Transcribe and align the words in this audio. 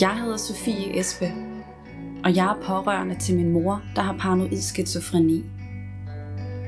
Jeg 0.00 0.20
hedder 0.20 0.36
Sofie 0.36 0.98
Espe, 0.98 1.32
og 2.24 2.36
jeg 2.36 2.46
er 2.46 2.62
pårørende 2.62 3.14
til 3.14 3.36
min 3.36 3.52
mor, 3.52 3.82
der 3.96 4.02
har 4.02 4.16
paranoid 4.18 4.60
skizofreni. 4.60 5.44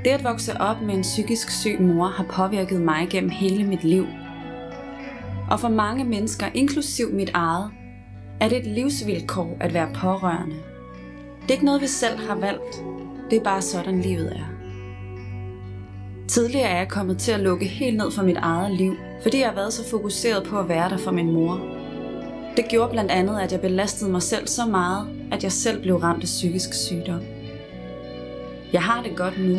Det 0.04 0.10
at 0.10 0.24
vokse 0.24 0.60
op 0.60 0.82
med 0.82 0.94
en 0.94 1.02
psykisk 1.02 1.50
syg 1.50 1.80
mor 1.80 2.06
har 2.06 2.24
påvirket 2.24 2.80
mig 2.80 3.08
gennem 3.10 3.30
hele 3.30 3.64
mit 3.64 3.84
liv. 3.84 4.06
Og 5.50 5.60
for 5.60 5.68
mange 5.68 6.04
mennesker, 6.04 6.46
inklusiv 6.54 7.12
mit 7.12 7.30
eget, 7.34 7.70
er 8.40 8.48
det 8.48 8.58
et 8.58 8.66
livsvilkår 8.66 9.56
at 9.60 9.74
være 9.74 9.88
pårørende. 9.94 10.56
Det 11.42 11.50
er 11.50 11.52
ikke 11.52 11.64
noget, 11.64 11.82
vi 11.82 11.86
selv 11.86 12.18
har 12.18 12.34
valgt. 12.34 12.84
Det 13.30 13.38
er 13.38 13.44
bare 13.44 13.62
sådan, 13.62 14.00
livet 14.00 14.32
er. 14.36 14.50
Tidligere 16.28 16.68
er 16.68 16.78
jeg 16.78 16.88
kommet 16.88 17.18
til 17.18 17.32
at 17.32 17.40
lukke 17.40 17.66
helt 17.66 17.96
ned 17.96 18.10
for 18.10 18.22
mit 18.22 18.36
eget 18.36 18.76
liv, 18.76 18.96
fordi 19.22 19.38
jeg 19.38 19.48
har 19.48 19.54
været 19.54 19.72
så 19.72 19.90
fokuseret 19.90 20.46
på 20.46 20.58
at 20.58 20.68
være 20.68 20.90
der 20.90 20.98
for 20.98 21.10
min 21.10 21.32
mor. 21.32 21.79
Det 22.56 22.68
gjorde 22.68 22.90
blandt 22.90 23.10
andet, 23.10 23.40
at 23.40 23.52
jeg 23.52 23.60
belastede 23.60 24.10
mig 24.10 24.22
selv 24.22 24.46
så 24.46 24.66
meget, 24.66 25.08
at 25.32 25.42
jeg 25.42 25.52
selv 25.52 25.82
blev 25.82 25.96
ramt 25.96 26.22
af 26.22 26.26
psykisk 26.26 26.74
sygdom. 26.74 27.20
Jeg 28.72 28.82
har 28.82 29.02
det 29.02 29.16
godt 29.16 29.34
nu. 29.38 29.58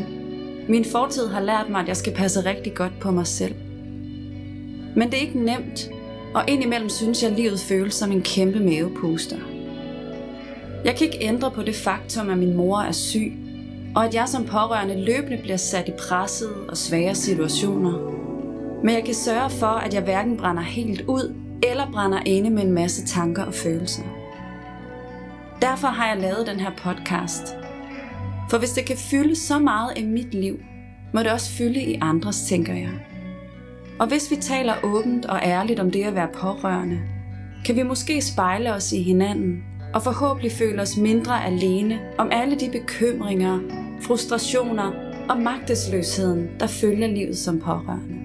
Min 0.69 0.85
fortid 0.85 1.27
har 1.27 1.41
lært 1.41 1.69
mig, 1.69 1.81
at 1.81 1.87
jeg 1.87 1.97
skal 1.97 2.13
passe 2.13 2.45
rigtig 2.45 2.73
godt 2.73 2.99
på 2.99 3.11
mig 3.11 3.27
selv. 3.27 3.55
Men 4.95 5.11
det 5.11 5.13
er 5.13 5.21
ikke 5.21 5.43
nemt, 5.45 5.89
og 6.33 6.43
indimellem 6.47 6.89
synes 6.89 7.23
jeg, 7.23 7.31
at 7.31 7.37
livet 7.37 7.59
føles 7.59 7.93
som 7.93 8.11
en 8.11 8.21
kæmpe 8.21 8.59
mavepuster. 8.59 9.37
Jeg 10.85 10.95
kan 10.95 11.07
ikke 11.07 11.23
ændre 11.26 11.51
på 11.51 11.63
det 11.63 11.76
faktum, 11.76 12.29
at 12.29 12.37
min 12.37 12.53
mor 12.53 12.79
er 12.79 12.91
syg, 12.91 13.33
og 13.95 14.05
at 14.05 14.15
jeg 14.15 14.27
som 14.27 14.45
pårørende 14.45 15.05
løbende 15.05 15.37
bliver 15.37 15.57
sat 15.57 15.87
i 15.87 15.91
pressede 15.91 16.55
og 16.70 16.77
svære 16.77 17.15
situationer. 17.15 18.11
Men 18.83 18.95
jeg 18.95 19.03
kan 19.05 19.13
sørge 19.13 19.49
for, 19.49 19.65
at 19.65 19.93
jeg 19.93 20.03
hverken 20.03 20.37
brænder 20.37 20.63
helt 20.63 21.01
ud, 21.01 21.35
eller 21.63 21.91
brænder 21.91 22.20
inde 22.26 22.49
med 22.49 22.63
en 22.63 22.71
masse 22.71 23.05
tanker 23.05 23.43
og 23.43 23.54
følelser. 23.54 24.04
Derfor 25.62 25.87
har 25.87 26.07
jeg 26.07 26.21
lavet 26.21 26.48
den 26.48 26.59
her 26.59 26.71
podcast. 26.77 27.55
For 28.49 28.57
hvis 28.57 28.71
det 28.71 28.85
kan 28.85 28.98
fylde 28.98 29.35
så 29.35 29.59
meget 29.59 29.98
i 29.98 30.05
mit 30.05 30.34
liv, 30.34 30.59
må 31.13 31.20
det 31.20 31.32
også 31.32 31.51
fylde 31.51 31.82
i 31.82 31.98
andres, 32.01 32.41
tænker 32.41 32.73
jeg. 32.73 32.91
Og 33.99 34.07
hvis 34.07 34.32
vi 34.32 34.35
taler 34.35 34.73
åbent 34.84 35.26
og 35.26 35.39
ærligt 35.43 35.79
om 35.79 35.91
det 35.91 36.04
at 36.04 36.15
være 36.15 36.29
pårørende, 36.34 36.99
kan 37.65 37.76
vi 37.76 37.84
måske 37.84 38.21
spejle 38.21 38.73
os 38.73 38.91
i 38.93 39.01
hinanden 39.01 39.63
og 39.93 40.04
forhåbentlig 40.04 40.51
føle 40.51 40.82
os 40.82 40.98
mindre 40.98 41.45
alene 41.45 41.99
om 42.17 42.29
alle 42.32 42.55
de 42.59 42.70
bekymringer, 42.71 43.59
frustrationer 44.01 44.91
og 45.29 45.41
magtesløsheden, 45.41 46.49
der 46.59 46.67
følger 46.67 47.07
livet 47.07 47.37
som 47.37 47.59
pårørende. 47.59 48.20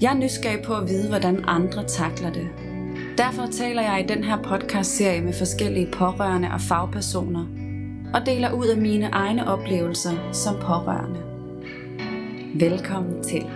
Jeg 0.00 0.12
er 0.12 0.16
nysgerrig 0.16 0.62
på 0.62 0.74
at 0.74 0.88
vide, 0.88 1.08
hvordan 1.08 1.44
andre 1.46 1.84
takler 1.84 2.32
det. 2.32 2.48
Derfor 3.18 3.46
taler 3.46 3.82
jeg 3.82 4.04
i 4.04 4.14
den 4.14 4.24
her 4.24 4.42
podcast-serie 4.42 5.20
med 5.20 5.32
forskellige 5.32 5.88
pårørende 5.92 6.48
og 6.52 6.60
fagpersoner, 6.60 7.46
og 8.14 8.26
deler 8.26 8.52
ud 8.52 8.66
af 8.66 8.76
mine 8.76 9.06
egne 9.06 9.48
oplevelser 9.48 10.32
som 10.32 10.54
pårørende. 10.54 11.20
Velkommen 12.54 13.22
til. 13.24 13.46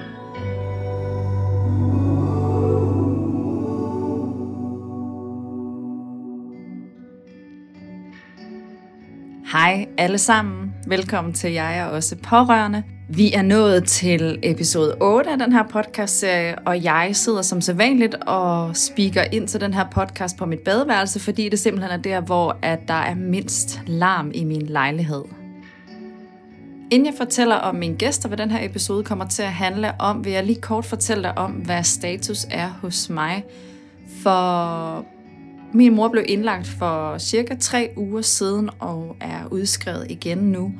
Hej 9.52 9.86
alle 9.98 10.18
sammen. 10.18 10.74
Velkommen 10.86 11.33
til 11.33 11.52
Jeg 11.52 11.78
er 11.78 11.84
også 11.84 12.16
pårørende. 12.16 12.83
Vi 13.08 13.33
er 13.33 13.42
nået 13.42 13.84
til 13.84 14.38
episode 14.42 14.96
8 15.00 15.30
af 15.30 15.38
den 15.38 15.52
her 15.52 15.62
podcast-serie, 15.62 16.58
og 16.58 16.84
jeg 16.84 17.11
sidder 17.12 17.42
som 17.42 17.61
sædvanligt 17.61 18.14
og 18.14 18.77
speaker 18.77 19.24
ind 19.33 19.48
til 19.48 19.61
den 19.61 19.74
her 19.74 19.84
podcast 19.90 20.36
på 20.36 20.46
mit 20.46 20.58
badeværelse, 20.58 21.20
fordi 21.20 21.48
det 21.48 21.58
simpelthen 21.58 21.92
er 21.92 22.02
der, 22.02 22.20
hvor 22.20 22.58
at 22.62 22.88
der 22.88 22.94
er 22.94 23.14
mindst 23.14 23.80
larm 23.86 24.30
i 24.34 24.44
min 24.44 24.62
lejlighed. 24.62 25.24
Inden 26.90 27.06
jeg 27.06 27.14
fortæller 27.17 27.55
om 27.55 27.74
mine 27.74 27.96
gæster, 27.96 28.28
hvad 28.28 28.38
den 28.38 28.50
her 28.50 28.64
episode 28.64 29.05
kommer 29.05 29.28
til 29.28 29.42
at 29.42 29.52
handle 29.52 30.00
om, 30.00 30.24
vil 30.24 30.32
jeg 30.32 30.44
lige 30.44 30.61
kort 30.61 30.84
fortælle 30.84 31.22
dig 31.22 31.38
om, 31.38 31.50
hvad 31.52 31.82
status 31.82 32.46
er 32.50 32.68
hos 32.68 33.08
mig. 33.08 33.44
For 34.22 35.05
min 35.73 35.95
mor 35.95 36.08
blev 36.08 36.25
indlagt 36.29 36.67
for 36.67 37.19
cirka 37.19 37.55
tre 37.55 37.91
uger 37.97 38.23
siden 38.23 38.70
og 38.79 39.17
er 39.20 39.47
udskrevet 39.51 40.07
igen 40.08 40.39
nu. 40.39 40.73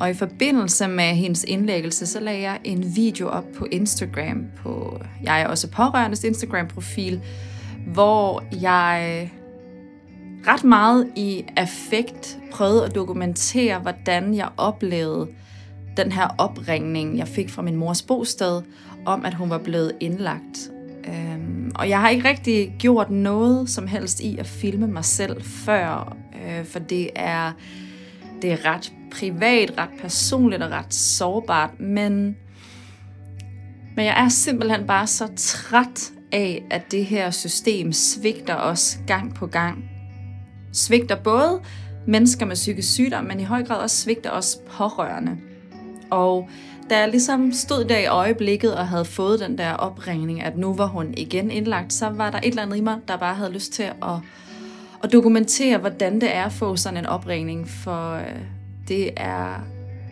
Og 0.00 0.10
i 0.10 0.14
forbindelse 0.14 0.88
med 0.88 1.04
hendes 1.04 1.44
indlæggelse, 1.44 2.06
så 2.06 2.20
lagde 2.20 2.40
jeg 2.40 2.58
en 2.64 2.96
video 2.96 3.28
op 3.28 3.44
på 3.56 3.66
Instagram, 3.70 4.44
på 4.62 5.00
jeg 5.22 5.40
er 5.40 5.46
også 5.46 5.70
pårørendes 5.70 6.24
Instagram-profil, 6.24 7.20
hvor 7.86 8.44
jeg 8.60 9.30
ret 10.46 10.64
meget 10.64 11.08
i 11.16 11.44
affekt 11.56 12.38
prøvede 12.52 12.84
at 12.84 12.94
dokumentere, 12.94 13.78
hvordan 13.78 14.34
jeg 14.34 14.48
oplevede 14.56 15.28
den 15.96 16.12
her 16.12 16.34
opringning, 16.38 17.18
jeg 17.18 17.28
fik 17.28 17.50
fra 17.50 17.62
min 17.62 17.76
mors 17.76 18.02
bosted, 18.02 18.62
om 19.06 19.24
at 19.24 19.34
hun 19.34 19.50
var 19.50 19.58
blevet 19.58 19.92
indlagt. 20.00 20.70
Øhm, 21.08 21.72
og 21.74 21.88
jeg 21.88 22.00
har 22.00 22.08
ikke 22.08 22.28
rigtig 22.28 22.74
gjort 22.78 23.10
noget 23.10 23.70
som 23.70 23.86
helst 23.86 24.20
i 24.20 24.38
at 24.38 24.46
filme 24.46 24.86
mig 24.86 25.04
selv 25.04 25.42
før, 25.42 26.16
øh, 26.46 26.64
for 26.64 26.78
det 26.78 27.10
er, 27.14 27.52
det 28.42 28.52
er 28.52 28.64
ret 28.64 28.92
privat, 29.12 29.78
ret 29.78 30.00
personligt 30.00 30.62
og 30.62 30.70
ret 30.70 30.94
sårbart, 30.94 31.80
men, 31.80 32.36
men 33.96 34.06
jeg 34.06 34.24
er 34.24 34.28
simpelthen 34.28 34.86
bare 34.86 35.06
så 35.06 35.28
træt 35.36 36.12
af, 36.32 36.62
at 36.70 36.90
det 36.90 37.04
her 37.04 37.30
system 37.30 37.92
svigter 37.92 38.56
os 38.56 38.98
gang 39.06 39.34
på 39.34 39.46
gang. 39.46 39.84
Svigter 40.72 41.16
både 41.16 41.60
mennesker 42.06 42.46
med 42.46 42.54
psykisk 42.54 42.92
sygdom, 42.92 43.24
men 43.24 43.40
i 43.40 43.44
høj 43.44 43.64
grad 43.64 43.76
også 43.76 43.96
svigter 43.96 44.30
os 44.30 44.58
pårørende. 44.70 45.38
Og 46.10 46.48
da 46.90 46.98
jeg 46.98 47.08
ligesom 47.08 47.52
stod 47.52 47.84
der 47.84 47.98
i 47.98 48.06
øjeblikket 48.06 48.74
og 48.74 48.88
havde 48.88 49.04
fået 49.04 49.40
den 49.40 49.58
der 49.58 49.72
opringning, 49.72 50.42
at 50.42 50.58
nu 50.58 50.74
var 50.74 50.86
hun 50.86 51.14
igen 51.16 51.50
indlagt, 51.50 51.92
så 51.92 52.08
var 52.08 52.30
der 52.30 52.38
et 52.38 52.44
eller 52.44 52.62
andet 52.62 52.76
i 52.76 52.80
mig, 52.80 52.98
der 53.08 53.16
bare 53.16 53.34
havde 53.34 53.52
lyst 53.52 53.72
til 53.72 53.82
at, 53.82 54.16
at 55.04 55.12
dokumentere, 55.12 55.78
hvordan 55.78 56.20
det 56.20 56.34
er 56.34 56.44
at 56.44 56.52
få 56.52 56.76
sådan 56.76 56.98
en 56.98 57.06
opringning, 57.06 57.68
for 57.68 58.14
øh, 58.14 58.40
det 58.88 59.10
er, 59.16 59.54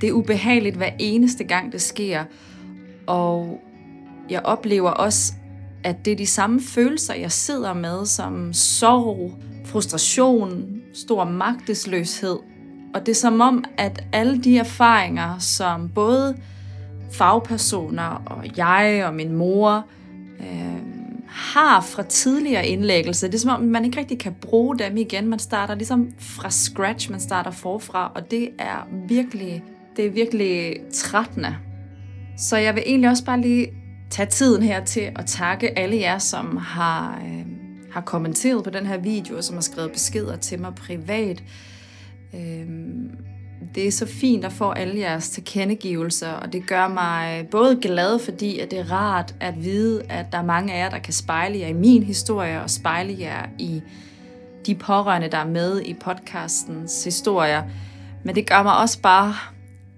det 0.00 0.08
er 0.08 0.12
ubehageligt 0.12 0.76
hver 0.76 0.90
eneste 0.98 1.44
gang, 1.44 1.72
det 1.72 1.82
sker. 1.82 2.24
Og 3.06 3.60
jeg 4.30 4.40
oplever 4.44 4.90
også, 4.90 5.32
at 5.84 6.04
det 6.04 6.12
er 6.12 6.16
de 6.16 6.26
samme 6.26 6.60
følelser, 6.60 7.14
jeg 7.14 7.32
sidder 7.32 7.74
med, 7.74 8.06
som 8.06 8.52
sorg, 8.52 9.34
frustration, 9.64 10.80
stor 10.94 11.24
magtesløshed. 11.24 12.38
Og 12.94 13.06
det 13.06 13.12
er 13.12 13.16
som 13.16 13.40
om, 13.40 13.64
at 13.78 14.04
alle 14.12 14.38
de 14.38 14.58
erfaringer, 14.58 15.38
som 15.38 15.88
både 15.88 16.36
fagpersoner 17.12 18.22
og 18.26 18.56
jeg 18.56 19.02
og 19.06 19.14
min 19.14 19.32
mor 19.32 19.84
øh, 20.40 20.78
har 21.28 21.80
fra 21.80 22.02
tidligere 22.02 22.66
indlæggelse. 22.66 23.26
Det 23.26 23.34
er 23.34 23.38
som 23.38 23.50
om, 23.50 23.60
man 23.60 23.84
ikke 23.84 23.98
rigtig 23.98 24.18
kan 24.18 24.34
bruge 24.40 24.78
dem 24.78 24.96
igen. 24.96 25.28
Man 25.28 25.38
starter 25.38 25.74
ligesom 25.74 26.10
fra 26.18 26.50
scratch, 26.50 27.10
man 27.10 27.20
starter 27.20 27.50
forfra, 27.50 28.12
og 28.14 28.30
det 28.30 28.48
er 28.58 28.88
virkelig, 29.08 29.62
det 29.96 30.06
er 30.06 30.10
virkelig 30.10 30.76
trættende. 30.92 31.56
Så 32.38 32.56
jeg 32.56 32.74
vil 32.74 32.82
egentlig 32.86 33.10
også 33.10 33.24
bare 33.24 33.40
lige 33.40 33.68
tage 34.10 34.26
tiden 34.26 34.62
her 34.62 34.84
til 34.84 35.10
at 35.16 35.26
takke 35.26 35.78
alle 35.78 35.96
jer, 35.96 36.18
som 36.18 36.56
har, 36.56 37.22
øh, 37.24 37.46
har 37.92 38.00
kommenteret 38.00 38.64
på 38.64 38.70
den 38.70 38.86
her 38.86 38.98
video, 38.98 39.36
og 39.36 39.44
som 39.44 39.56
har 39.56 39.62
skrevet 39.62 39.92
beskeder 39.92 40.36
til 40.36 40.60
mig 40.60 40.74
privat. 40.74 41.42
Øh, 42.34 42.66
det 43.74 43.86
er 43.86 43.90
så 43.90 44.06
fint 44.06 44.44
at 44.44 44.52
få 44.52 44.70
alle 44.70 44.98
jeres 44.98 45.30
tilkendegivelser, 45.30 46.32
og 46.32 46.52
det 46.52 46.66
gør 46.66 46.88
mig 46.88 47.48
både 47.50 47.78
glad, 47.82 48.18
fordi 48.18 48.58
at 48.58 48.70
det 48.70 48.78
er 48.78 48.92
rart 48.92 49.34
at 49.40 49.64
vide, 49.64 50.02
at 50.08 50.26
der 50.32 50.38
er 50.38 50.44
mange 50.44 50.74
af 50.74 50.78
jer, 50.78 50.90
der 50.90 50.98
kan 50.98 51.12
spejle 51.12 51.58
jer 51.58 51.66
i 51.66 51.72
min 51.72 52.02
historie, 52.02 52.62
og 52.62 52.70
spejle 52.70 53.16
jer 53.18 53.46
i 53.58 53.82
de 54.66 54.74
pårørende, 54.74 55.28
der 55.28 55.38
er 55.38 55.48
med 55.48 55.82
i 55.82 55.94
podcastens 55.94 57.04
historier. 57.04 57.62
Men 58.24 58.34
det 58.34 58.48
gør 58.48 58.62
mig 58.62 58.76
også 58.76 59.00
bare 59.00 59.34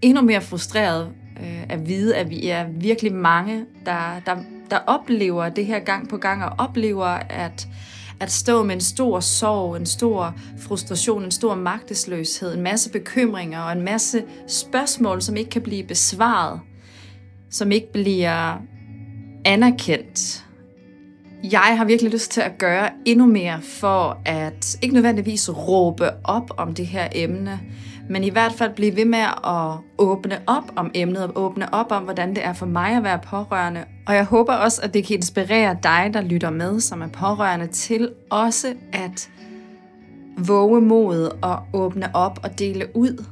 endnu 0.03 0.23
mere 0.23 0.41
frustreret 0.41 1.09
øh, 1.41 1.63
at 1.69 1.89
vide, 1.89 2.17
at 2.17 2.31
vi 2.31 2.49
er 2.49 2.67
virkelig 2.71 3.15
mange, 3.15 3.65
der, 3.87 4.21
der, 4.27 4.37
der 4.71 4.79
oplever 4.87 5.49
det 5.49 5.67
her 5.67 5.79
gang 5.79 6.09
på 6.09 6.17
gang, 6.17 6.45
og 6.45 6.53
oplever, 6.59 7.19
at 7.29 7.69
at 8.20 8.32
stå 8.32 8.62
med 8.62 8.75
en 8.75 8.81
stor 8.81 9.20
sorg, 9.20 9.76
en 9.76 9.87
stor 9.87 10.34
frustration, 10.58 11.25
en 11.25 11.31
stor 11.31 11.55
magtesløshed, 11.55 12.55
en 12.55 12.62
masse 12.62 12.90
bekymringer 12.90 13.61
og 13.61 13.72
en 13.72 13.82
masse 13.82 14.25
spørgsmål, 14.46 15.22
som 15.22 15.37
ikke 15.37 15.50
kan 15.50 15.62
blive 15.62 15.84
besvaret, 15.84 16.61
som 17.50 17.72
ikke 17.72 17.93
bliver 17.93 18.56
anerkendt. 19.44 20.44
Jeg 21.52 21.75
har 21.76 21.84
virkelig 21.84 22.12
lyst 22.12 22.31
til 22.31 22.40
at 22.40 22.58
gøre 22.58 22.90
endnu 23.05 23.26
mere 23.26 23.62
for 23.62 24.20
at 24.25 24.78
ikke 24.82 24.94
nødvendigvis 24.94 25.50
råbe 25.50 26.11
op 26.25 26.50
om 26.56 26.75
det 26.75 26.87
her 26.87 27.08
emne, 27.12 27.61
men 28.11 28.25
i 28.25 28.31
hvert 28.31 28.53
fald 28.53 28.75
blive 28.75 28.97
ved 28.97 29.05
med 29.05 29.25
at 29.47 29.79
åbne 29.99 30.41
op 30.47 30.73
om 30.77 30.91
emnet, 30.95 31.25
og 31.25 31.33
åbne 31.35 31.75
op 31.75 31.93
om, 31.93 32.03
hvordan 32.03 32.31
det 32.35 32.45
er 32.45 32.53
for 32.53 32.67
mig 32.67 32.97
at 32.97 33.03
være 33.03 33.19
pårørende. 33.19 33.85
Og 34.07 34.15
jeg 34.15 34.25
håber 34.25 34.53
også, 34.53 34.83
at 34.83 34.95
det 34.95 35.07
kan 35.07 35.17
inspirere 35.17 35.77
dig, 35.83 36.11
der 36.15 36.21
lytter 36.21 36.51
med, 36.51 36.81
som 36.81 37.03
er 37.03 37.09
pårørende, 37.09 37.67
til 37.67 38.11
også 38.31 38.75
at 38.93 39.31
våge 40.39 40.81
mod 40.81 41.39
og 41.43 41.62
åbne 41.73 42.17
op 42.17 42.41
og 42.43 42.59
dele 42.59 42.97
ud 42.97 43.25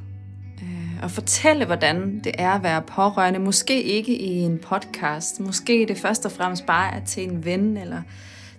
øh, 0.61 1.03
og 1.03 1.11
fortælle, 1.11 1.65
hvordan 1.65 2.21
det 2.23 2.31
er 2.37 2.51
at 2.51 2.63
være 2.63 2.81
pårørende. 2.81 3.39
Måske 3.39 3.83
ikke 3.83 4.17
i 4.17 4.39
en 4.39 4.59
podcast, 4.59 5.39
måske 5.39 5.85
det 5.87 5.97
først 5.97 6.25
og 6.25 6.31
fremmest 6.31 6.65
bare 6.65 6.93
er 6.93 7.05
til 7.05 7.31
en 7.31 7.45
ven 7.45 7.77
eller 7.77 8.01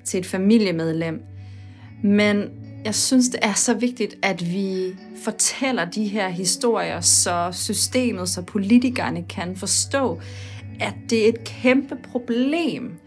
til 0.05 0.21
et 0.21 0.27
familiemedlem. 0.27 1.23
Men 2.03 2.49
jeg 2.85 2.95
synes, 2.95 3.29
det 3.29 3.41
er 3.43 3.53
så 3.53 3.75
vigtigt, 3.75 4.15
at 4.23 4.53
vi 4.53 4.97
fortæller 5.25 5.85
de 5.85 6.09
her 6.09 6.29
historier, 6.29 7.01
så 7.01 7.49
systemet, 7.53 8.29
så 8.29 8.43
politikerne 8.43 9.23
kan 9.23 9.57
forstå, 9.57 10.21
at 10.81 10.95
det 11.11 11.25
er 11.25 11.29
et 11.29 11.45
kæmpe 11.45 11.97
problem, 11.97 12.99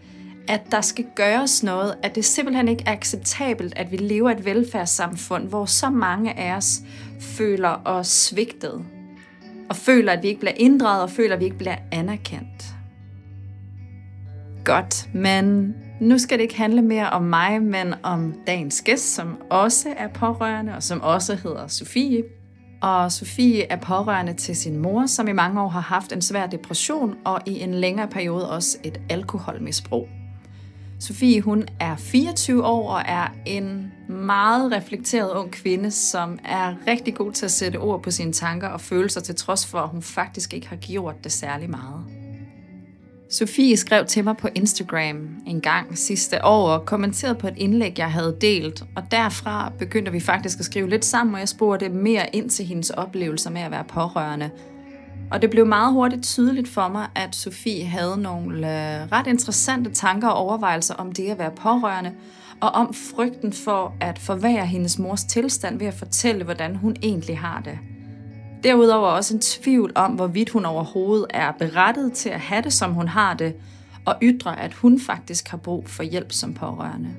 at 0.48 0.60
der 0.70 0.80
skal 0.80 1.04
gøres 1.14 1.62
noget, 1.62 1.94
at 2.02 2.14
det 2.14 2.24
simpelthen 2.24 2.68
ikke 2.68 2.82
er 2.86 2.92
acceptabelt, 2.92 3.72
at 3.76 3.92
vi 3.92 3.96
lever 3.96 4.30
et 4.30 4.44
velfærdssamfund, 4.44 5.48
hvor 5.48 5.64
så 5.64 5.90
mange 5.90 6.38
af 6.38 6.56
os 6.56 6.80
føler 7.20 7.82
os 7.84 8.08
svigtet, 8.08 8.84
og 9.68 9.76
føler, 9.76 10.12
at 10.12 10.22
vi 10.22 10.28
ikke 10.28 10.40
bliver 10.40 10.54
inddraget, 10.56 11.02
og 11.02 11.10
føler, 11.10 11.34
at 11.34 11.40
vi 11.40 11.44
ikke 11.44 11.58
bliver 11.58 11.76
anerkendt. 11.92 12.74
Godt, 14.64 15.08
men 15.14 15.74
nu 16.00 16.18
skal 16.18 16.38
det 16.38 16.42
ikke 16.42 16.56
handle 16.56 16.82
mere 16.82 17.10
om 17.10 17.22
mig, 17.22 17.62
men 17.62 17.94
om 18.02 18.34
dagens 18.46 18.82
gæst, 18.82 19.14
som 19.14 19.36
også 19.50 19.88
er 19.96 20.08
pårørende, 20.08 20.74
og 20.76 20.82
som 20.82 21.02
også 21.02 21.34
hedder 21.34 21.66
Sofie. 21.66 22.22
Og 22.82 23.12
Sofie 23.12 23.62
er 23.72 23.76
pårørende 23.76 24.34
til 24.34 24.56
sin 24.56 24.78
mor, 24.78 25.06
som 25.06 25.28
i 25.28 25.32
mange 25.32 25.62
år 25.62 25.68
har 25.68 25.80
haft 25.80 26.12
en 26.12 26.22
svær 26.22 26.46
depression, 26.46 27.14
og 27.24 27.40
i 27.46 27.60
en 27.60 27.74
længere 27.74 28.08
periode 28.08 28.50
også 28.50 28.78
et 28.82 29.00
alkoholmisbrug. 29.10 30.08
Sofie 31.00 31.40
hun 31.40 31.64
er 31.80 31.96
24 31.96 32.64
år 32.64 32.90
og 32.90 33.02
er 33.06 33.26
en 33.46 33.92
meget 34.08 34.72
reflekteret 34.72 35.30
ung 35.30 35.50
kvinde, 35.50 35.90
som 35.90 36.38
er 36.44 36.74
rigtig 36.86 37.14
god 37.14 37.32
til 37.32 37.44
at 37.44 37.50
sætte 37.50 37.76
ord 37.76 38.02
på 38.02 38.10
sine 38.10 38.32
tanker 38.32 38.68
og 38.68 38.80
følelser, 38.80 39.20
til 39.20 39.34
trods 39.34 39.66
for, 39.66 39.78
at 39.78 39.88
hun 39.88 40.02
faktisk 40.02 40.54
ikke 40.54 40.68
har 40.68 40.76
gjort 40.76 41.24
det 41.24 41.32
særlig 41.32 41.70
meget. 41.70 42.23
Sofie 43.30 43.76
skrev 43.76 44.06
til 44.06 44.24
mig 44.24 44.36
på 44.36 44.48
Instagram 44.54 45.28
en 45.46 45.60
gang 45.60 45.98
sidste 45.98 46.44
år 46.44 46.68
og 46.68 46.86
kommenterede 46.86 47.34
på 47.34 47.48
et 47.48 47.54
indlæg, 47.56 47.98
jeg 47.98 48.12
havde 48.12 48.36
delt. 48.40 48.84
Og 48.96 49.02
derfra 49.10 49.72
begyndte 49.78 50.12
vi 50.12 50.20
faktisk 50.20 50.58
at 50.58 50.64
skrive 50.64 50.88
lidt 50.88 51.04
sammen, 51.04 51.34
og 51.34 51.40
jeg 51.40 51.48
spurgte 51.48 51.88
mere 51.88 52.36
ind 52.36 52.50
til 52.50 52.64
hendes 52.64 52.90
oplevelser 52.90 53.50
med 53.50 53.60
at 53.60 53.70
være 53.70 53.84
pårørende. 53.84 54.50
Og 55.30 55.42
det 55.42 55.50
blev 55.50 55.66
meget 55.66 55.92
hurtigt 55.92 56.24
tydeligt 56.24 56.68
for 56.68 56.88
mig, 56.88 57.06
at 57.14 57.34
Sofie 57.34 57.84
havde 57.84 58.16
nogle 58.16 58.56
øh, 58.56 59.12
ret 59.12 59.26
interessante 59.26 59.90
tanker 59.90 60.28
og 60.28 60.36
overvejelser 60.36 60.94
om 60.94 61.12
det 61.12 61.30
at 61.30 61.38
være 61.38 61.50
pårørende, 61.50 62.12
og 62.60 62.70
om 62.70 62.94
frygten 62.94 63.52
for 63.52 63.94
at 64.00 64.18
forvære 64.18 64.66
hendes 64.66 64.98
mors 64.98 65.24
tilstand 65.24 65.78
ved 65.78 65.86
at 65.86 65.94
fortælle, 65.94 66.44
hvordan 66.44 66.76
hun 66.76 66.96
egentlig 67.02 67.38
har 67.38 67.60
det. 67.60 67.78
Derudover 68.64 69.08
også 69.08 69.34
en 69.34 69.40
tvivl 69.40 69.92
om, 69.94 70.12
hvorvidt 70.12 70.50
hun 70.50 70.64
overhovedet 70.64 71.26
er 71.30 71.52
berettet 71.52 72.12
til 72.12 72.28
at 72.28 72.40
have 72.40 72.62
det, 72.62 72.72
som 72.72 72.92
hun 72.92 73.08
har 73.08 73.34
det, 73.34 73.54
og 74.06 74.16
ytre, 74.22 74.60
at 74.60 74.74
hun 74.74 75.00
faktisk 75.00 75.48
har 75.48 75.56
brug 75.56 75.88
for 75.88 76.02
hjælp 76.02 76.32
som 76.32 76.54
pårørende. 76.54 77.10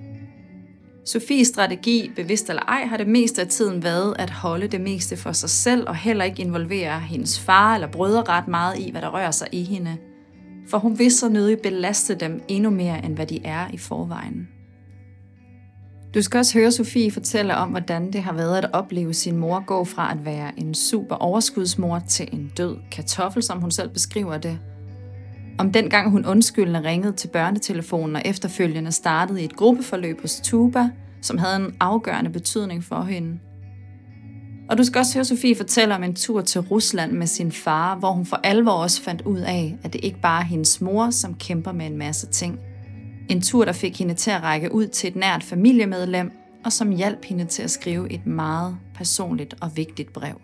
Sofies 1.06 1.48
strategi, 1.48 2.12
bevidst 2.16 2.50
eller 2.50 2.62
ej, 2.62 2.86
har 2.86 2.98
det 2.98 3.08
meste 3.08 3.42
af 3.42 3.48
tiden 3.48 3.84
været 3.84 4.16
at 4.20 4.30
holde 4.30 4.68
det 4.68 4.82
meste 4.82 5.18
for 5.18 5.32
sig 5.32 5.50
selv 5.50 5.90
og 5.90 5.96
heller 5.96 6.26
ikke 6.26 6.42
involvere 6.42 7.00
hendes 7.00 7.40
far 7.40 7.76
eller 7.76 7.88
brødre 7.88 8.24
ret 8.24 8.48
meget 8.48 8.80
i, 8.80 8.92
hvad 8.92 9.02
der 9.02 9.10
rører 9.10 9.32
sig 9.32 9.48
i 9.52 9.64
hende. 9.64 9.98
For 10.68 10.78
hun 10.78 11.00
vil 11.00 11.12
så 11.12 11.30
nødig 11.30 11.58
belaste 11.64 12.16
dem 12.16 12.42
endnu 12.48 12.70
mere, 12.70 13.06
end 13.06 13.16
hvad 13.16 13.26
de 13.26 13.46
er 13.46 13.68
i 13.74 13.78
forvejen. 13.78 14.55
Du 16.16 16.22
skal 16.22 16.38
også 16.38 16.60
høre 16.60 16.72
Sofie 16.72 17.12
fortælle 17.12 17.56
om, 17.56 17.70
hvordan 17.70 18.14
det 18.14 18.24
har 18.24 18.34
været 18.34 18.58
at 18.58 18.70
opleve 18.74 19.14
sin 19.14 19.38
mor 19.38 19.66
gå 19.66 19.84
fra 19.84 20.12
at 20.12 20.26
være 20.26 20.60
en 20.60 20.74
super 20.74 21.16
overskudsmor 21.16 22.00
til 22.00 22.30
en 22.32 22.52
død 22.58 22.78
kartoffel, 22.92 23.44
som 23.44 23.62
hun 23.62 23.72
selv 23.72 23.90
beskriver 23.90 24.38
det. 24.38 24.60
Om 25.58 25.72
dengang 25.72 26.12
hun 26.12 26.26
undskyldende 26.26 26.84
ringede 26.84 27.14
til 27.14 27.28
børnetelefonen 27.28 28.16
og 28.16 28.22
efterfølgende 28.26 28.92
startede 28.92 29.42
i 29.42 29.46
et 29.46 29.56
gruppeforløb 29.56 30.22
hos 30.22 30.42
Tuba, 30.44 30.90
som 31.22 31.38
havde 31.38 31.56
en 31.56 31.76
afgørende 31.80 32.30
betydning 32.30 32.84
for 32.84 33.02
hende. 33.04 33.40
Og 34.70 34.78
du 34.78 34.84
skal 34.84 35.00
også 35.00 35.14
høre 35.14 35.26
Sofie 35.26 35.56
fortælle 35.56 35.96
om 35.96 36.04
en 36.04 36.16
tur 36.16 36.42
til 36.42 36.62
Rusland 36.62 37.12
med 37.12 37.28
sin 37.28 37.52
far, 37.52 37.96
hvor 37.96 38.12
hun 38.12 38.26
for 38.26 38.40
alvor 38.44 38.72
også 38.72 39.02
fandt 39.02 39.22
ud 39.22 39.40
af, 39.40 39.78
at 39.84 39.94
det 39.94 40.04
ikke 40.04 40.22
bare 40.22 40.42
er 40.42 40.46
hendes 40.46 40.82
mor, 40.82 41.10
som 41.10 41.34
kæmper 41.34 41.72
med 41.72 41.86
en 41.86 41.98
masse 41.98 42.28
ting– 42.28 42.60
en 43.30 43.42
tur, 43.42 43.66
der 43.66 43.72
fik 43.72 44.00
hende 44.00 44.14
til 44.14 44.32
at 44.32 44.44
række 44.44 44.74
ud 44.74 44.88
til 44.88 45.08
et 45.08 45.16
nært 45.16 45.44
familiemedlem, 45.44 46.32
og 46.66 46.74
som 46.74 46.92
hjalp 46.92 47.26
hende 47.26 47.46
til 47.46 47.64
at 47.64 47.72
skrive 47.72 48.12
et 48.12 48.26
meget 48.26 48.78
personligt 48.96 49.56
og 49.62 49.78
vigtigt 49.78 50.14
brev. 50.14 50.42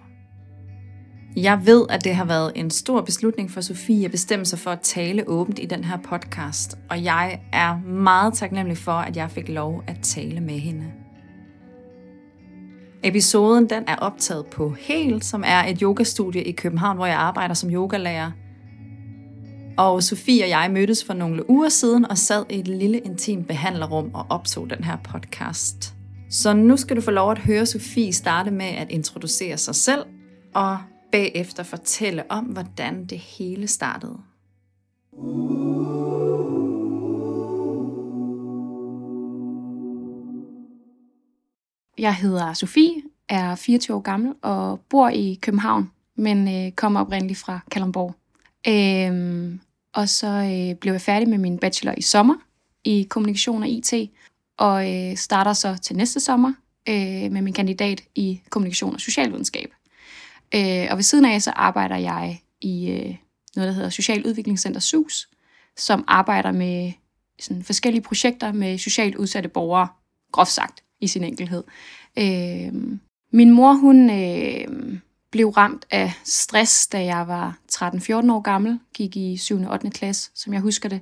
Jeg 1.35 1.65
ved, 1.65 1.85
at 1.89 2.03
det 2.03 2.15
har 2.15 2.25
været 2.25 2.51
en 2.55 2.69
stor 2.69 3.01
beslutning 3.01 3.51
for 3.51 3.61
Sofie 3.61 4.05
at 4.05 4.11
bestemme 4.11 4.45
sig 4.45 4.59
for 4.59 4.71
at 4.71 4.79
tale 4.81 5.27
åbent 5.27 5.59
i 5.59 5.65
den 5.65 5.83
her 5.83 5.97
podcast, 5.97 6.77
og 6.89 7.03
jeg 7.03 7.39
er 7.53 7.77
meget 7.87 8.33
taknemmelig 8.33 8.77
for, 8.77 8.91
at 8.91 9.17
jeg 9.17 9.31
fik 9.31 9.49
lov 9.49 9.83
at 9.87 9.99
tale 10.01 10.39
med 10.39 10.59
hende. 10.59 10.85
Episoden 13.03 13.69
den 13.69 13.83
er 13.87 13.95
optaget 13.95 14.45
på 14.45 14.75
HEL, 14.79 15.21
som 15.21 15.43
er 15.47 15.63
et 15.63 15.79
yogastudie 15.79 16.43
i 16.43 16.51
København, 16.51 16.97
hvor 16.97 17.05
jeg 17.05 17.17
arbejder 17.17 17.53
som 17.53 17.69
yogalærer, 17.69 18.31
og 19.77 20.03
Sofie 20.03 20.43
og 20.43 20.49
jeg 20.49 20.71
mødtes 20.71 21.03
for 21.03 21.13
nogle 21.13 21.49
uger 21.49 21.69
siden 21.69 22.05
og 22.05 22.17
sad 22.17 22.45
i 22.49 22.59
et 22.59 22.67
lille 22.67 22.99
intimt 22.99 23.47
behandlerrum 23.47 24.11
og 24.13 24.25
optog 24.29 24.69
den 24.69 24.83
her 24.83 24.97
podcast. 25.03 25.95
Så 26.29 26.53
nu 26.53 26.77
skal 26.77 26.95
du 26.95 27.01
få 27.01 27.11
lov 27.11 27.31
at 27.31 27.39
høre 27.39 27.65
Sofie 27.65 28.13
starte 28.13 28.51
med 28.51 28.65
at 28.65 28.91
introducere 28.91 29.57
sig 29.57 29.75
selv 29.75 30.05
og 30.53 30.77
bagefter 31.11 31.63
fortælle 31.63 32.31
om, 32.31 32.45
hvordan 32.45 33.05
det 33.05 33.17
hele 33.17 33.67
startede. 33.67 34.17
Jeg 41.97 42.15
hedder 42.15 42.53
Sofie, 42.53 43.01
er 43.29 43.55
24 43.55 43.97
år 43.97 44.01
gammel 44.01 44.33
og 44.41 44.79
bor 44.89 45.09
i 45.09 45.39
København, 45.41 45.91
men 46.15 46.47
øh, 46.47 46.71
kommer 46.71 46.99
oprindeligt 46.99 47.39
fra 47.39 47.59
Kalundborg. 47.71 48.20
Øhm, 48.67 49.59
og 49.93 50.09
så 50.09 50.27
øh, 50.27 50.75
blev 50.75 50.93
jeg 50.93 51.01
færdig 51.01 51.29
med 51.29 51.37
min 51.37 51.59
bachelor 51.59 51.93
i 51.97 52.01
sommer 52.01 52.35
i 52.83 53.07
kommunikation 53.09 53.63
og 53.63 53.69
IT, 53.69 53.93
og 54.57 54.93
øh, 54.93 55.17
starter 55.17 55.53
så 55.53 55.77
til 55.81 55.95
næste 55.95 56.19
sommer 56.19 56.53
øh, 56.89 57.31
med 57.31 57.41
min 57.41 57.53
kandidat 57.53 58.01
i 58.15 58.41
kommunikation 58.49 58.93
og 58.93 59.01
socialvidenskab. 59.01 59.73
Øh, 60.55 60.87
og 60.91 60.97
ved 60.97 61.03
siden 61.03 61.25
af 61.25 61.41
så 61.41 61.51
arbejder 61.51 61.97
jeg 61.97 62.41
i 62.61 62.91
øh, 62.91 63.15
noget, 63.55 63.67
der 63.67 63.71
hedder 63.71 63.89
Social 63.89 64.27
Udviklingscenter 64.27 64.79
SUS, 64.79 65.29
som 65.77 66.03
arbejder 66.07 66.51
med 66.51 66.91
sådan 67.39 67.63
forskellige 67.63 68.01
projekter 68.01 68.51
med 68.51 68.77
socialt 68.77 69.15
udsatte 69.15 69.49
borgere, 69.49 69.87
groft 70.31 70.51
sagt 70.51 70.83
i 70.99 71.07
sin 71.07 71.23
enkelhed. 71.23 71.63
Øh, 72.19 72.73
min 73.33 73.51
mor, 73.51 73.73
hun 73.73 74.09
øh, 74.09 74.99
blev 75.31 75.49
ramt 75.49 75.85
af 75.91 76.13
stress, 76.23 76.87
da 76.87 77.03
jeg 77.03 77.27
var 77.27 77.57
13-14 77.71 78.11
år 78.11 78.41
gammel, 78.41 78.79
gik 78.93 79.17
i 79.17 79.37
7. 79.37 79.61
og 79.61 79.73
8. 79.73 79.89
klasse, 79.89 80.31
som 80.35 80.53
jeg 80.53 80.61
husker 80.61 80.89
det. 80.89 81.01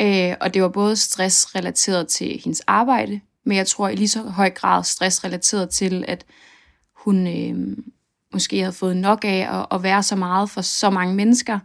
Øh, 0.00 0.34
og 0.40 0.54
det 0.54 0.62
var 0.62 0.68
både 0.68 0.96
stress 0.96 1.54
relateret 1.54 2.08
til 2.08 2.40
hendes 2.44 2.60
arbejde, 2.66 3.20
men 3.44 3.56
jeg 3.56 3.66
tror 3.66 3.88
i 3.88 3.96
lige 3.96 4.08
så 4.08 4.22
høj 4.22 4.50
grad 4.50 4.84
stress 4.84 5.24
relateret 5.24 5.70
til, 5.70 6.04
at 6.08 6.24
hun 6.96 7.26
øh, 7.26 7.76
måske 8.32 8.58
havde 8.58 8.72
fået 8.72 8.96
nok 8.96 9.24
af 9.24 9.48
at, 9.60 9.66
at 9.76 9.82
være 9.82 10.02
så 10.02 10.16
meget 10.16 10.50
for 10.50 10.60
så 10.60 10.90
mange 10.90 11.14
mennesker. 11.14 11.58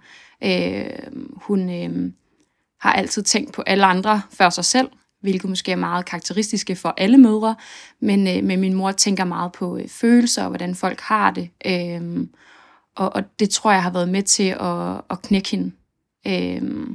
Øh, 0.44 0.90
hun 1.36 1.70
øh, 1.70 2.12
har 2.80 2.94
altid 2.94 3.24
tænkt 3.24 3.54
på 3.54 3.62
alle 3.62 3.86
andre 3.86 4.22
før 4.32 4.50
sig 4.50 4.66
selv, 4.66 4.90
hvilket 5.22 5.50
måske 5.50 5.72
er 5.72 5.76
meget 5.76 6.06
karakteristiske 6.06 6.76
for 6.76 6.94
alle 6.98 7.18
mødre, 7.18 7.56
men, 8.00 8.28
øh, 8.28 8.44
men 8.44 8.60
min 8.60 8.74
mor 8.74 8.92
tænker 8.92 9.24
meget 9.26 9.52
på 9.52 9.78
øh, 9.78 9.88
følelser 9.88 10.44
og 10.44 10.50
hvordan 10.50 10.76
folk 10.76 11.00
har 11.00 11.32
det, 11.32 11.50
øh, 11.66 12.28
og, 12.96 13.16
og 13.16 13.24
det 13.40 13.50
tror 13.50 13.72
jeg 13.72 13.84
har 13.84 13.92
været 13.92 14.10
med 14.10 14.24
til 14.24 14.50
at, 14.60 15.02
at 15.10 15.22
knække 15.22 15.50
hende. 15.50 15.72
Øh, 16.28 16.88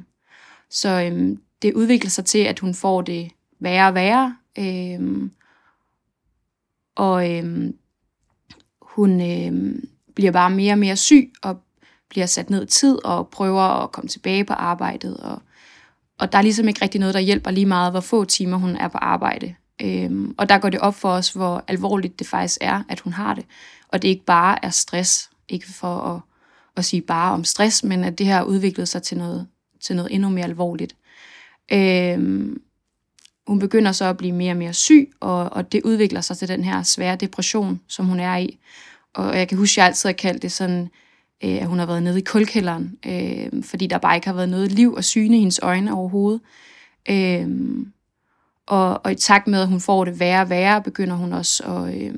så 0.70 0.88
øh, 0.88 1.36
det 1.62 1.74
udvikler 1.74 2.10
sig 2.10 2.24
til, 2.24 2.38
at 2.38 2.58
hun 2.58 2.74
får 2.74 3.02
det 3.02 3.30
værre 3.60 3.88
og 3.88 3.94
værre, 3.94 4.36
øh, 4.58 5.30
og 6.96 7.32
øh, 7.32 7.70
hun 8.82 9.20
øh, 9.20 9.82
bliver 10.14 10.32
bare 10.32 10.50
mere 10.50 10.72
og 10.72 10.78
mere 10.78 10.96
syg, 10.96 11.32
og 11.42 11.60
bliver 12.10 12.26
sat 12.26 12.50
ned 12.50 12.62
i 12.62 12.66
tid, 12.66 13.04
og 13.04 13.28
prøver 13.28 13.62
at 13.62 13.92
komme 13.92 14.08
tilbage 14.08 14.44
på 14.44 14.52
arbejdet, 14.52 15.16
og 15.16 15.42
og 16.18 16.32
der 16.32 16.38
er 16.38 16.42
ligesom 16.42 16.68
ikke 16.68 16.82
rigtig 16.82 16.98
noget, 17.00 17.14
der 17.14 17.20
hjælper 17.20 17.50
lige 17.50 17.66
meget, 17.66 17.92
hvor 17.92 18.00
få 18.00 18.24
timer 18.24 18.56
hun 18.56 18.76
er 18.76 18.88
på 18.88 18.98
arbejde. 18.98 19.54
Øhm, 19.82 20.34
og 20.38 20.48
der 20.48 20.58
går 20.58 20.70
det 20.70 20.80
op 20.80 20.94
for 20.94 21.08
os, 21.08 21.32
hvor 21.32 21.64
alvorligt 21.68 22.18
det 22.18 22.26
faktisk 22.26 22.58
er, 22.60 22.82
at 22.88 23.00
hun 23.00 23.12
har 23.12 23.34
det. 23.34 23.44
og 23.88 24.02
det 24.02 24.08
ikke 24.08 24.24
bare 24.24 24.64
er 24.64 24.70
stress, 24.70 25.30
ikke 25.48 25.66
for 25.72 25.96
at, 25.96 26.20
at 26.76 26.84
sige 26.84 27.02
bare 27.02 27.32
om 27.32 27.44
stress, 27.44 27.84
men 27.84 28.04
at 28.04 28.18
det 28.18 28.26
her 28.26 28.36
har 28.36 28.44
udviklet 28.44 28.88
sig 28.88 29.02
til 29.02 29.18
noget, 29.18 29.46
til 29.80 29.96
noget 29.96 30.14
endnu 30.14 30.28
mere 30.28 30.44
alvorligt. 30.44 30.96
Øhm, 31.72 32.62
hun 33.46 33.58
begynder 33.58 33.92
så 33.92 34.04
at 34.04 34.16
blive 34.16 34.32
mere 34.32 34.52
og 34.52 34.56
mere 34.56 34.72
syg, 34.72 35.12
og, 35.20 35.52
og 35.52 35.72
det 35.72 35.82
udvikler 35.84 36.20
sig 36.20 36.36
til 36.36 36.48
den 36.48 36.64
her 36.64 36.82
svære 36.82 37.16
depression, 37.16 37.80
som 37.88 38.06
hun 38.06 38.20
er 38.20 38.36
i. 38.36 38.58
Og 39.14 39.38
jeg 39.38 39.48
kan 39.48 39.58
huske, 39.58 39.72
at 39.72 39.76
jeg 39.76 39.86
altid 39.86 40.08
har 40.08 40.14
kaldt 40.14 40.42
det 40.42 40.52
sådan, 40.52 40.90
øh, 41.44 41.62
at 41.62 41.66
hun 41.66 41.78
har 41.78 41.86
været 41.86 42.02
nede 42.02 42.18
i 42.18 42.24
kulkælderen, 42.24 42.98
øh, 43.06 43.62
fordi 43.62 43.86
der 43.86 43.98
bare 43.98 44.14
ikke 44.14 44.26
har 44.26 44.34
været 44.34 44.48
noget 44.48 44.72
liv 44.72 44.94
og 44.94 45.04
syne 45.04 45.36
i 45.36 45.38
hendes 45.38 45.60
øjne 45.62 45.94
overhovedet. 45.94 46.40
Øh, 47.10 47.48
og, 48.66 49.00
og 49.04 49.12
i 49.12 49.14
takt 49.14 49.46
med, 49.46 49.60
at 49.60 49.68
hun 49.68 49.80
får 49.80 50.04
det 50.04 50.20
værre 50.20 50.42
og 50.42 50.50
værre, 50.50 50.82
begynder 50.82 51.16
hun 51.16 51.32
også 51.32 51.62
at, 51.64 51.94
øh, 51.94 52.14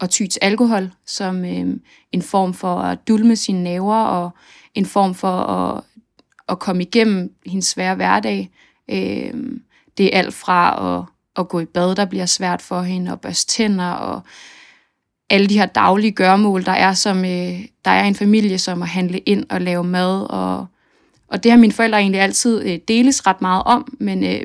at 0.00 0.10
ty 0.10 0.26
til 0.26 0.38
alkohol 0.42 0.90
som 1.06 1.44
øh, 1.44 1.76
en 2.12 2.22
form 2.22 2.54
for 2.54 2.76
at 2.76 2.98
dulme 3.08 3.36
sine 3.36 3.62
naver 3.64 4.04
og 4.04 4.30
en 4.74 4.86
form 4.86 5.14
for 5.14 5.36
at, 5.38 5.82
at 6.48 6.58
komme 6.58 6.82
igennem 6.82 7.34
hendes 7.46 7.66
svære 7.66 7.94
hverdag. 7.94 8.50
Øh, 8.90 9.34
det 9.98 10.06
er 10.06 10.18
alt 10.18 10.34
fra 10.34 10.98
at, 10.98 11.04
at 11.36 11.48
gå 11.48 11.60
i 11.60 11.64
bad, 11.64 11.94
der 11.94 12.04
bliver 12.04 12.26
svært 12.26 12.62
for 12.62 12.82
hende, 12.82 13.12
og 13.12 13.20
børste 13.20 13.52
tænder, 13.52 13.90
og 13.90 14.22
alle 15.30 15.46
de 15.46 15.58
her 15.58 15.66
daglige 15.66 16.12
gørmål, 16.12 16.64
der 16.64 16.72
er 16.72 16.92
som 16.92 17.24
øh, 17.24 17.64
der 17.84 17.90
er 17.90 18.04
en 18.04 18.14
familie, 18.14 18.58
som 18.58 18.82
at 18.82 18.88
handle 18.88 19.18
ind 19.18 19.46
og 19.50 19.60
lave 19.60 19.84
mad, 19.84 20.26
og, 20.30 20.66
og 21.28 21.42
det 21.42 21.50
har 21.50 21.58
mine 21.58 21.72
forældre 21.72 21.98
egentlig 21.98 22.20
altid 22.20 22.62
øh, 22.64 22.78
deles 22.88 23.26
ret 23.26 23.40
meget 23.40 23.62
om, 23.62 23.96
men 24.00 24.24
øh, 24.24 24.40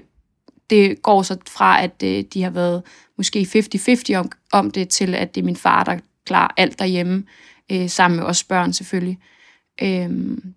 det 0.69 1.01
går 1.01 1.21
så 1.21 1.38
fra, 1.47 1.83
at 1.83 2.03
øh, 2.03 2.23
de 2.33 2.43
har 2.43 2.50
været 2.50 2.83
måske 3.17 3.47
50-50 4.11 4.15
om, 4.15 4.31
om 4.51 4.71
det, 4.71 4.89
til 4.89 5.15
at 5.15 5.35
det 5.35 5.41
er 5.41 5.45
min 5.45 5.55
far, 5.55 5.83
der 5.83 5.97
klarer 6.25 6.51
alt 6.57 6.79
derhjemme, 6.79 7.23
øh, 7.71 7.89
sammen 7.89 8.19
med 8.19 8.25
os 8.25 8.43
børn 8.43 8.73
selvfølgelig. 8.73 9.19
Øhm, 9.81 10.53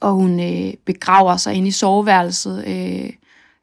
og 0.00 0.12
hun 0.12 0.40
øh, 0.40 0.74
begraver 0.86 1.36
sig 1.36 1.54
ind 1.54 1.66
i 1.66 1.70
soveværelset, 1.70 2.64
øh, 2.66 3.10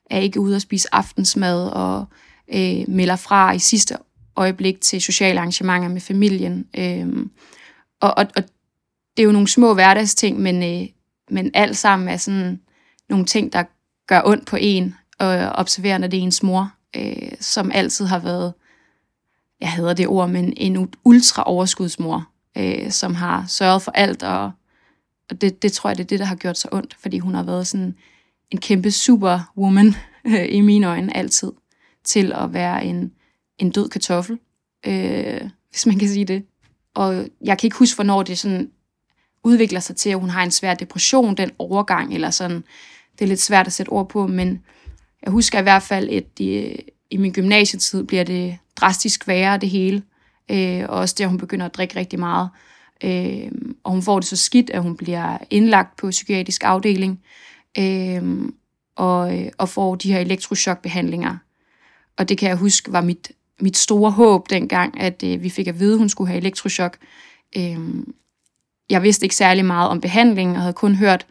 er 0.10 0.20
ikke 0.20 0.40
ude 0.40 0.56
at 0.56 0.62
spise 0.62 0.88
aftensmad, 0.92 1.68
og 1.68 2.06
øh, 2.54 2.84
melder 2.88 3.16
fra 3.16 3.52
i 3.52 3.60
sidste 3.60 3.98
øjeblik 4.36 4.82
til 4.82 5.02
sociale 5.02 5.40
arrangementer 5.40 5.88
med 5.88 6.02
familien. 6.02 6.68
Øh, 6.78 7.28
og, 8.00 8.14
og, 8.18 8.28
og 8.36 8.44
det 9.18 9.24
er 9.24 9.26
jo 9.28 9.32
nogle 9.32 9.48
små 9.48 9.74
hverdagsting, 9.74 10.40
men, 10.40 10.64
øh, 10.64 10.88
men 11.30 11.52
alt 11.54 11.78
sammen 11.78 12.10
er 12.10 12.18
sådan 12.18 12.60
nogle 13.10 13.26
ting, 13.26 13.54
der 13.54 13.64
gør 14.08 14.22
ondt 14.26 14.46
på 14.46 14.58
en, 14.60 14.96
og 15.20 15.28
observerer, 15.38 15.98
når 15.98 16.08
det 16.08 16.20
er 16.20 16.24
ens 16.24 16.44
mor, 16.44 16.72
øh, 16.96 17.32
som 17.40 17.72
altid 17.74 18.06
har 18.06 18.20
været, 18.20 18.54
jeg 19.62 19.72
hedder 19.72 19.94
det 19.94 20.08
ord, 20.08 20.30
men 20.30 20.54
en 20.58 20.94
ultra 21.04 21.44
overskudsmor, 21.46 22.28
øh, 22.58 22.92
som 22.92 23.16
har 23.16 23.46
sørget 23.48 23.82
for 23.82 23.92
alt, 23.92 24.24
og, 24.24 24.52
og 25.30 25.42
det, 25.42 25.62
det 25.62 25.72
tror 25.74 25.90
jeg, 25.90 25.98
det 25.98 26.04
er 26.04 26.08
det, 26.08 26.20
der 26.20 26.26
har 26.26 26.36
gjort 26.36 26.58
så 26.58 26.68
ondt, 26.72 26.96
fordi 27.00 27.20
hun 27.20 27.36
har 27.36 27.44
været 27.44 27.68
sådan 27.68 27.96
en 28.52 28.60
kæmpe 28.60 28.92
superwoman 28.92 29.96
øh, 30.28 30.46
i 30.50 30.62
mine 30.62 30.88
øjne 30.88 31.18
altid, 31.18 31.52
til 32.04 32.34
at 32.36 32.54
være 32.54 32.86
en, 32.86 33.12
en 33.60 33.70
død 33.70 33.90
kartoffel, 33.90 34.40
øh, 34.88 35.42
hvis 35.70 35.86
man 35.86 36.00
kan 36.00 36.10
sige 36.10 36.26
det. 36.26 36.46
Og 36.94 37.28
jeg 37.42 37.58
kan 37.58 37.68
ikke 37.68 37.78
huske, 37.78 37.96
hvornår 37.96 38.24
det 38.24 38.40
sådan 38.40 38.72
udvikler 39.44 39.80
sig 39.80 39.96
til, 39.96 40.10
at 40.10 40.20
hun 40.20 40.30
har 40.30 40.44
en 40.44 40.52
svær 40.52 40.74
depression, 40.74 41.38
den 41.38 41.52
overgang, 41.60 42.14
eller 42.14 42.30
sådan, 42.30 42.64
det 43.20 43.26
er 43.26 43.28
lidt 43.28 43.42
svært 43.42 43.68
at 43.68 43.74
sætte 43.74 43.90
ord 43.90 44.10
på, 44.10 44.28
men 44.28 44.64
jeg 45.24 45.32
husker 45.32 45.60
i 45.60 45.64
hvert 45.64 45.84
fald, 45.84 46.10
at 46.10 46.40
i, 46.40 46.76
i 47.10 47.18
min 47.18 47.34
gymnasietid 47.34 48.04
bliver 48.04 48.24
det 48.24 48.58
drastisk 48.76 49.28
værre, 49.28 49.58
det 49.58 49.70
hele. 49.70 50.04
Øh, 50.52 50.84
og 50.90 51.00
også 51.00 51.16
der, 51.18 51.28
hun 51.28 51.38
begynder 51.38 51.66
at 51.66 51.76
drikke 51.76 51.96
rigtig 51.96 52.20
meget. 52.20 52.50
Øh, 53.04 53.52
og 53.84 53.92
hun 53.92 54.02
får 54.02 54.20
det 54.20 54.28
så 54.28 54.36
skidt, 54.36 54.70
at 54.70 54.82
hun 54.82 54.98
bliver 54.98 55.38
indlagt 55.50 55.98
på 55.98 56.10
psykiatrisk 56.10 56.64
afdeling 56.64 57.22
øh, 57.78 58.24
og, 58.96 59.34
og 59.58 59.70
får 59.70 59.96
de 59.96 60.14
her 60.14 60.20
elektrochokbehandlinger. 60.20 61.38
Og 62.18 62.30
det 62.30 62.38
kan 62.38 62.50
jeg 62.50 62.58
huske 62.58 62.92
var 62.92 63.02
mit, 63.02 63.32
mit 63.62 63.78
store 63.78 64.12
håb 64.12 64.50
dengang, 64.50 65.00
at 65.02 65.24
øh, 65.24 65.44
vi 65.44 65.50
fik 65.50 65.68
at 65.68 65.80
vide, 65.80 65.94
at 65.94 66.00
hun 66.00 66.10
skulle 66.10 66.28
have 66.28 66.38
elektroschok. 66.38 66.98
Øh, 67.58 67.80
jeg 68.90 69.04
vidste 69.04 69.26
ikke 69.26 69.36
særlig 69.36 69.66
meget 69.66 69.90
om 69.90 70.02
behandlingen, 70.02 70.56
og 70.56 70.62
havde 70.62 70.74
kun 70.74 70.96
hørt 70.96 71.26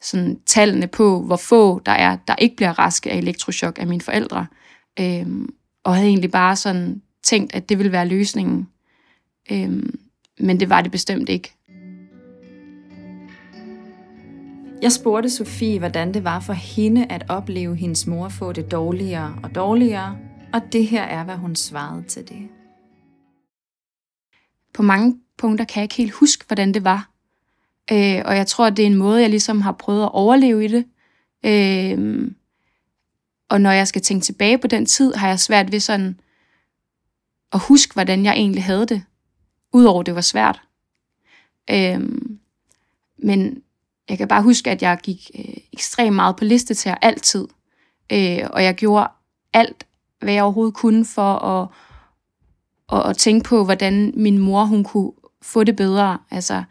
sådan, 0.00 0.40
tallene 0.46 0.86
på, 0.86 1.22
hvor 1.22 1.36
få 1.36 1.80
der 1.86 1.92
er, 1.92 2.16
der 2.28 2.34
ikke 2.38 2.56
bliver 2.56 2.78
raske 2.78 3.10
af 3.10 3.16
elektroschok 3.16 3.78
af 3.78 3.86
mine 3.86 4.00
forældre. 4.00 4.46
Øh, 5.00 5.26
og 5.84 5.94
havde 5.94 6.08
egentlig 6.08 6.30
bare 6.30 6.56
sådan 6.56 7.02
tænkt, 7.22 7.54
at 7.54 7.68
det 7.68 7.78
ville 7.78 7.92
være 7.92 8.08
løsningen. 8.08 8.68
Øh, 9.50 9.82
men 10.40 10.60
det 10.60 10.70
var 10.70 10.80
det 10.80 10.92
bestemt 10.92 11.28
ikke. 11.28 11.54
Jeg 14.82 14.92
spurgte 14.92 15.30
Sofie, 15.30 15.78
hvordan 15.78 16.14
det 16.14 16.24
var 16.24 16.40
for 16.40 16.52
hende 16.52 17.06
at 17.10 17.24
opleve 17.28 17.76
hendes 17.76 18.06
mor 18.06 18.28
få 18.28 18.52
det 18.52 18.70
dårligere 18.70 19.34
og 19.42 19.54
dårligere, 19.54 20.16
og 20.52 20.72
det 20.72 20.86
her 20.86 21.02
er, 21.02 21.24
hvad 21.24 21.36
hun 21.36 21.56
svarede 21.56 22.02
til 22.02 22.28
det. 22.28 22.48
På 24.74 24.82
mange 24.82 25.20
punkter 25.38 25.64
kan 25.64 25.80
jeg 25.80 25.84
ikke 25.84 25.94
helt 25.94 26.12
huske, 26.12 26.44
hvordan 26.46 26.74
det 26.74 26.84
var. 26.84 27.10
Øh, 27.92 28.22
og 28.24 28.36
jeg 28.36 28.46
tror, 28.46 28.66
at 28.66 28.76
det 28.76 28.82
er 28.82 28.86
en 28.86 28.94
måde, 28.94 29.20
jeg 29.20 29.30
ligesom 29.30 29.60
har 29.60 29.72
prøvet 29.72 30.02
at 30.02 30.12
overleve 30.12 30.64
i 30.64 30.68
det. 30.68 30.84
Øh, 31.44 32.30
og 33.48 33.60
når 33.60 33.70
jeg 33.70 33.88
skal 33.88 34.02
tænke 34.02 34.24
tilbage 34.24 34.58
på 34.58 34.66
den 34.66 34.86
tid, 34.86 35.14
har 35.14 35.28
jeg 35.28 35.40
svært 35.40 35.72
ved 35.72 35.80
sådan 35.80 36.20
at 37.52 37.60
huske, 37.60 37.94
hvordan 37.94 38.24
jeg 38.24 38.32
egentlig 38.32 38.64
havde 38.64 38.86
det. 38.86 39.02
Udover 39.72 40.02
det 40.02 40.14
var 40.14 40.20
svært. 40.20 40.60
Øh, 41.70 42.00
men 43.18 43.62
jeg 44.08 44.18
kan 44.18 44.28
bare 44.28 44.42
huske, 44.42 44.70
at 44.70 44.82
jeg 44.82 44.98
gik 45.02 45.30
øh, 45.34 45.56
ekstremt 45.72 46.16
meget 46.16 46.36
på 46.36 46.44
liste 46.44 46.74
til 46.74 46.94
altid. 47.02 47.48
Øh, 48.12 48.46
og 48.50 48.64
jeg 48.64 48.74
gjorde 48.74 49.08
alt, 49.52 49.86
hvad 50.20 50.34
jeg 50.34 50.42
overhovedet 50.42 50.74
kunne 50.74 51.04
for 51.04 51.34
at, 51.34 51.68
at, 52.92 53.10
at 53.10 53.16
tænke 53.16 53.48
på, 53.48 53.64
hvordan 53.64 54.12
min 54.16 54.38
mor 54.38 54.64
hun 54.64 54.84
kunne 54.84 55.12
få 55.42 55.64
det 55.64 55.76
bedre. 55.76 56.18
Altså, 56.30 56.62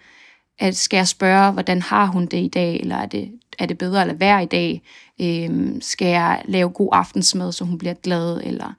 at 0.59 0.75
skal 0.75 0.97
jeg 0.97 1.07
spørge, 1.07 1.51
hvordan 1.51 1.81
har 1.81 2.05
hun 2.05 2.25
det 2.25 2.37
i 2.37 2.47
dag, 2.47 2.79
eller 2.79 2.95
er 2.95 3.05
det, 3.05 3.31
er 3.59 3.65
det 3.65 3.77
bedre 3.77 4.01
at 4.01 4.07
lade 4.07 4.19
være 4.19 4.43
i 4.43 4.45
dag? 4.45 4.81
Øhm, 5.21 5.81
skal 5.81 6.07
jeg 6.07 6.43
lave 6.45 6.69
god 6.69 6.89
aftensmad, 6.91 7.51
så 7.51 7.65
hun 7.65 7.77
bliver 7.77 7.93
glad, 7.93 8.41
eller 8.43 8.73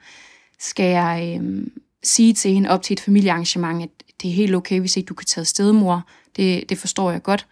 skal 0.58 0.90
jeg 0.90 1.36
øhm, 1.36 1.72
sige 2.02 2.32
til 2.32 2.52
hende 2.52 2.70
op 2.70 2.82
til 2.82 2.94
et 2.94 3.00
familiearrangement, 3.00 3.82
at 3.82 3.90
det 4.22 4.30
er 4.30 4.34
helt 4.34 4.54
okay, 4.54 4.80
hvis 4.80 4.96
ikke 4.96 5.06
du 5.06 5.14
kan 5.14 5.26
tage 5.26 5.44
sted, 5.44 5.72
mor. 5.72 6.06
Det, 6.36 6.68
det 6.68 6.78
forstår 6.78 7.10
jeg 7.10 7.22
godt. 7.22 7.46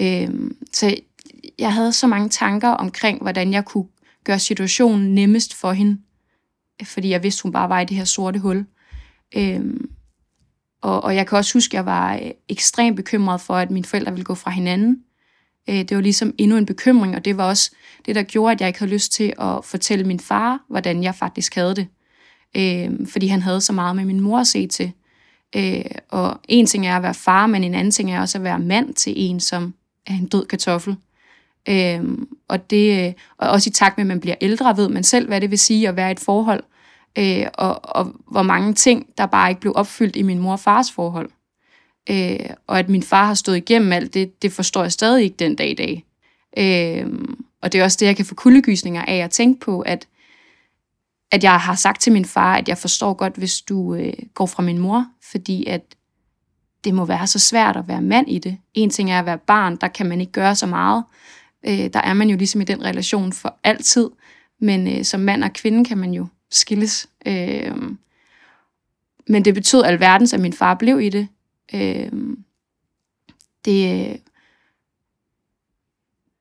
Øhm, 0.00 0.56
så 0.72 0.96
jeg 1.58 1.72
havde 1.72 1.92
så 1.92 2.06
mange 2.06 2.28
tanker 2.28 2.68
omkring, 2.68 3.22
hvordan 3.22 3.52
jeg 3.52 3.64
kunne 3.64 3.86
gøre 4.24 4.38
situationen 4.38 5.14
nemmest 5.14 5.54
for 5.54 5.72
hende, 5.72 5.98
fordi 6.84 7.08
jeg 7.08 7.22
vidste, 7.22 7.42
hun 7.42 7.52
bare 7.52 7.68
var 7.68 7.80
i 7.80 7.84
det 7.84 7.96
her 7.96 8.04
sorte 8.04 8.38
hul. 8.38 8.66
Øhm, 9.36 9.90
og, 10.82 11.04
og 11.04 11.16
jeg 11.16 11.26
kan 11.26 11.38
også 11.38 11.54
huske, 11.54 11.70
at 11.70 11.74
jeg 11.74 11.86
var 11.86 12.14
øh, 12.14 12.30
ekstremt 12.48 12.96
bekymret 12.96 13.40
for, 13.40 13.54
at 13.54 13.70
mine 13.70 13.84
forældre 13.84 14.12
ville 14.12 14.24
gå 14.24 14.34
fra 14.34 14.50
hinanden. 14.50 15.02
Øh, 15.70 15.74
det 15.76 15.94
var 15.94 16.00
ligesom 16.00 16.34
endnu 16.38 16.56
en 16.56 16.66
bekymring, 16.66 17.16
og 17.16 17.24
det 17.24 17.36
var 17.36 17.44
også 17.44 17.70
det, 18.06 18.14
der 18.14 18.22
gjorde, 18.22 18.52
at 18.52 18.60
jeg 18.60 18.68
ikke 18.68 18.78
havde 18.78 18.92
lyst 18.92 19.12
til 19.12 19.32
at 19.40 19.64
fortælle 19.64 20.04
min 20.04 20.20
far, 20.20 20.64
hvordan 20.68 21.02
jeg 21.02 21.14
faktisk 21.14 21.54
havde 21.54 21.74
det. 21.76 21.86
Øh, 22.56 23.06
fordi 23.06 23.26
han 23.26 23.42
havde 23.42 23.60
så 23.60 23.72
meget 23.72 23.96
med 23.96 24.04
min 24.04 24.20
mor 24.20 24.38
at 24.38 24.46
se 24.46 24.66
til. 24.66 24.92
Øh, 25.56 25.84
og 26.08 26.40
en 26.48 26.66
ting 26.66 26.86
er 26.86 26.96
at 26.96 27.02
være 27.02 27.14
far, 27.14 27.46
men 27.46 27.64
en 27.64 27.74
anden 27.74 27.90
ting 27.90 28.12
er 28.12 28.20
også 28.20 28.38
at 28.38 28.44
være 28.44 28.58
mand 28.58 28.94
til 28.94 29.12
en, 29.16 29.40
som 29.40 29.74
er 30.06 30.12
en 30.14 30.26
død 30.26 30.46
kartoffel. 30.46 30.96
Øhm, 31.68 32.28
og, 32.48 32.70
det, 32.70 33.06
øh, 33.06 33.12
og 33.38 33.48
også 33.48 33.70
i 33.70 33.72
takt 33.72 33.98
med, 33.98 34.02
at 34.02 34.08
man 34.08 34.20
bliver 34.20 34.36
ældre, 34.40 34.76
ved 34.76 34.88
man 34.88 35.04
selv, 35.04 35.28
hvad 35.28 35.40
det 35.40 35.50
vil 35.50 35.58
sige 35.58 35.88
at 35.88 35.96
være 35.96 36.08
i 36.08 36.12
et 36.12 36.20
forhold, 36.20 36.62
øh, 37.18 37.46
og, 37.54 37.80
og 37.82 38.12
hvor 38.30 38.42
mange 38.42 38.74
ting, 38.74 39.06
der 39.18 39.26
bare 39.26 39.50
ikke 39.50 39.60
blev 39.60 39.72
opfyldt 39.76 40.16
i 40.16 40.22
min 40.22 40.38
mor 40.38 40.52
og 40.52 40.60
fars 40.60 40.92
forhold. 40.92 41.30
Øh, 42.10 42.50
og 42.66 42.78
at 42.78 42.88
min 42.88 43.02
far 43.02 43.26
har 43.26 43.34
stået 43.34 43.56
igennem 43.56 43.92
alt 43.92 44.14
det, 44.14 44.42
det 44.42 44.52
forstår 44.52 44.82
jeg 44.82 44.92
stadig 44.92 45.24
ikke 45.24 45.36
den 45.36 45.56
dag 45.56 45.70
i 45.70 45.74
dag. 45.74 46.04
Øh, 46.58 47.06
og 47.62 47.72
det 47.72 47.80
er 47.80 47.84
også 47.84 47.96
det, 48.00 48.06
jeg 48.06 48.16
kan 48.16 48.24
få 48.24 48.34
kuldegysninger 48.34 49.04
af 49.04 49.16
at 49.16 49.30
tænke 49.30 49.60
på, 49.60 49.80
at, 49.80 50.08
at 51.32 51.44
jeg 51.44 51.60
har 51.60 51.74
sagt 51.74 52.00
til 52.00 52.12
min 52.12 52.24
far, 52.24 52.56
at 52.56 52.68
jeg 52.68 52.78
forstår 52.78 53.14
godt, 53.14 53.36
hvis 53.36 53.60
du 53.60 53.94
øh, 53.94 54.12
går 54.34 54.46
fra 54.46 54.62
min 54.62 54.78
mor, 54.78 55.06
fordi 55.30 55.66
at 55.66 55.82
det 56.84 56.94
må 56.94 57.04
være 57.04 57.26
så 57.26 57.38
svært 57.38 57.76
at 57.76 57.88
være 57.88 58.02
mand 58.02 58.28
i 58.28 58.38
det. 58.38 58.58
En 58.74 58.90
ting 58.90 59.10
er 59.10 59.18
at 59.18 59.26
være 59.26 59.38
barn, 59.38 59.76
der 59.76 59.88
kan 59.88 60.06
man 60.06 60.20
ikke 60.20 60.32
gøre 60.32 60.54
så 60.54 60.66
meget. 60.66 61.04
Øh, 61.66 61.90
der 61.92 62.00
er 62.00 62.12
man 62.12 62.30
jo 62.30 62.36
ligesom 62.36 62.60
i 62.60 62.64
den 62.64 62.84
relation 62.84 63.32
for 63.32 63.58
altid, 63.64 64.10
men 64.60 64.98
øh, 64.98 65.04
som 65.04 65.20
mand 65.20 65.44
og 65.44 65.52
kvinde 65.52 65.84
kan 65.84 65.98
man 65.98 66.14
jo 66.14 66.26
skilles. 66.50 67.08
Øh, 67.26 67.76
men 69.28 69.44
det 69.44 69.54
betød 69.54 69.84
alverdens, 69.84 70.32
at 70.32 70.40
min 70.40 70.52
far 70.52 70.74
blev 70.74 71.00
i 71.00 71.08
det. 71.08 71.28
Øh, 71.74 72.12
det, 73.64 74.08
øh, 74.08 74.18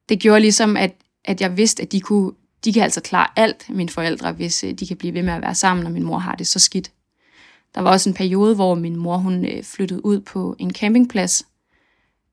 det 0.09 0.19
gjorde 0.19 0.39
ligesom, 0.39 0.77
at, 0.77 0.95
at 1.25 1.41
jeg 1.41 1.57
vidste, 1.57 1.83
at 1.83 1.91
de, 1.91 2.01
kunne, 2.01 2.31
de 2.65 2.73
kan 2.73 2.83
altså 2.83 3.01
klare 3.01 3.27
alt, 3.35 3.69
mine 3.69 3.89
forældre, 3.89 4.31
hvis 4.31 4.63
øh, 4.63 4.73
de 4.73 4.87
kan 4.87 4.97
blive 4.97 5.13
ved 5.13 5.23
med 5.23 5.33
at 5.33 5.41
være 5.41 5.55
sammen, 5.55 5.85
og 5.85 5.91
min 5.91 6.03
mor 6.03 6.17
har 6.17 6.35
det 6.35 6.47
så 6.47 6.59
skidt. 6.59 6.91
Der 7.75 7.81
var 7.81 7.91
også 7.91 8.09
en 8.09 8.15
periode, 8.15 8.55
hvor 8.55 8.75
min 8.75 8.95
mor 8.95 9.17
hun 9.17 9.45
øh, 9.45 9.63
flyttede 9.63 10.05
ud 10.05 10.19
på 10.19 10.55
en 10.59 10.73
campingplads, 10.73 11.43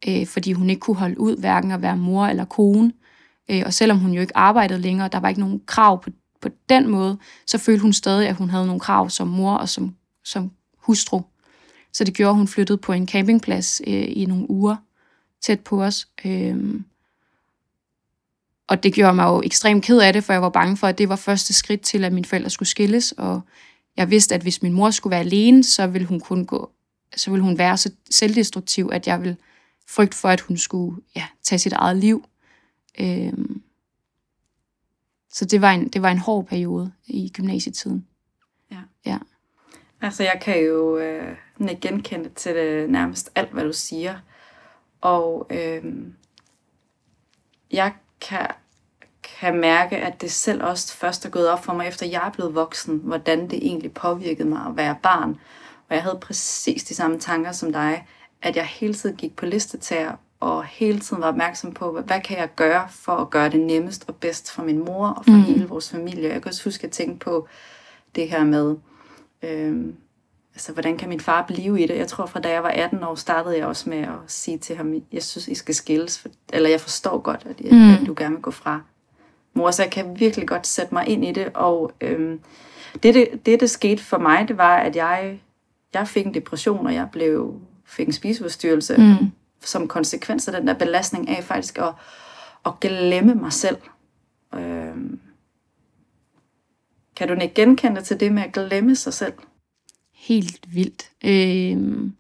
øh, 0.08 0.26
fordi 0.26 0.52
hun 0.52 0.70
ikke 0.70 0.80
kunne 0.80 0.96
holde 0.96 1.20
ud 1.20 1.37
hverken 1.37 1.70
at 1.70 1.82
være 1.82 1.96
mor 1.96 2.26
eller 2.26 2.44
kone. 2.44 2.92
Øh, 3.50 3.62
og 3.66 3.75
selvom 3.75 3.99
hun 3.99 4.12
jo 4.12 4.20
ikke 4.20 4.37
arbejdede 4.37 4.80
længere, 4.80 5.08
der 5.08 5.20
var 5.20 5.28
ikke 5.28 5.40
nogen 5.40 5.61
krav 5.66 6.02
på, 6.02 6.11
på 6.40 6.49
den 6.68 6.88
måde, 6.88 7.18
så 7.46 7.58
følte 7.58 7.82
hun 7.82 7.92
stadig, 7.92 8.28
at 8.28 8.37
hun 8.37 8.50
havde 8.50 8.66
nogle 8.66 8.80
krav 8.80 9.11
som 9.11 9.28
mor 9.28 9.54
og 9.54 9.68
som, 9.68 9.94
som 10.25 10.50
hustru. 10.78 11.23
Så 11.92 12.04
det 12.04 12.14
gjorde, 12.14 12.30
at 12.30 12.37
hun 12.37 12.49
flyttede 12.49 12.78
på 12.78 12.92
en 12.92 13.08
campingplads 13.08 13.80
øh, 13.87 14.04
i 14.08 14.25
nogle 14.28 14.50
uger 14.50 14.76
tæt 15.42 15.61
på 15.61 15.82
os. 15.82 16.08
Øh, 16.25 16.80
og 18.68 18.82
det 18.82 18.94
gjorde 18.94 19.14
mig 19.14 19.25
jo 19.25 19.42
ekstremt 19.44 19.84
ked 19.84 19.99
af 19.99 20.12
det, 20.12 20.25
for 20.25 20.32
jeg 20.32 20.42
var 20.42 20.49
bange 20.49 20.76
for, 20.76 20.87
at 20.87 20.99
det 20.99 21.08
var 21.08 21.16
første 21.16 21.52
skridt 21.52 21.80
til, 21.80 22.04
at 22.04 22.12
mine 22.12 22.25
forældre 22.25 22.50
skulle 22.50 22.68
skilles, 22.68 23.12
og 23.12 23.40
jeg 23.96 24.11
vidste, 24.11 24.34
at 24.34 24.42
hvis 24.42 24.62
min 24.62 24.73
mor 24.73 24.90
skulle 24.90 25.11
være 25.11 25.20
alene, 25.20 25.64
så 25.64 25.87
ville 25.87 26.06
hun 26.08 26.20
kun 26.20 26.44
gå, 26.44 26.70
så 27.16 27.30
ville 27.30 27.44
hun 27.44 27.58
være 27.58 27.76
så 27.76 27.90
selvdestruktiv, 28.11 28.90
at 28.92 29.06
jeg 29.06 29.20
ville 29.20 29.37
frygte 29.88 30.16
for, 30.16 30.28
at 30.28 30.40
hun 30.40 30.56
skulle 30.56 31.02
ja, 31.16 31.26
tage 31.42 31.58
sit 31.58 31.72
eget 31.72 31.96
liv. 31.96 32.24
Øhm, 33.00 33.62
så 35.32 35.44
det 35.44 35.60
var, 35.60 35.70
en, 35.70 35.88
det 35.88 36.02
var 36.02 36.10
en 36.10 36.18
hård 36.18 36.46
periode 36.46 36.92
i 37.06 37.30
gymnasietiden. 37.34 38.06
Ja. 38.70 38.78
ja. 39.06 39.18
Altså, 40.00 40.22
jeg 40.22 40.40
kan 40.42 40.64
jo 40.64 40.98
øh, 40.98 41.36
genkende 41.80 42.28
til 42.28 42.54
det 42.54 42.90
nærmest 42.90 43.30
alt, 43.34 43.52
hvad 43.52 43.64
du 43.64 43.72
siger. 43.72 44.18
Og 45.00 45.46
øh, 45.50 45.84
jeg 47.72 47.92
kan, 48.20 48.46
kan 49.22 49.56
mærke, 49.56 49.96
at 49.96 50.20
det 50.20 50.30
selv 50.30 50.62
også 50.62 50.96
først 50.96 51.26
er 51.26 51.30
gået 51.30 51.48
op 51.48 51.64
for 51.64 51.72
mig, 51.72 51.88
efter 51.88 52.06
jeg 52.06 52.26
er 52.26 52.30
blevet 52.30 52.54
voksen, 52.54 52.96
hvordan 52.96 53.50
det 53.50 53.66
egentlig 53.66 53.92
påvirkede 53.92 54.48
mig 54.48 54.66
at 54.66 54.76
være 54.76 54.96
barn. 55.02 55.30
Og 55.88 55.94
jeg 55.94 56.02
havde 56.02 56.18
præcis 56.20 56.84
de 56.84 56.94
samme 56.94 57.18
tanker 57.18 57.52
som 57.52 57.72
dig, 57.72 58.06
at 58.44 58.56
jeg 58.56 58.64
hele 58.66 58.94
tiden 58.94 59.16
gik 59.16 59.36
på 59.36 59.46
listetager, 59.46 60.12
og 60.40 60.64
hele 60.64 60.98
tiden 60.98 61.22
var 61.22 61.28
opmærksom 61.28 61.72
på, 61.72 61.92
hvad, 61.92 62.02
hvad 62.02 62.20
kan 62.20 62.38
jeg 62.38 62.48
gøre 62.56 62.88
for 62.90 63.12
at 63.12 63.30
gøre 63.30 63.50
det 63.50 63.60
nemmest 63.60 64.04
og 64.08 64.14
bedst 64.14 64.52
for 64.52 64.62
min 64.62 64.84
mor 64.84 65.08
og 65.08 65.24
for 65.24 65.32
mm. 65.32 65.42
hele 65.42 65.68
vores 65.68 65.90
familie. 65.90 66.28
Jeg 66.28 66.42
kan 66.42 66.48
også 66.48 66.64
huske 66.64 66.86
at 66.86 66.92
tænke 66.92 67.18
på 67.18 67.48
det 68.14 68.28
her 68.28 68.44
med, 68.44 68.76
øh, 69.42 69.86
altså, 70.54 70.72
hvordan 70.72 70.96
kan 70.96 71.08
min 71.08 71.20
far 71.20 71.44
blive 71.46 71.82
i 71.82 71.86
det? 71.86 71.96
Jeg 71.96 72.08
tror, 72.08 72.26
fra 72.26 72.40
da 72.40 72.50
jeg 72.50 72.62
var 72.62 72.68
18 72.68 73.04
år, 73.04 73.14
startede 73.14 73.58
jeg 73.58 73.66
også 73.66 73.90
med 73.90 73.98
at 73.98 74.18
sige 74.26 74.58
til 74.58 74.76
ham, 74.76 74.94
jeg 75.12 75.22
synes, 75.22 75.48
I 75.48 75.54
skal 75.54 75.74
skilles, 75.74 76.18
for, 76.18 76.28
eller 76.52 76.68
jeg 76.68 76.80
forstår 76.80 77.18
godt, 77.18 77.46
at, 77.50 77.60
jeg, 77.60 77.72
mm. 77.72 77.90
at 77.90 78.06
du 78.06 78.14
gerne 78.16 78.34
vil 78.34 78.42
gå 78.42 78.50
fra 78.50 78.80
mor, 79.54 79.70
så 79.70 79.82
jeg 79.82 79.92
kan 79.92 80.20
virkelig 80.20 80.48
godt 80.48 80.66
sætte 80.66 80.94
mig 80.94 81.08
ind 81.08 81.24
i 81.24 81.32
det, 81.32 81.50
og 81.54 81.92
øhm, 82.00 82.40
det, 83.02 83.14
det, 83.14 83.46
det, 83.46 83.60
det 83.60 83.70
skete 83.70 84.02
for 84.02 84.18
mig, 84.18 84.48
det 84.48 84.58
var, 84.58 84.76
at 84.76 84.96
jeg, 84.96 85.40
jeg 85.94 86.08
fik 86.08 86.26
en 86.26 86.34
depression, 86.34 86.86
og 86.86 86.94
jeg 86.94 87.08
blev, 87.12 87.54
fik 87.86 88.06
en 88.06 88.12
spiseforstyrrelse, 88.12 88.96
mm. 88.96 89.30
som 89.60 89.88
konsekvens 89.88 90.48
af 90.48 90.54
den 90.60 90.68
der 90.68 90.74
belastning 90.74 91.28
af 91.28 91.44
faktisk 91.44 91.78
at, 91.78 91.92
at 92.66 92.80
glemme 92.80 93.34
mig 93.34 93.52
selv. 93.52 93.76
Øhm, 94.54 95.20
kan 97.16 97.28
du 97.28 97.34
ikke 97.34 97.54
genkende 97.54 98.02
til 98.02 98.20
det 98.20 98.32
med 98.32 98.42
at 98.42 98.52
glemme 98.52 98.96
sig 98.96 99.12
selv? 99.12 99.32
helt 100.24 100.74
vildt. 100.74 101.10
Øh, 101.24 102.10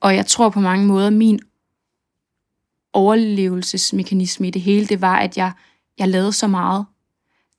og 0.00 0.16
jeg 0.16 0.26
tror 0.26 0.48
på 0.48 0.60
mange 0.60 0.86
måder, 0.86 1.10
min 1.10 1.40
overlevelsesmekanisme 2.92 4.48
i 4.48 4.50
det 4.50 4.62
hele, 4.62 4.86
det 4.86 5.00
var, 5.00 5.16
at 5.16 5.36
jeg, 5.36 5.52
jeg 5.98 6.08
lavede 6.08 6.32
så 6.32 6.46
meget. 6.46 6.86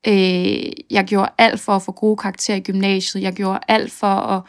Øh, 0.07 0.71
jeg 0.89 1.05
gjorde 1.05 1.29
alt 1.37 1.59
for 1.59 1.75
at 1.75 1.81
få 1.81 1.91
gode 1.91 2.17
karakterer 2.17 2.57
i 2.57 2.61
gymnasiet. 2.61 3.23
Jeg 3.23 3.33
gjorde 3.33 3.59
alt 3.67 3.91
for 3.91 4.07
at 4.07 4.41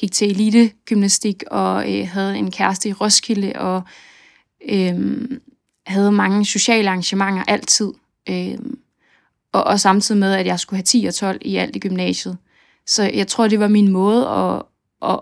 gik 0.00 0.12
til 0.12 0.30
elitegymnastik 0.30 1.42
og 1.50 1.98
øh, 1.98 2.08
havde 2.08 2.36
en 2.36 2.50
kæreste 2.50 2.88
i 2.88 2.92
Roskilde 2.92 3.52
og 3.54 3.82
øh, 4.68 5.22
havde 5.86 6.12
mange 6.12 6.44
sociale 6.44 6.88
arrangementer 6.88 7.44
altid. 7.48 7.92
Øh, 8.28 8.58
og, 9.52 9.64
og 9.64 9.80
samtidig 9.80 10.18
med, 10.18 10.34
at 10.34 10.46
jeg 10.46 10.60
skulle 10.60 10.78
have 10.78 10.84
10 10.84 11.04
og 11.04 11.14
12 11.14 11.38
i 11.42 11.56
alt 11.56 11.76
i 11.76 11.78
gymnasiet. 11.78 12.38
Så 12.86 13.10
jeg 13.14 13.26
tror, 13.26 13.48
det 13.48 13.60
var 13.60 13.68
min 13.68 13.88
måde 13.88 14.28
at, 14.28 14.62
at, 15.10 15.20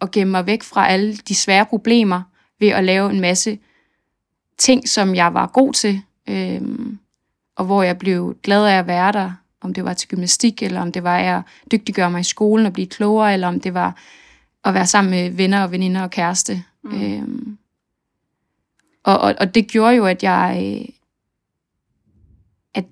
at 0.00 0.10
gemme 0.10 0.30
mig 0.30 0.46
væk 0.46 0.62
fra 0.62 0.88
alle 0.88 1.16
de 1.16 1.34
svære 1.34 1.66
problemer 1.66 2.22
ved 2.60 2.68
at 2.68 2.84
lave 2.84 3.10
en 3.10 3.20
masse 3.20 3.58
ting, 4.58 4.88
som 4.88 5.14
jeg 5.14 5.34
var 5.34 5.46
god 5.46 5.72
til, 5.72 6.02
øh, 6.28 6.62
og 7.56 7.64
hvor 7.64 7.82
jeg 7.82 7.98
blev 7.98 8.36
glad 8.42 8.66
af 8.66 8.78
at 8.78 8.86
være 8.86 9.12
der, 9.12 9.32
om 9.60 9.74
det 9.74 9.84
var 9.84 9.94
til 9.94 10.08
gymnastik, 10.08 10.62
eller 10.62 10.80
om 10.80 10.92
det 10.92 11.02
var 11.02 11.18
at 11.18 11.42
dygtiggøre 11.72 12.10
mig 12.10 12.20
i 12.20 12.24
skolen 12.24 12.66
og 12.66 12.72
blive 12.72 12.86
klogere, 12.86 13.32
eller 13.32 13.48
om 13.48 13.60
det 13.60 13.74
var 13.74 13.96
at 14.64 14.74
være 14.74 14.86
sammen 14.86 15.10
med 15.10 15.30
venner 15.30 15.62
og 15.62 15.72
veninder 15.72 16.02
og 16.02 16.10
kæreste. 16.10 16.64
Mm. 16.84 17.02
Øhm, 17.02 17.58
og, 19.04 19.18
og, 19.18 19.34
og 19.40 19.54
det 19.54 19.68
gjorde 19.68 19.94
jo, 19.94 20.06
at 20.06 20.22
jeg, 20.22 20.86
at 22.74 22.84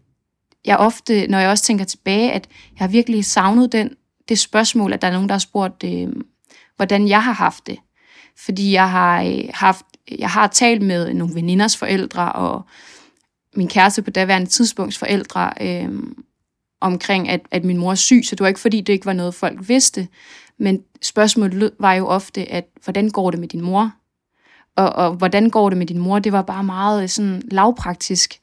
jeg 0.64 0.76
ofte, 0.76 1.26
når 1.26 1.38
jeg 1.38 1.50
også 1.50 1.64
tænker 1.64 1.84
tilbage, 1.84 2.32
at 2.32 2.48
jeg 2.78 2.84
har 2.84 2.88
virkelig 2.88 3.24
savnet 3.24 3.72
den 3.72 3.90
det 4.28 4.38
spørgsmål, 4.38 4.92
at 4.92 5.02
der 5.02 5.08
er 5.08 5.12
nogen, 5.12 5.28
der 5.28 5.34
har 5.34 5.38
spurgt, 5.38 5.84
øh, 5.84 6.08
hvordan 6.76 7.08
jeg 7.08 7.24
har 7.24 7.32
haft 7.32 7.66
det. 7.66 7.78
Fordi 8.36 8.72
jeg 8.72 8.90
har 8.90 9.22
øh, 9.22 9.44
haft, 9.54 9.84
jeg 10.18 10.30
har 10.30 10.46
talt 10.46 10.82
med 10.82 11.14
nogle 11.14 11.34
veninders 11.34 11.76
forældre 11.76 12.32
og 12.32 12.62
min 13.56 13.68
kæreste 13.68 14.02
på 14.02 14.10
daværende 14.10 14.48
tidspunkts 14.48 14.98
forældre 14.98 15.52
øh, 15.60 15.88
omkring, 16.80 17.28
at, 17.28 17.40
at 17.50 17.64
min 17.64 17.78
mor 17.78 17.90
er 17.90 17.94
syg, 17.94 18.22
så 18.24 18.34
det 18.36 18.40
var 18.40 18.48
ikke 18.48 18.60
fordi, 18.60 18.80
det 18.80 18.92
ikke 18.92 19.06
var 19.06 19.12
noget, 19.12 19.34
folk 19.34 19.68
vidste. 19.68 20.08
Men 20.58 20.82
spørgsmålet 21.02 21.70
var 21.78 21.92
jo 21.92 22.06
ofte, 22.06 22.52
at 22.52 22.64
hvordan 22.84 23.10
går 23.10 23.30
det 23.30 23.40
med 23.40 23.48
din 23.48 23.60
mor? 23.60 23.92
Og, 24.76 24.92
og 24.92 25.12
hvordan 25.12 25.50
går 25.50 25.68
det 25.68 25.78
med 25.78 25.86
din 25.86 25.98
mor? 25.98 26.18
Det 26.18 26.32
var 26.32 26.42
bare 26.42 26.64
meget 26.64 27.10
sådan 27.10 27.42
lavpraktisk. 27.50 28.40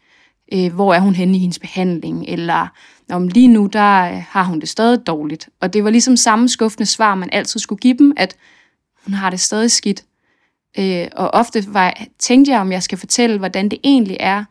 Øh, 0.54 0.73
hvor 0.73 0.93
er 0.93 0.99
hun 0.99 1.15
henne 1.15 1.36
i 1.38 1.39
hendes 1.39 1.60
behandling? 1.60 2.25
Eller 2.28 2.67
om 3.12 3.28
lige 3.28 3.47
nu, 3.47 3.65
der 3.73 4.01
øh, 4.01 4.23
har 4.30 4.43
hun 4.43 4.60
det 4.60 4.69
stadig 4.69 5.08
dårligt. 5.08 5.49
Og 5.62 5.73
det 5.73 5.84
var 5.84 5.89
ligesom 5.89 6.17
samme 6.17 6.49
skuffende 6.49 6.86
svar, 6.86 7.15
man 7.15 7.30
altid 7.32 7.60
skulle 7.60 7.80
give 7.80 7.97
dem, 7.97 8.13
at 8.17 8.36
hun 9.06 9.13
har 9.13 9.30
det 9.30 9.39
stadig 9.39 9.71
skidt. 9.71 10.04
Øh, 10.80 11.08
og 11.15 11.34
ofte 11.34 11.73
var, 11.73 12.04
tænkte 12.19 12.51
jeg, 12.51 12.62
om 12.62 12.71
jeg 12.71 12.84
skal 12.84 12.97
fortælle, 12.97 13.38
hvordan 13.38 13.69
det 13.69 13.80
egentlig 13.84 14.17
er, 14.19 14.43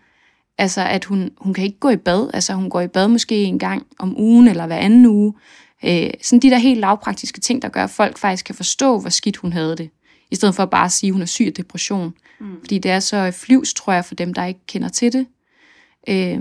altså 0.58 0.80
at 0.80 1.04
hun, 1.04 1.30
hun 1.38 1.54
kan 1.54 1.64
ikke 1.64 1.78
gå 1.78 1.90
i 1.90 1.96
bad, 1.96 2.30
altså 2.34 2.54
hun 2.54 2.70
går 2.70 2.80
i 2.80 2.88
bad 2.88 3.08
måske 3.08 3.42
en 3.42 3.58
gang 3.58 3.86
om 3.98 4.20
ugen 4.20 4.48
eller 4.48 4.66
hver 4.66 4.76
anden 4.76 5.06
uge. 5.06 5.34
Øh, 5.86 6.10
sådan 6.22 6.40
de 6.40 6.50
der 6.50 6.58
helt 6.58 6.80
lavpraktiske 6.80 7.40
ting, 7.40 7.62
der 7.62 7.68
gør, 7.68 7.84
at 7.84 7.90
folk 7.90 8.18
faktisk 8.18 8.44
kan 8.44 8.54
forstå, 8.54 9.00
hvor 9.00 9.10
skidt 9.10 9.36
hun 9.36 9.52
havde 9.52 9.76
det. 9.76 9.90
I 10.30 10.34
stedet 10.34 10.54
for 10.54 10.64
bare 10.64 10.84
at 10.84 10.92
sige, 10.92 11.08
at 11.08 11.12
hun 11.12 11.22
er 11.22 11.26
syg 11.26 11.46
af 11.46 11.52
depression. 11.52 12.14
Mm. 12.40 12.60
Fordi 12.60 12.78
det 12.78 12.90
er 12.90 13.00
så 13.00 13.30
flyvs, 13.30 13.74
tror 13.74 13.92
jeg, 13.92 14.04
for 14.04 14.14
dem, 14.14 14.34
der 14.34 14.44
ikke 14.44 14.60
kender 14.66 14.88
til 14.88 15.12
det. 15.12 15.26
Øh, 16.08 16.40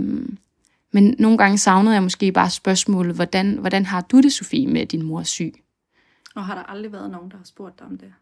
men 0.92 1.16
nogle 1.20 1.38
gange 1.38 1.58
savnede 1.58 1.94
jeg 1.94 2.04
måske 2.04 2.32
bare 2.32 2.50
spørgsmålet, 2.50 3.16
hvordan, 3.16 3.58
hvordan 3.58 3.86
har 3.86 4.02
du 4.02 4.22
det, 4.22 4.34
Sofie, 4.34 4.68
med 4.68 4.86
din 4.86 5.04
mor 5.04 5.24
syg? 5.24 5.54
Og 6.36 6.46
har 6.46 6.56
der 6.56 6.64
aldrig 6.64 6.92
været 6.92 7.12
nogen, 7.12 7.32
der 7.32 7.38
har 7.38 7.46
spurgt 7.46 7.80
dig 7.80 7.88
om 7.88 7.98
det? 7.98 8.14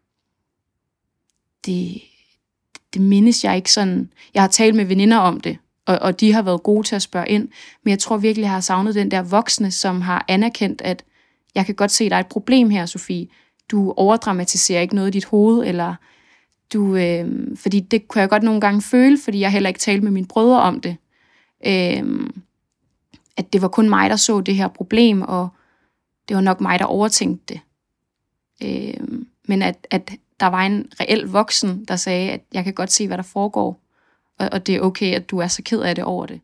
Det, 1.65 2.01
det 2.93 3.01
mindes 3.01 3.43
jeg 3.43 3.55
ikke 3.55 3.71
sådan. 3.71 4.11
Jeg 4.33 4.43
har 4.43 4.47
talt 4.47 4.75
med 4.75 4.85
veninder 4.85 5.17
om 5.17 5.39
det, 5.39 5.57
og, 5.85 5.99
og 5.99 6.19
de 6.19 6.33
har 6.33 6.41
været 6.41 6.63
gode 6.63 6.87
til 6.87 6.95
at 6.95 7.01
spørge 7.01 7.29
ind. 7.29 7.49
Men 7.83 7.91
jeg 7.91 7.99
tror 7.99 8.17
virkelig, 8.17 8.43
jeg 8.43 8.51
har 8.51 8.59
savnet 8.59 8.95
den 8.95 9.11
der 9.11 9.21
voksne, 9.21 9.71
som 9.71 10.01
har 10.01 10.25
anerkendt, 10.27 10.81
at 10.81 11.03
jeg 11.55 11.65
kan 11.65 11.75
godt 11.75 11.91
se, 11.91 12.03
at 12.03 12.11
der 12.11 12.17
er 12.17 12.21
et 12.21 12.27
problem 12.27 12.69
her, 12.69 12.85
Sofie. 12.85 13.27
Du 13.71 13.93
overdramatiserer 13.97 14.81
ikke 14.81 14.95
noget 14.95 15.07
i 15.07 15.11
dit 15.11 15.25
hoved, 15.25 15.65
eller 15.65 15.95
du, 16.73 16.95
øh, 16.95 17.47
fordi 17.55 17.79
det 17.79 18.07
kunne 18.07 18.21
jeg 18.21 18.29
godt 18.29 18.43
nogle 18.43 18.61
gange 18.61 18.81
føle, 18.81 19.17
fordi 19.23 19.39
jeg 19.39 19.51
heller 19.51 19.67
ikke 19.67 19.79
talte 19.79 20.03
med 20.03 20.11
mine 20.11 20.27
brødre 20.27 20.61
om 20.61 20.81
det. 20.81 20.97
Øh, 21.65 22.29
at 23.37 23.53
det 23.53 23.61
var 23.61 23.67
kun 23.67 23.89
mig, 23.89 24.09
der 24.09 24.15
så 24.15 24.41
det 24.41 24.55
her 24.55 24.67
problem, 24.67 25.21
og 25.21 25.49
det 26.27 26.35
var 26.35 26.41
nok 26.41 26.61
mig, 26.61 26.79
der 26.79 26.85
overtænkte 26.85 27.53
det. 27.53 27.61
Øh, 28.63 29.07
men 29.47 29.61
at, 29.61 29.87
at 29.91 30.11
der 30.39 30.47
var 30.47 30.65
en 30.65 30.91
reel 30.99 31.27
voksen, 31.27 31.85
der 31.85 31.95
sagde, 31.95 32.31
at 32.31 32.41
jeg 32.53 32.63
kan 32.63 32.73
godt 32.73 32.91
se, 32.91 33.07
hvad 33.07 33.17
der 33.17 33.23
foregår, 33.23 33.79
og, 34.39 34.49
og 34.51 34.67
det 34.67 34.75
er 34.75 34.81
okay, 34.81 35.15
at 35.15 35.29
du 35.29 35.37
er 35.37 35.47
så 35.47 35.61
ked 35.63 35.81
af 35.81 35.95
det 35.95 36.03
over 36.03 36.25
det. 36.25 36.41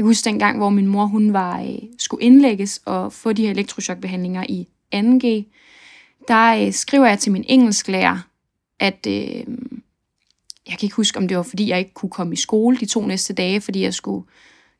Jeg 0.00 0.04
kan 0.04 0.08
huske 0.10 0.24
dengang, 0.24 0.58
hvor 0.58 0.70
min 0.70 0.86
mor 0.86 1.06
hun 1.06 1.32
var, 1.32 1.60
øh, 1.60 1.78
skulle 1.98 2.24
indlægges 2.24 2.80
og 2.84 3.12
få 3.12 3.32
de 3.32 3.42
her 3.42 3.50
elektrochokbehandlinger 3.50 4.44
i 4.48 4.68
2G, 4.94 5.26
der 6.28 6.66
øh, 6.66 6.72
skriver 6.72 7.06
jeg 7.06 7.18
til 7.18 7.32
min 7.32 7.44
engelsklærer, 7.48 8.18
at 8.78 9.06
øh, 9.08 9.14
jeg 10.66 10.78
kan 10.78 10.82
ikke 10.82 10.96
huske, 10.96 11.18
om 11.18 11.28
det 11.28 11.36
var, 11.36 11.42
fordi 11.42 11.68
jeg 11.68 11.78
ikke 11.78 11.94
kunne 11.94 12.10
komme 12.10 12.32
i 12.32 12.36
skole 12.36 12.76
de 12.76 12.86
to 12.86 13.06
næste 13.06 13.32
dage, 13.32 13.60
fordi 13.60 13.82
jeg 13.82 13.94
skulle, 13.94 14.26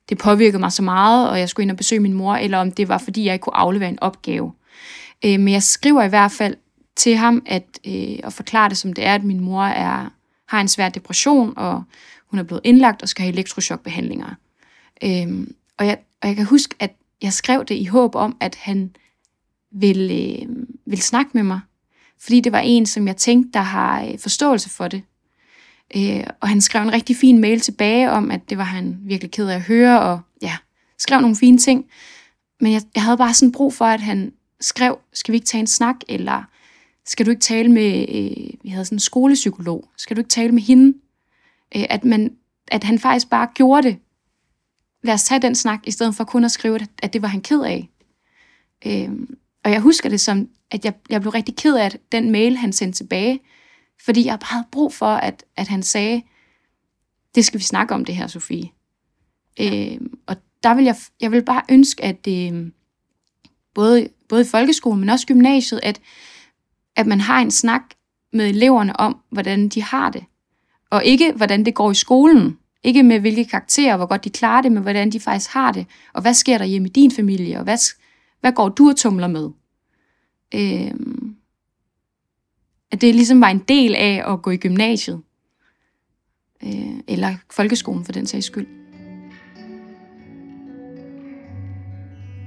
det 0.08 0.18
påvirkede 0.18 0.60
mig 0.60 0.72
så 0.72 0.82
meget, 0.82 1.30
og 1.30 1.38
jeg 1.38 1.48
skulle 1.48 1.64
ind 1.64 1.70
og 1.70 1.76
besøge 1.76 2.00
min 2.00 2.14
mor, 2.14 2.34
eller 2.34 2.58
om 2.58 2.72
det 2.72 2.88
var, 2.88 2.98
fordi 2.98 3.24
jeg 3.24 3.32
ikke 3.32 3.42
kunne 3.42 3.56
aflevere 3.56 3.88
en 3.88 4.02
opgave. 4.02 4.52
Øh, 5.24 5.40
men 5.40 5.48
jeg 5.48 5.62
skriver 5.62 6.02
i 6.02 6.08
hvert 6.08 6.32
fald 6.32 6.56
til 6.96 7.16
ham 7.16 7.42
at, 7.46 7.64
øh, 7.86 8.18
og 8.24 8.32
forklare 8.32 8.68
det, 8.68 8.78
som 8.78 8.92
det 8.92 9.06
er, 9.06 9.14
at 9.14 9.24
min 9.24 9.40
mor 9.40 9.64
er, 9.64 10.12
har 10.48 10.60
en 10.60 10.68
svær 10.68 10.88
depression, 10.88 11.54
og 11.56 11.82
hun 12.30 12.38
er 12.38 12.44
blevet 12.44 12.60
indlagt 12.64 13.02
og 13.02 13.08
skal 13.08 13.22
have 13.22 13.32
elektrochokbehandlinger. 13.32 14.34
Øhm, 15.04 15.54
og, 15.78 15.86
jeg, 15.86 15.98
og 16.22 16.28
jeg 16.28 16.36
kan 16.36 16.44
huske, 16.44 16.74
at 16.78 16.96
jeg 17.22 17.32
skrev 17.32 17.64
det 17.64 17.74
i 17.74 17.84
håb 17.84 18.14
om, 18.14 18.36
at 18.40 18.54
han 18.54 18.96
ville, 19.70 20.14
øh, 20.14 20.48
ville 20.86 21.02
snakke 21.02 21.30
med 21.34 21.42
mig. 21.42 21.60
Fordi 22.18 22.40
det 22.40 22.52
var 22.52 22.58
en, 22.58 22.86
som 22.86 23.06
jeg 23.06 23.16
tænkte, 23.16 23.50
der 23.52 23.60
har 23.60 24.04
øh, 24.04 24.18
forståelse 24.18 24.70
for 24.70 24.88
det. 24.88 25.02
Øh, 25.96 26.26
og 26.40 26.48
han 26.48 26.60
skrev 26.60 26.82
en 26.82 26.92
rigtig 26.92 27.16
fin 27.16 27.38
mail 27.38 27.60
tilbage 27.60 28.10
om, 28.10 28.30
at 28.30 28.50
det 28.50 28.58
var 28.58 28.64
han 28.64 28.98
virkelig 29.02 29.30
ked 29.30 29.48
af 29.48 29.54
at 29.54 29.62
høre, 29.62 30.00
og 30.00 30.20
ja, 30.42 30.56
skrev 30.98 31.20
nogle 31.20 31.36
fine 31.36 31.58
ting. 31.58 31.86
Men 32.60 32.72
jeg, 32.72 32.82
jeg 32.94 33.02
havde 33.02 33.16
bare 33.16 33.34
sådan 33.34 33.52
brug 33.52 33.74
for, 33.74 33.84
at 33.84 34.00
han 34.00 34.32
skrev, 34.60 34.98
skal 35.12 35.32
vi 35.32 35.36
ikke 35.36 35.46
tage 35.46 35.60
en 35.60 35.66
snak, 35.66 35.96
eller 36.08 36.42
skal 37.06 37.26
du 37.26 37.30
ikke 37.30 37.42
tale 37.42 37.72
med, 37.72 38.06
øh, 38.08 38.54
vi 38.62 38.68
havde 38.68 38.84
sådan 38.84 38.96
en 38.96 39.00
skolepsykolog, 39.00 39.88
skal 39.96 40.16
du 40.16 40.20
ikke 40.20 40.28
tale 40.28 40.52
med 40.52 40.62
hende? 40.62 40.98
Øh, 41.76 41.84
at, 41.90 42.04
man, 42.04 42.36
at 42.68 42.84
han 42.84 42.98
faktisk 42.98 43.30
bare 43.30 43.48
gjorde 43.54 43.88
det. 43.88 43.96
Lad 45.02 45.14
os 45.14 45.24
tage 45.24 45.42
den 45.42 45.54
snak, 45.54 45.80
i 45.86 45.90
stedet 45.90 46.14
for 46.14 46.24
kun 46.24 46.44
at 46.44 46.50
skrive, 46.50 46.80
at 47.02 47.12
det 47.12 47.22
var 47.22 47.28
han 47.28 47.40
ked 47.40 47.62
af. 47.62 47.88
Øh, 48.86 49.10
og 49.64 49.70
jeg 49.70 49.80
husker 49.80 50.08
det 50.08 50.20
som, 50.20 50.48
at 50.70 50.84
jeg, 50.84 50.94
jeg 51.10 51.20
blev 51.20 51.30
rigtig 51.30 51.56
ked 51.56 51.76
af 51.76 51.98
den 52.12 52.30
mail, 52.30 52.56
han 52.56 52.72
sendte 52.72 52.96
tilbage, 52.96 53.40
fordi 54.04 54.26
jeg 54.26 54.38
bare 54.38 54.54
havde 54.54 54.66
brug 54.72 54.94
for, 54.94 55.06
at, 55.06 55.44
at 55.56 55.68
han 55.68 55.82
sagde, 55.82 56.22
det 57.34 57.44
skal 57.44 57.60
vi 57.60 57.64
snakke 57.64 57.94
om 57.94 58.04
det 58.04 58.16
her, 58.16 58.26
Sofie. 58.26 58.70
Ja. 59.58 59.94
Øh, 59.94 60.00
og 60.26 60.36
der 60.62 60.74
vil 60.74 60.84
jeg, 60.84 60.96
jeg 61.20 61.32
vil 61.32 61.44
bare 61.44 61.62
ønske, 61.70 62.04
at 62.04 62.26
øh, 62.28 62.70
både, 63.74 64.08
både 64.28 64.42
i 64.42 64.44
folkeskolen, 64.44 65.00
men 65.00 65.08
også 65.08 65.26
gymnasiet, 65.26 65.80
at, 65.82 66.00
at 66.96 67.06
man 67.06 67.20
har 67.20 67.40
en 67.40 67.50
snak 67.50 67.82
med 68.32 68.46
eleverne 68.46 69.00
om, 69.00 69.20
hvordan 69.30 69.68
de 69.68 69.82
har 69.82 70.10
det. 70.10 70.24
Og 70.90 71.04
ikke, 71.04 71.32
hvordan 71.32 71.64
det 71.64 71.74
går 71.74 71.90
i 71.90 71.94
skolen. 71.94 72.58
Ikke 72.82 73.02
med 73.02 73.20
hvilke 73.20 73.44
karakterer, 73.44 73.96
hvor 73.96 74.06
godt 74.06 74.24
de 74.24 74.30
klarer 74.30 74.62
det, 74.62 74.72
men 74.72 74.82
hvordan 74.82 75.10
de 75.10 75.20
faktisk 75.20 75.50
har 75.50 75.72
det. 75.72 75.86
Og 76.12 76.22
hvad 76.22 76.34
sker 76.34 76.58
der 76.58 76.64
hjemme 76.64 76.88
i 76.88 76.92
din 76.92 77.10
familie, 77.10 77.58
og 77.58 77.64
hvad, 77.64 77.94
hvad 78.40 78.52
går 78.52 78.68
du 78.68 78.88
og 78.88 78.96
tumler 78.96 79.28
med? 79.28 79.50
Øhm, 80.54 81.36
at 82.90 83.00
det 83.00 83.14
ligesom 83.14 83.40
var 83.40 83.48
en 83.48 83.58
del 83.58 83.94
af 83.94 84.32
at 84.32 84.42
gå 84.42 84.50
i 84.50 84.56
gymnasiet. 84.56 85.22
Øh, 86.62 87.00
eller 87.08 87.34
folkeskolen 87.50 88.04
for 88.04 88.12
den 88.12 88.26
sags 88.26 88.46
skyld. 88.46 88.79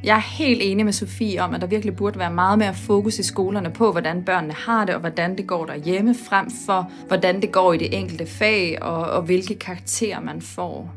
Jeg 0.04 0.16
er 0.16 0.38
helt 0.38 0.62
enig 0.64 0.86
med 0.86 0.94
Sofie 0.94 1.42
om, 1.42 1.54
at 1.54 1.62
der 1.62 1.68
virkelig 1.68 1.96
burde 1.96 2.20
være 2.20 2.34
meget 2.34 2.60
mere 2.60 2.74
fokus 2.74 3.20
i 3.20 3.24
skolerne 3.24 3.70
på, 3.70 3.92
hvordan 3.92 4.24
børnene 4.24 4.54
har 4.54 4.86
det, 4.86 4.96
og 4.96 5.02
hvordan 5.02 5.38
det 5.38 5.48
går 5.48 5.66
derhjemme, 5.66 6.16
frem 6.16 6.48
for 6.66 6.92
hvordan 7.08 7.42
det 7.42 7.52
går 7.52 7.74
i 7.74 7.78
det 7.78 7.98
enkelte 7.98 8.26
fag, 8.26 8.78
og, 8.82 9.06
og 9.06 9.22
hvilke 9.22 9.56
karakterer 9.56 10.20
man 10.20 10.42
får. 10.42 10.94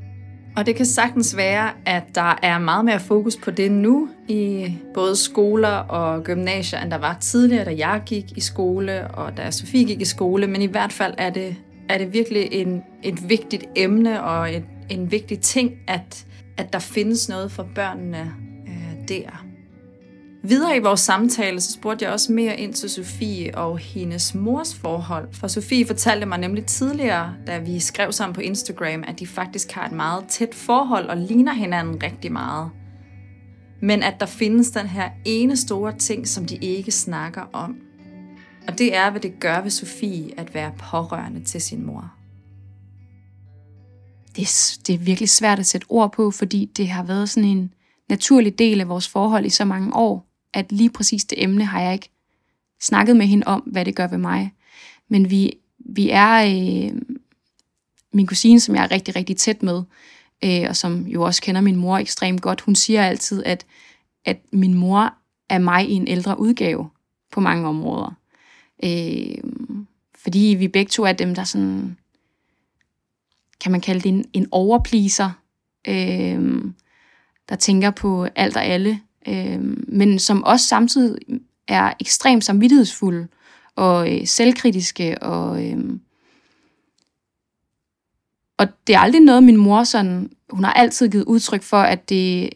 Og 0.56 0.66
det 0.66 0.76
kan 0.76 0.86
sagtens 0.86 1.36
være, 1.36 1.70
at 1.86 2.02
der 2.14 2.38
er 2.42 2.58
meget 2.58 2.84
mere 2.84 3.00
fokus 3.00 3.36
på 3.36 3.50
det 3.50 3.72
nu 3.72 4.08
i 4.28 4.72
både 4.94 5.16
skoler 5.16 5.68
og 5.68 6.24
gymnasier, 6.24 6.80
end 6.80 6.90
der 6.90 6.98
var 6.98 7.16
tidligere, 7.20 7.64
da 7.64 7.74
jeg 7.76 8.02
gik 8.06 8.24
i 8.36 8.40
skole, 8.40 9.08
og 9.08 9.36
da 9.36 9.50
Sofie 9.50 9.84
gik 9.84 10.00
i 10.00 10.04
skole. 10.04 10.46
Men 10.46 10.62
i 10.62 10.66
hvert 10.66 10.92
fald 10.92 11.14
er 11.18 11.30
det, 11.30 11.56
er 11.88 11.98
det 11.98 12.12
virkelig 12.12 12.48
en, 12.52 12.82
et 13.02 13.28
vigtigt 13.28 13.64
emne 13.76 14.22
og 14.22 14.54
et, 14.54 14.64
en 14.88 15.10
vigtig 15.10 15.40
ting, 15.40 15.72
at, 15.86 16.26
at 16.56 16.72
der 16.72 16.78
findes 16.78 17.28
noget 17.28 17.52
for 17.52 17.68
børnene 17.74 18.32
der. 19.08 19.46
Videre 20.48 20.76
i 20.76 20.80
vores 20.80 21.00
samtale, 21.00 21.60
så 21.60 21.72
spurgte 21.72 22.04
jeg 22.04 22.12
også 22.12 22.32
mere 22.32 22.60
ind 22.60 22.74
til 22.74 22.90
Sofie 22.90 23.58
og 23.58 23.78
hendes 23.78 24.34
mors 24.34 24.74
forhold. 24.74 25.28
For 25.32 25.48
Sofie 25.48 25.86
fortalte 25.86 26.26
mig 26.26 26.38
nemlig 26.38 26.66
tidligere, 26.66 27.34
da 27.46 27.58
vi 27.58 27.80
skrev 27.80 28.12
sammen 28.12 28.34
på 28.34 28.40
Instagram, 28.40 29.04
at 29.06 29.18
de 29.18 29.26
faktisk 29.26 29.72
har 29.72 29.86
et 29.86 29.92
meget 29.92 30.24
tæt 30.28 30.54
forhold 30.54 31.06
og 31.06 31.16
ligner 31.16 31.52
hinanden 31.52 32.02
rigtig 32.02 32.32
meget. 32.32 32.70
Men 33.82 34.02
at 34.02 34.14
der 34.20 34.26
findes 34.26 34.70
den 34.70 34.86
her 34.86 35.08
ene 35.24 35.56
store 35.56 35.98
ting, 35.98 36.28
som 36.28 36.44
de 36.44 36.56
ikke 36.56 36.92
snakker 36.92 37.42
om. 37.52 37.76
Og 38.68 38.78
det 38.78 38.96
er, 38.96 39.10
hvad 39.10 39.20
det 39.20 39.40
gør 39.40 39.60
ved 39.60 39.70
Sofie 39.70 40.40
at 40.40 40.54
være 40.54 40.72
pårørende 40.78 41.44
til 41.44 41.60
sin 41.60 41.86
mor. 41.86 42.12
Det 44.36 44.42
er, 44.42 44.78
det 44.86 44.94
er 44.94 44.98
virkelig 44.98 45.28
svært 45.28 45.58
at 45.58 45.66
sætte 45.66 45.86
ord 45.88 46.12
på, 46.12 46.30
fordi 46.30 46.70
det 46.76 46.88
har 46.88 47.02
været 47.02 47.28
sådan 47.28 47.48
en 47.48 47.72
naturlig 48.08 48.58
del 48.58 48.80
af 48.80 48.88
vores 48.88 49.08
forhold 49.08 49.46
i 49.46 49.50
så 49.50 49.64
mange 49.64 49.94
år 49.94 50.26
at 50.56 50.72
lige 50.72 50.90
præcis 50.90 51.24
det 51.24 51.42
emne 51.42 51.64
har 51.64 51.80
jeg 51.80 51.92
ikke 51.92 52.10
snakket 52.80 53.16
med 53.16 53.26
hende 53.26 53.46
om, 53.46 53.60
hvad 53.60 53.84
det 53.84 53.96
gør 53.96 54.06
ved 54.06 54.18
mig. 54.18 54.52
Men 55.08 55.30
vi, 55.30 55.52
vi 55.78 56.10
er, 56.10 56.44
øh, 56.44 57.00
min 58.12 58.26
kusine, 58.26 58.60
som 58.60 58.74
jeg 58.74 58.84
er 58.84 58.90
rigtig, 58.90 59.16
rigtig 59.16 59.36
tæt 59.36 59.62
med, 59.62 59.82
øh, 60.44 60.64
og 60.68 60.76
som 60.76 61.06
jo 61.06 61.22
også 61.22 61.42
kender 61.42 61.60
min 61.60 61.76
mor 61.76 61.98
ekstremt 61.98 62.42
godt, 62.42 62.60
hun 62.60 62.74
siger 62.74 63.02
altid, 63.02 63.44
at, 63.44 63.66
at 64.24 64.38
min 64.52 64.74
mor 64.74 65.14
er 65.48 65.58
mig 65.58 65.88
i 65.88 65.92
en 65.92 66.08
ældre 66.08 66.40
udgave 66.40 66.88
på 67.32 67.40
mange 67.40 67.68
områder. 67.68 68.12
Øh, 68.84 69.38
fordi 70.14 70.56
vi 70.58 70.68
begge 70.68 70.90
to 70.90 71.02
er 71.02 71.12
dem, 71.12 71.34
der 71.34 71.44
sådan, 71.44 71.96
kan 73.60 73.72
man 73.72 73.80
kalde 73.80 74.00
det 74.00 74.08
en, 74.08 74.24
en 74.32 74.48
overpleaser, 74.50 75.30
øh, 75.88 76.64
der 77.48 77.56
tænker 77.56 77.90
på 77.90 78.28
alt 78.34 78.56
og 78.56 78.64
alle, 78.64 79.00
øh, 79.28 79.60
men 79.88 80.18
som 80.18 80.44
også 80.44 80.66
samtidig 80.66 81.18
er 81.68 81.92
ekstremt 82.00 82.44
samvittighedsfulde 82.44 83.28
og 83.76 84.14
øh, 84.14 84.26
selvkritiske. 84.26 85.22
Og, 85.22 85.64
øh, 85.64 85.78
og 88.58 88.66
det 88.86 88.94
er 88.94 88.98
aldrig 88.98 89.20
noget, 89.20 89.44
min 89.44 89.56
mor 89.56 89.84
sådan, 89.84 90.30
hun 90.50 90.64
har 90.64 90.72
altid 90.72 91.08
givet 91.08 91.24
udtryk 91.24 91.62
for, 91.62 91.76
at 91.76 92.08
det, 92.08 92.50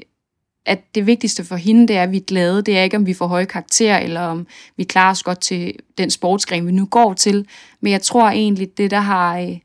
at 0.67 0.95
det 0.95 1.07
vigtigste 1.07 1.45
for 1.45 1.57
hende, 1.57 1.89
det 1.89 1.97
er, 1.97 2.03
at 2.03 2.13
vi 2.13 2.17
er 2.17 2.25
glade. 2.27 2.63
Det 2.63 2.79
er 2.79 2.83
ikke, 2.83 2.97
om 2.97 3.07
vi 3.07 3.15
får 3.15 3.27
høje 3.27 3.45
karakterer, 3.45 3.99
eller 3.99 4.21
om 4.21 4.47
vi 4.77 4.85
klarer 4.85 5.11
os 5.11 5.23
godt 5.23 5.41
til 5.41 5.75
den 5.99 6.11
sportsgren, 6.11 6.67
vi 6.67 6.73
nu 6.73 6.87
går 6.87 7.15
til. 7.15 7.47
Men 7.81 7.93
jeg 7.93 8.03
tror 8.03 8.29
egentlig, 8.29 8.79
det 8.79 8.91
der 8.91 9.01
har, 9.01 9.39
øh, 9.39 9.59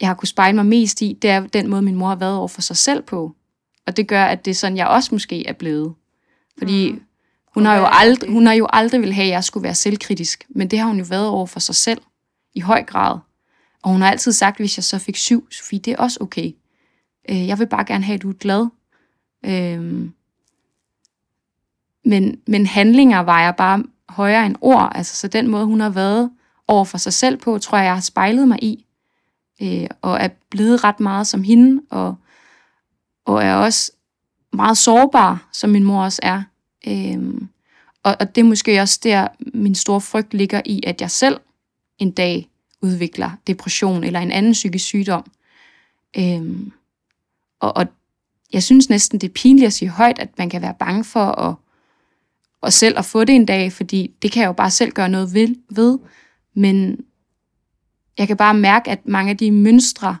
jeg 0.00 0.08
har 0.08 0.14
kunne 0.14 0.28
spejle 0.28 0.56
mig 0.56 0.66
mest 0.66 1.02
i, 1.02 1.18
det 1.22 1.30
er 1.30 1.46
den 1.46 1.68
måde, 1.68 1.82
min 1.82 1.96
mor 1.96 2.08
har 2.08 2.16
været 2.16 2.36
over 2.36 2.48
for 2.48 2.62
sig 2.62 2.76
selv 2.76 3.02
på. 3.02 3.34
Og 3.86 3.96
det 3.96 4.08
gør, 4.08 4.24
at 4.24 4.44
det 4.44 4.50
er 4.50 4.54
sådan, 4.54 4.76
jeg 4.76 4.86
også 4.86 5.08
måske 5.12 5.46
er 5.46 5.52
blevet. 5.52 5.94
Fordi 6.58 6.92
mm. 6.92 7.02
hun, 7.54 7.64
har 7.66 7.76
jo 7.76 7.86
aldrig, 7.88 8.30
hun 8.30 8.46
har 8.46 8.54
jo 8.54 8.66
aldrig 8.72 9.00
vil 9.00 9.12
have, 9.12 9.26
at 9.26 9.30
jeg 9.30 9.44
skulle 9.44 9.64
være 9.64 9.74
selvkritisk. 9.74 10.46
Men 10.48 10.68
det 10.68 10.78
har 10.78 10.86
hun 10.86 10.98
jo 10.98 11.04
været 11.08 11.28
over 11.28 11.46
for 11.46 11.60
sig 11.60 11.74
selv. 11.74 12.00
I 12.54 12.60
høj 12.60 12.82
grad. 12.82 13.18
Og 13.82 13.90
hun 13.90 14.02
har 14.02 14.10
altid 14.10 14.32
sagt, 14.32 14.56
hvis 14.56 14.78
jeg 14.78 14.84
så 14.84 14.98
fik 14.98 15.16
syv, 15.16 15.50
Sofie, 15.50 15.78
det 15.78 15.92
er 15.92 15.96
også 15.96 16.18
okay. 16.20 16.52
Øh, 17.28 17.46
jeg 17.46 17.58
vil 17.58 17.66
bare 17.66 17.84
gerne 17.84 18.04
have, 18.04 18.14
at 18.14 18.22
du 18.22 18.30
er 18.30 18.34
glad. 18.34 18.66
Øh, 19.44 20.08
men, 22.04 22.40
men 22.46 22.66
handlinger 22.66 23.22
vejer 23.22 23.52
bare 23.52 23.84
højere 24.08 24.46
end 24.46 24.56
ord. 24.60 24.92
Altså, 24.94 25.16
så 25.16 25.28
den 25.28 25.48
måde, 25.48 25.66
hun 25.66 25.80
har 25.80 25.90
været 25.90 26.30
over 26.68 26.84
for 26.84 26.98
sig 26.98 27.12
selv 27.12 27.36
på, 27.36 27.58
tror 27.58 27.78
jeg, 27.78 27.84
jeg 27.84 27.94
har 27.94 28.00
spejlet 28.00 28.48
mig 28.48 28.58
i. 28.62 28.86
Øh, 29.62 29.86
og 30.02 30.20
er 30.20 30.28
blevet 30.50 30.84
ret 30.84 31.00
meget 31.00 31.26
som 31.26 31.42
hende, 31.42 31.82
og, 31.90 32.14
og 33.24 33.42
er 33.42 33.54
også 33.54 33.92
meget 34.52 34.78
sårbar, 34.78 35.48
som 35.52 35.70
min 35.70 35.84
mor 35.84 36.04
også 36.04 36.20
er. 36.22 36.42
Øhm, 36.86 37.48
og, 38.02 38.16
og 38.20 38.34
det 38.34 38.40
er 38.40 38.44
måske 38.44 38.80
også 38.80 39.00
der, 39.02 39.28
min 39.54 39.74
store 39.74 40.00
frygt 40.00 40.34
ligger 40.34 40.62
i, 40.64 40.82
at 40.86 41.00
jeg 41.00 41.10
selv 41.10 41.40
en 41.98 42.10
dag 42.10 42.50
udvikler 42.82 43.30
depression 43.46 44.04
eller 44.04 44.20
en 44.20 44.30
anden 44.30 44.52
psykisk 44.52 44.84
sygdom. 44.84 45.30
Øhm, 46.18 46.72
og, 47.60 47.76
og 47.76 47.86
jeg 48.52 48.62
synes 48.62 48.90
næsten, 48.90 49.20
det 49.20 49.28
er 49.28 49.32
pinligt 49.32 49.66
at 49.66 49.72
sige 49.72 49.88
højt, 49.88 50.18
at 50.18 50.38
man 50.38 50.50
kan 50.50 50.62
være 50.62 50.74
bange 50.78 51.04
for 51.04 51.24
at, 51.24 51.54
at 52.62 52.72
selv 52.72 52.98
at 52.98 53.04
få 53.04 53.24
det 53.24 53.34
en 53.34 53.46
dag, 53.46 53.72
fordi 53.72 54.14
det 54.22 54.32
kan 54.32 54.40
jeg 54.40 54.48
jo 54.48 54.52
bare 54.52 54.70
selv 54.70 54.92
gøre 54.92 55.08
noget 55.08 55.34
ved. 55.34 55.54
ved. 55.70 55.98
Men 56.54 57.04
jeg 58.18 58.26
kan 58.26 58.36
bare 58.36 58.54
mærke, 58.54 58.90
at 58.90 59.06
mange 59.06 59.30
af 59.30 59.36
de 59.36 59.50
mønstre, 59.50 60.16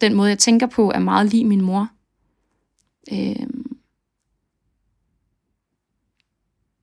den 0.00 0.14
måde 0.14 0.28
jeg 0.28 0.38
tænker 0.38 0.66
på, 0.66 0.90
er 0.90 0.98
meget 0.98 1.30
lige 1.30 1.44
min 1.44 1.60
mor. 1.60 1.88
Øh, 3.12 3.46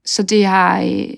så 0.05 0.23
det 0.23 0.45
har, 0.45 0.81
øh, 0.81 1.09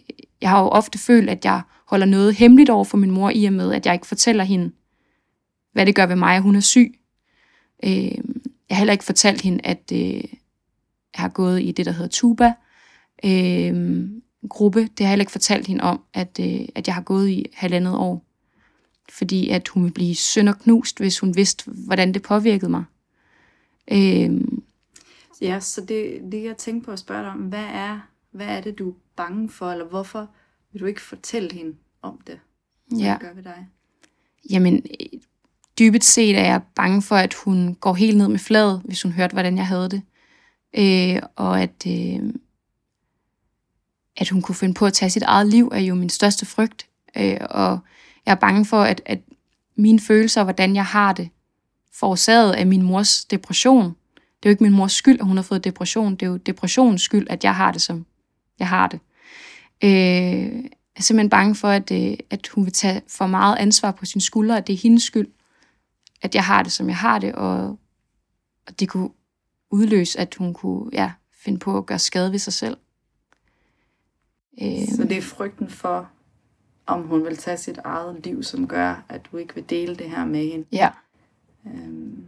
jeg 0.41 0.49
har 0.49 0.61
jo 0.61 0.67
ofte 0.67 0.97
følt, 0.97 1.29
at 1.29 1.45
jeg 1.45 1.61
holder 1.85 2.05
noget 2.05 2.35
hemmeligt 2.35 2.69
over 2.69 2.83
for 2.83 2.97
min 2.97 3.11
mor, 3.11 3.31
i 3.35 3.45
og 3.45 3.53
med, 3.53 3.73
at 3.73 3.85
jeg 3.85 3.93
ikke 3.93 4.07
fortæller 4.07 4.43
hende, 4.43 4.71
hvad 5.73 5.85
det 5.85 5.95
gør 5.95 6.05
ved 6.05 6.15
mig, 6.15 6.35
at 6.35 6.41
hun 6.41 6.55
er 6.55 6.59
syg. 6.59 6.99
Øh, 7.83 8.17
jeg 8.69 8.75
har 8.75 8.77
heller 8.77 8.93
ikke 8.93 9.05
fortalt 9.05 9.41
hende, 9.41 9.59
at 9.63 9.91
øh, 9.93 10.23
jeg 11.13 11.21
har 11.21 11.29
gået 11.29 11.61
i 11.61 11.71
det, 11.71 11.85
der 11.85 11.91
hedder 11.91 12.09
tuba, 12.09 12.53
Øhm 13.25 14.21
gruppe. 14.49 14.81
Det 14.81 14.99
har 14.99 15.05
jeg 15.05 15.09
heller 15.09 15.23
ikke 15.23 15.31
fortalt 15.31 15.67
hende 15.67 15.83
om, 15.83 16.01
at, 16.13 16.39
øh, 16.41 16.67
at 16.75 16.87
jeg 16.87 16.95
har 16.95 17.01
gået 17.01 17.29
i 17.29 17.45
halvandet 17.53 17.95
år. 17.95 18.23
Fordi 19.09 19.49
at 19.49 19.67
hun 19.67 19.83
ville 19.83 19.93
blive 19.93 20.15
sønderknust, 20.15 20.97
hvis 20.97 21.19
hun 21.19 21.35
vidste, 21.35 21.71
hvordan 21.71 22.13
det 22.13 22.21
påvirkede 22.21 22.71
mig. 22.71 22.83
Øh, 23.91 24.41
Ja, 25.41 25.59
så 25.59 25.81
det, 25.81 26.21
det 26.31 26.43
jeg 26.43 26.57
tænkte 26.57 26.85
på 26.85 26.91
at 26.91 26.99
spørge 26.99 27.21
dig 27.21 27.31
om, 27.31 27.39
hvad 27.39 27.63
er, 27.63 27.99
hvad 28.31 28.47
er 28.47 28.61
det, 28.61 28.79
du 28.79 28.89
er 28.89 28.93
bange 29.15 29.49
for, 29.49 29.71
eller 29.71 29.85
hvorfor 29.85 30.29
vil 30.71 30.81
du 30.81 30.85
ikke 30.85 31.01
fortælle 31.01 31.53
hende 31.53 31.75
om 32.01 32.21
det? 32.27 32.39
Hvad 32.87 32.99
ja. 32.99 33.11
det 33.11 33.19
gør 33.19 33.33
ved 33.33 33.43
dig? 33.43 33.67
Jamen, 34.49 34.85
dybest 35.79 36.13
set 36.13 36.37
er 36.37 36.45
jeg 36.45 36.61
bange 36.75 37.01
for, 37.01 37.15
at 37.15 37.33
hun 37.33 37.75
går 37.75 37.93
helt 37.93 38.17
ned 38.17 38.27
med 38.27 38.39
fladet, 38.39 38.81
hvis 38.85 39.01
hun 39.01 39.11
hørte, 39.11 39.33
hvordan 39.33 39.57
jeg 39.57 39.67
havde 39.67 39.89
det. 39.89 40.01
Øh, 40.77 41.21
og 41.35 41.61
at, 41.61 41.87
øh, 41.87 42.33
at 44.17 44.29
hun 44.29 44.41
kunne 44.41 44.55
finde 44.55 44.73
på 44.73 44.85
at 44.85 44.93
tage 44.93 45.09
sit 45.09 45.23
eget 45.23 45.47
liv, 45.47 45.69
er 45.73 45.79
jo 45.79 45.95
min 45.95 46.09
største 46.09 46.45
frygt. 46.45 46.87
Øh, 47.17 47.37
og 47.41 47.79
jeg 48.25 48.31
er 48.31 48.35
bange 48.35 48.65
for, 48.65 48.81
at, 48.81 49.01
at 49.05 49.19
mine 49.75 49.99
følelser 49.99 50.43
hvordan 50.43 50.75
jeg 50.75 50.85
har 50.85 51.13
det, 51.13 51.29
forårsaget 51.93 52.53
af 52.53 52.67
min 52.67 52.81
mors 52.81 53.25
depression. 53.25 53.95
Det 54.43 54.45
er 54.45 54.49
jo 54.49 54.53
ikke 54.53 54.63
min 54.63 54.73
mors 54.73 54.91
skyld, 54.93 55.19
at 55.19 55.25
hun 55.25 55.37
har 55.37 55.43
fået 55.43 55.63
depression. 55.63 56.15
Det 56.15 56.25
er 56.25 56.27
jo 56.29 56.37
depressionens 56.37 57.01
skyld, 57.01 57.27
at 57.29 57.43
jeg 57.43 57.55
har 57.55 57.71
det, 57.71 57.81
som 57.81 58.05
jeg 58.59 58.69
har 58.69 58.87
det. 58.87 58.99
Øh, 59.83 59.89
jeg 60.63 60.69
er 60.95 61.01
simpelthen 61.01 61.29
bange 61.29 61.55
for, 61.55 61.67
at, 61.67 61.91
øh, 61.91 62.17
at 62.29 62.47
hun 62.47 62.65
vil 62.65 62.73
tage 62.73 63.01
for 63.07 63.27
meget 63.27 63.55
ansvar 63.57 63.91
på 63.91 64.05
sin 64.05 64.21
skuldre, 64.21 64.57
at 64.57 64.67
det 64.67 64.73
er 64.73 64.77
hendes 64.77 65.03
skyld, 65.03 65.27
at 66.21 66.35
jeg 66.35 66.43
har 66.45 66.63
det, 66.63 66.71
som 66.71 66.87
jeg 66.87 66.97
har 66.97 67.19
det, 67.19 67.35
og, 67.35 67.79
og 68.67 68.79
det 68.79 68.89
kunne 68.89 69.09
udløse, 69.71 70.19
at 70.19 70.35
hun 70.35 70.53
kunne 70.53 70.89
ja, 70.93 71.11
finde 71.31 71.59
på 71.59 71.77
at 71.77 71.85
gøre 71.85 71.99
skade 71.99 72.31
ved 72.31 72.39
sig 72.39 72.53
selv. 72.53 72.77
Øh, 74.61 74.87
Så 74.95 75.03
det 75.03 75.17
er 75.17 75.21
frygten 75.21 75.69
for, 75.69 76.09
om 76.85 77.01
hun 77.03 77.23
vil 77.23 77.37
tage 77.37 77.57
sit 77.57 77.77
eget 77.77 78.25
liv, 78.25 78.43
som 78.43 78.67
gør, 78.67 79.03
at 79.09 79.21
du 79.31 79.37
ikke 79.37 79.55
vil 79.55 79.69
dele 79.69 79.95
det 79.95 80.09
her 80.09 80.25
med 80.25 80.51
hende. 80.51 80.65
Ja. 80.71 80.89
Øhm, 81.65 82.25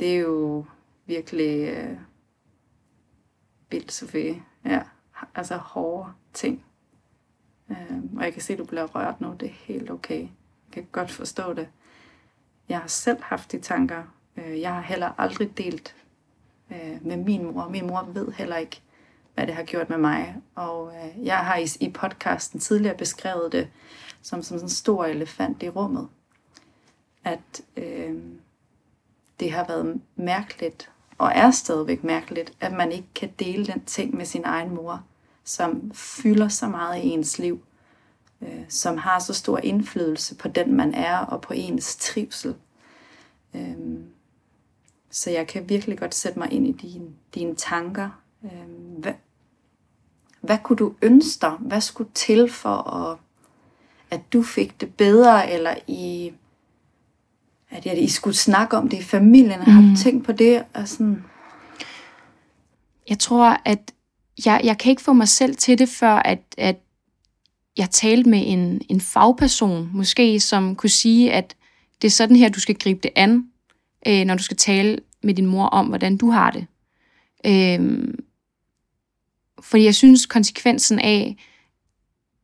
det 0.00 0.14
er 0.14 0.18
jo 0.18 0.64
virkelig 1.08 1.68
øh, 1.68 1.96
vildt, 3.70 3.92
Sofie. 3.92 4.42
Ja, 4.64 4.82
altså 5.34 5.56
hårde 5.56 6.12
ting. 6.32 6.64
Øh, 7.70 7.98
og 8.16 8.24
jeg 8.24 8.32
kan 8.32 8.42
se, 8.42 8.52
at 8.52 8.58
du 8.58 8.64
bliver 8.64 8.86
rørt 8.86 9.20
nu. 9.20 9.34
Det 9.40 9.48
er 9.48 9.52
helt 9.52 9.90
okay. 9.90 10.20
Jeg 10.20 10.30
kan 10.72 10.88
godt 10.92 11.10
forstå 11.10 11.52
det. 11.52 11.68
Jeg 12.68 12.80
har 12.80 12.88
selv 12.88 13.22
haft 13.22 13.52
de 13.52 13.60
tanker. 13.60 14.02
Øh, 14.36 14.60
jeg 14.60 14.74
har 14.74 14.80
heller 14.80 15.20
aldrig 15.20 15.58
delt 15.58 15.96
øh, 16.70 17.06
med 17.06 17.16
min 17.16 17.44
mor. 17.44 17.68
Min 17.68 17.86
mor 17.86 18.02
ved 18.02 18.32
heller 18.32 18.56
ikke, 18.56 18.82
hvad 19.34 19.46
det 19.46 19.54
har 19.54 19.64
gjort 19.64 19.90
med 19.90 19.98
mig. 19.98 20.36
Og 20.54 20.92
øh, 20.94 21.26
jeg 21.26 21.38
har 21.38 21.56
i, 21.56 21.66
i 21.80 21.90
podcasten 21.90 22.60
tidligere 22.60 22.96
beskrevet 22.96 23.52
det 23.52 23.70
som, 24.22 24.42
som 24.42 24.58
sådan 24.58 24.64
en 24.64 24.68
stor 24.68 25.04
elefant 25.04 25.62
i 25.62 25.68
rummet. 25.68 26.08
At 27.24 27.62
øh, 27.76 28.16
det 29.40 29.52
har 29.52 29.66
været 29.66 30.00
mærkeligt, 30.16 30.90
og 31.18 31.32
er 31.34 31.50
stadigvæk 31.50 32.04
mærkeligt, 32.04 32.52
at 32.60 32.72
man 32.72 32.92
ikke 32.92 33.08
kan 33.14 33.30
dele 33.38 33.66
den 33.66 33.84
ting 33.84 34.16
med 34.16 34.24
sin 34.24 34.44
egen 34.44 34.74
mor, 34.74 35.04
som 35.44 35.90
fylder 35.94 36.48
så 36.48 36.68
meget 36.68 37.02
i 37.02 37.08
ens 37.08 37.38
liv, 37.38 37.60
øh, 38.42 38.64
som 38.68 38.98
har 38.98 39.18
så 39.18 39.34
stor 39.34 39.58
indflydelse 39.58 40.34
på 40.34 40.48
den, 40.48 40.74
man 40.74 40.94
er, 40.94 41.18
og 41.18 41.40
på 41.40 41.52
ens 41.52 41.96
trivsel. 41.96 42.54
Øh, 43.54 43.76
så 45.10 45.30
jeg 45.30 45.46
kan 45.46 45.68
virkelig 45.68 45.98
godt 45.98 46.14
sætte 46.14 46.38
mig 46.38 46.52
ind 46.52 46.66
i 46.66 46.72
dine, 46.72 47.10
dine 47.34 47.54
tanker. 47.54 48.10
Øh, 48.44 48.98
hvad, 48.98 49.14
hvad 50.40 50.58
kunne 50.62 50.76
du 50.76 50.94
ønske 51.02 51.40
dig? 51.40 51.50
Hvad 51.50 51.80
skulle 51.80 52.10
til 52.14 52.52
for, 52.52 52.90
at, 52.94 53.18
at 54.10 54.32
du 54.32 54.42
fik 54.42 54.80
det 54.80 54.94
bedre, 54.94 55.50
eller 55.52 55.74
i, 55.86 56.32
at, 57.70 57.86
at 57.86 57.98
I 57.98 58.08
skulle 58.08 58.36
snakke 58.36 58.76
om 58.76 58.88
det 58.88 58.98
i 58.98 59.02
familien? 59.02 59.60
Mm. 59.60 59.72
Har 59.72 59.80
du 59.82 59.88
mm. 59.88 59.96
tænkt 59.96 60.26
på 60.26 60.32
det? 60.32 60.64
Og 60.74 60.88
sådan? 60.88 61.24
Jeg 63.08 63.18
tror, 63.18 63.60
at 63.64 63.92
jeg, 64.44 64.60
jeg 64.64 64.78
kan 64.78 64.90
ikke 64.90 65.02
få 65.02 65.12
mig 65.12 65.28
selv 65.28 65.56
til 65.56 65.78
det, 65.78 65.88
før 65.88 66.14
at, 66.14 66.40
at 66.58 66.76
jeg 67.76 67.90
talte 67.90 68.30
med 68.30 68.42
en, 68.46 68.80
en 68.88 69.00
fagperson, 69.00 69.90
måske, 69.92 70.40
som 70.40 70.76
kunne 70.76 70.90
sige, 70.90 71.32
at 71.32 71.56
det 72.02 72.08
er 72.08 72.12
sådan 72.12 72.36
her, 72.36 72.48
du 72.48 72.60
skal 72.60 72.74
gribe 72.74 73.00
det 73.02 73.10
an, 73.16 73.44
øh, 74.06 74.24
når 74.24 74.34
du 74.34 74.42
skal 74.42 74.56
tale 74.56 74.98
med 75.22 75.34
din 75.34 75.46
mor 75.46 75.66
om, 75.66 75.86
hvordan 75.86 76.16
du 76.16 76.30
har 76.30 76.50
det. 76.50 76.66
Øh, 77.46 78.08
fordi 79.60 79.84
jeg 79.84 79.94
synes, 79.94 80.26
konsekvensen 80.26 80.98
af, 80.98 81.36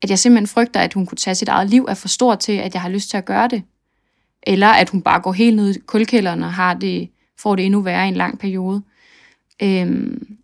at 0.02 0.10
jeg 0.10 0.18
simpelthen 0.18 0.46
frygter, 0.46 0.80
at 0.80 0.94
hun 0.94 1.06
kunne 1.06 1.16
tage 1.16 1.34
sit 1.34 1.48
eget 1.48 1.70
liv, 1.70 1.84
er 1.88 1.94
for 1.94 2.08
stor 2.08 2.34
til, 2.34 2.52
at 2.52 2.74
jeg 2.74 2.82
har 2.82 2.88
lyst 2.88 3.10
til 3.10 3.16
at 3.16 3.24
gøre 3.24 3.48
det. 3.48 3.62
Eller 4.46 4.68
at 4.68 4.90
hun 4.90 5.02
bare 5.02 5.20
går 5.20 5.32
helt 5.32 5.56
ned 5.56 5.74
i 5.74 5.78
kulkælderen 5.78 6.42
og 6.42 6.52
har 6.52 6.74
det, 6.74 7.10
får 7.38 7.56
det 7.56 7.64
endnu 7.64 7.80
værre 7.80 8.04
i 8.04 8.08
en 8.08 8.14
lang 8.14 8.38
periode. 8.38 8.82
Øhm, 9.62 10.36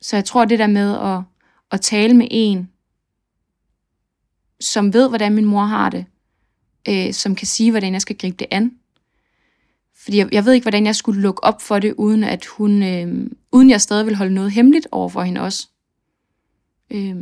så 0.00 0.16
jeg 0.16 0.24
tror, 0.24 0.44
det 0.44 0.58
der 0.58 0.66
med 0.66 0.98
at, 0.98 1.22
at 1.70 1.80
tale 1.80 2.14
med 2.14 2.28
en, 2.30 2.70
som 4.60 4.92
ved, 4.92 5.08
hvordan 5.08 5.34
min 5.34 5.44
mor 5.44 5.64
har 5.64 5.90
det, 5.90 6.04
øh, 6.88 7.12
som 7.12 7.34
kan 7.34 7.46
sige, 7.46 7.70
hvordan 7.70 7.92
jeg 7.92 8.00
skal 8.00 8.16
gribe 8.16 8.36
det 8.36 8.46
an. 8.50 8.72
Fordi 9.96 10.16
jeg, 10.16 10.28
jeg 10.32 10.44
ved 10.44 10.52
ikke, 10.52 10.64
hvordan 10.64 10.86
jeg 10.86 10.96
skulle 10.96 11.20
lukke 11.20 11.44
op 11.44 11.62
for 11.62 11.78
det, 11.78 11.94
uden 11.98 12.24
at 12.24 12.46
hun, 12.46 12.82
øh, 12.82 13.30
uden 13.52 13.70
jeg 13.70 13.80
stadig 13.80 14.06
vil 14.06 14.16
holde 14.16 14.34
noget 14.34 14.50
hemmeligt 14.50 14.86
over 14.90 15.08
for 15.08 15.22
hende 15.22 15.40
også. 15.40 15.68
Øh, 16.90 17.16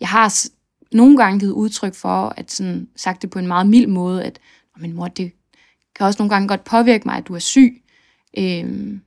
jeg 0.00 0.08
har 0.08 0.48
nogle 0.92 1.16
gange 1.16 1.40
givet 1.40 1.52
udtryk 1.52 1.94
for, 1.94 2.34
at 2.36 2.52
sådan, 2.52 2.88
sagt 2.96 3.22
det 3.22 3.30
på 3.30 3.38
en 3.38 3.46
meget 3.46 3.66
mild 3.66 3.86
måde, 3.86 4.24
at 4.24 4.38
min 4.80 4.92
mor, 4.92 5.08
det 5.08 5.32
kan 5.94 6.06
også 6.06 6.22
nogle 6.22 6.30
gange 6.30 6.48
godt 6.48 6.64
påvirke 6.64 7.08
mig, 7.08 7.16
at 7.16 7.28
du 7.28 7.34
er 7.34 7.38
syg. 7.38 7.82
Øhm, 8.38 9.00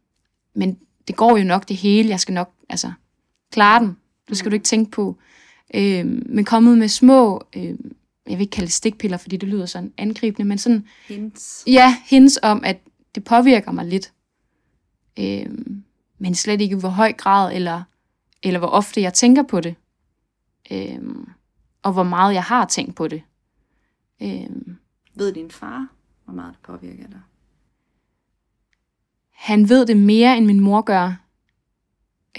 men 0.53 0.77
det 1.07 1.15
går 1.15 1.37
jo 1.37 1.43
nok 1.43 1.69
det 1.69 1.77
hele. 1.77 2.09
Jeg 2.09 2.19
skal 2.19 2.33
nok 2.33 2.53
altså, 2.69 2.91
klare 3.51 3.83
den. 3.83 3.97
Det 4.29 4.37
skal 4.37 4.51
du 4.51 4.53
ikke 4.53 4.63
tænke 4.63 4.91
på. 4.91 5.17
Øhm, 5.73 6.23
men 6.29 6.45
kommet 6.45 6.77
med 6.77 6.87
små, 6.87 7.43
øhm, 7.55 7.95
jeg 8.27 8.37
vil 8.37 8.41
ikke 8.41 8.51
kalde 8.51 8.65
det 8.65 8.73
stikpiller, 8.73 9.17
fordi 9.17 9.37
det 9.37 9.49
lyder 9.49 9.65
sådan 9.65 9.93
angribende, 9.97 10.47
men 10.47 10.57
sådan... 10.57 10.87
Hints. 11.07 11.63
Ja, 11.67 11.97
hints 12.05 12.39
om, 12.43 12.61
at 12.65 12.77
det 13.15 13.23
påvirker 13.23 13.71
mig 13.71 13.85
lidt. 13.85 14.13
Øhm, 15.19 15.83
men 16.17 16.35
slet 16.35 16.61
ikke 16.61 16.75
hvor 16.75 16.89
høj 16.89 17.13
grad, 17.13 17.55
eller 17.55 17.83
eller 18.43 18.59
hvor 18.59 18.67
ofte 18.67 19.01
jeg 19.01 19.13
tænker 19.13 19.43
på 19.43 19.59
det, 19.59 19.75
øhm, 20.71 21.29
og 21.83 21.93
hvor 21.93 22.03
meget 22.03 22.33
jeg 22.33 22.43
har 22.43 22.65
tænkt 22.65 22.95
på 22.95 23.07
det. 23.07 23.21
Øhm, 24.21 24.77
ved 25.15 25.33
din 25.33 25.51
far, 25.51 25.87
hvor 26.25 26.33
meget 26.33 26.53
det 26.53 26.61
påvirker 26.63 27.07
dig? 27.07 27.21
Han 29.31 29.69
ved 29.69 29.85
det 29.85 29.97
mere, 29.97 30.37
end 30.37 30.45
min 30.45 30.59
mor 30.59 30.81
gør. 30.81 31.23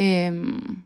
Øhm, 0.01 0.83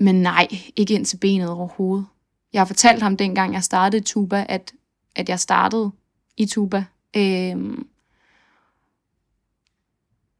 men 0.00 0.22
nej, 0.22 0.48
ikke 0.76 0.94
ind 0.94 1.04
til 1.04 1.16
benet 1.16 1.48
overhovedet. 1.48 2.06
Jeg 2.52 2.60
har 2.60 2.66
fortalt 2.66 3.02
ham 3.02 3.16
dengang, 3.16 3.54
jeg 3.54 3.64
startede 3.64 4.00
i 4.00 4.04
Tuba, 4.04 4.46
at, 4.48 4.72
at 5.16 5.28
jeg 5.28 5.40
startede 5.40 5.90
i 6.36 6.46
Tuba. 6.46 6.84
Øhm, 7.16 7.88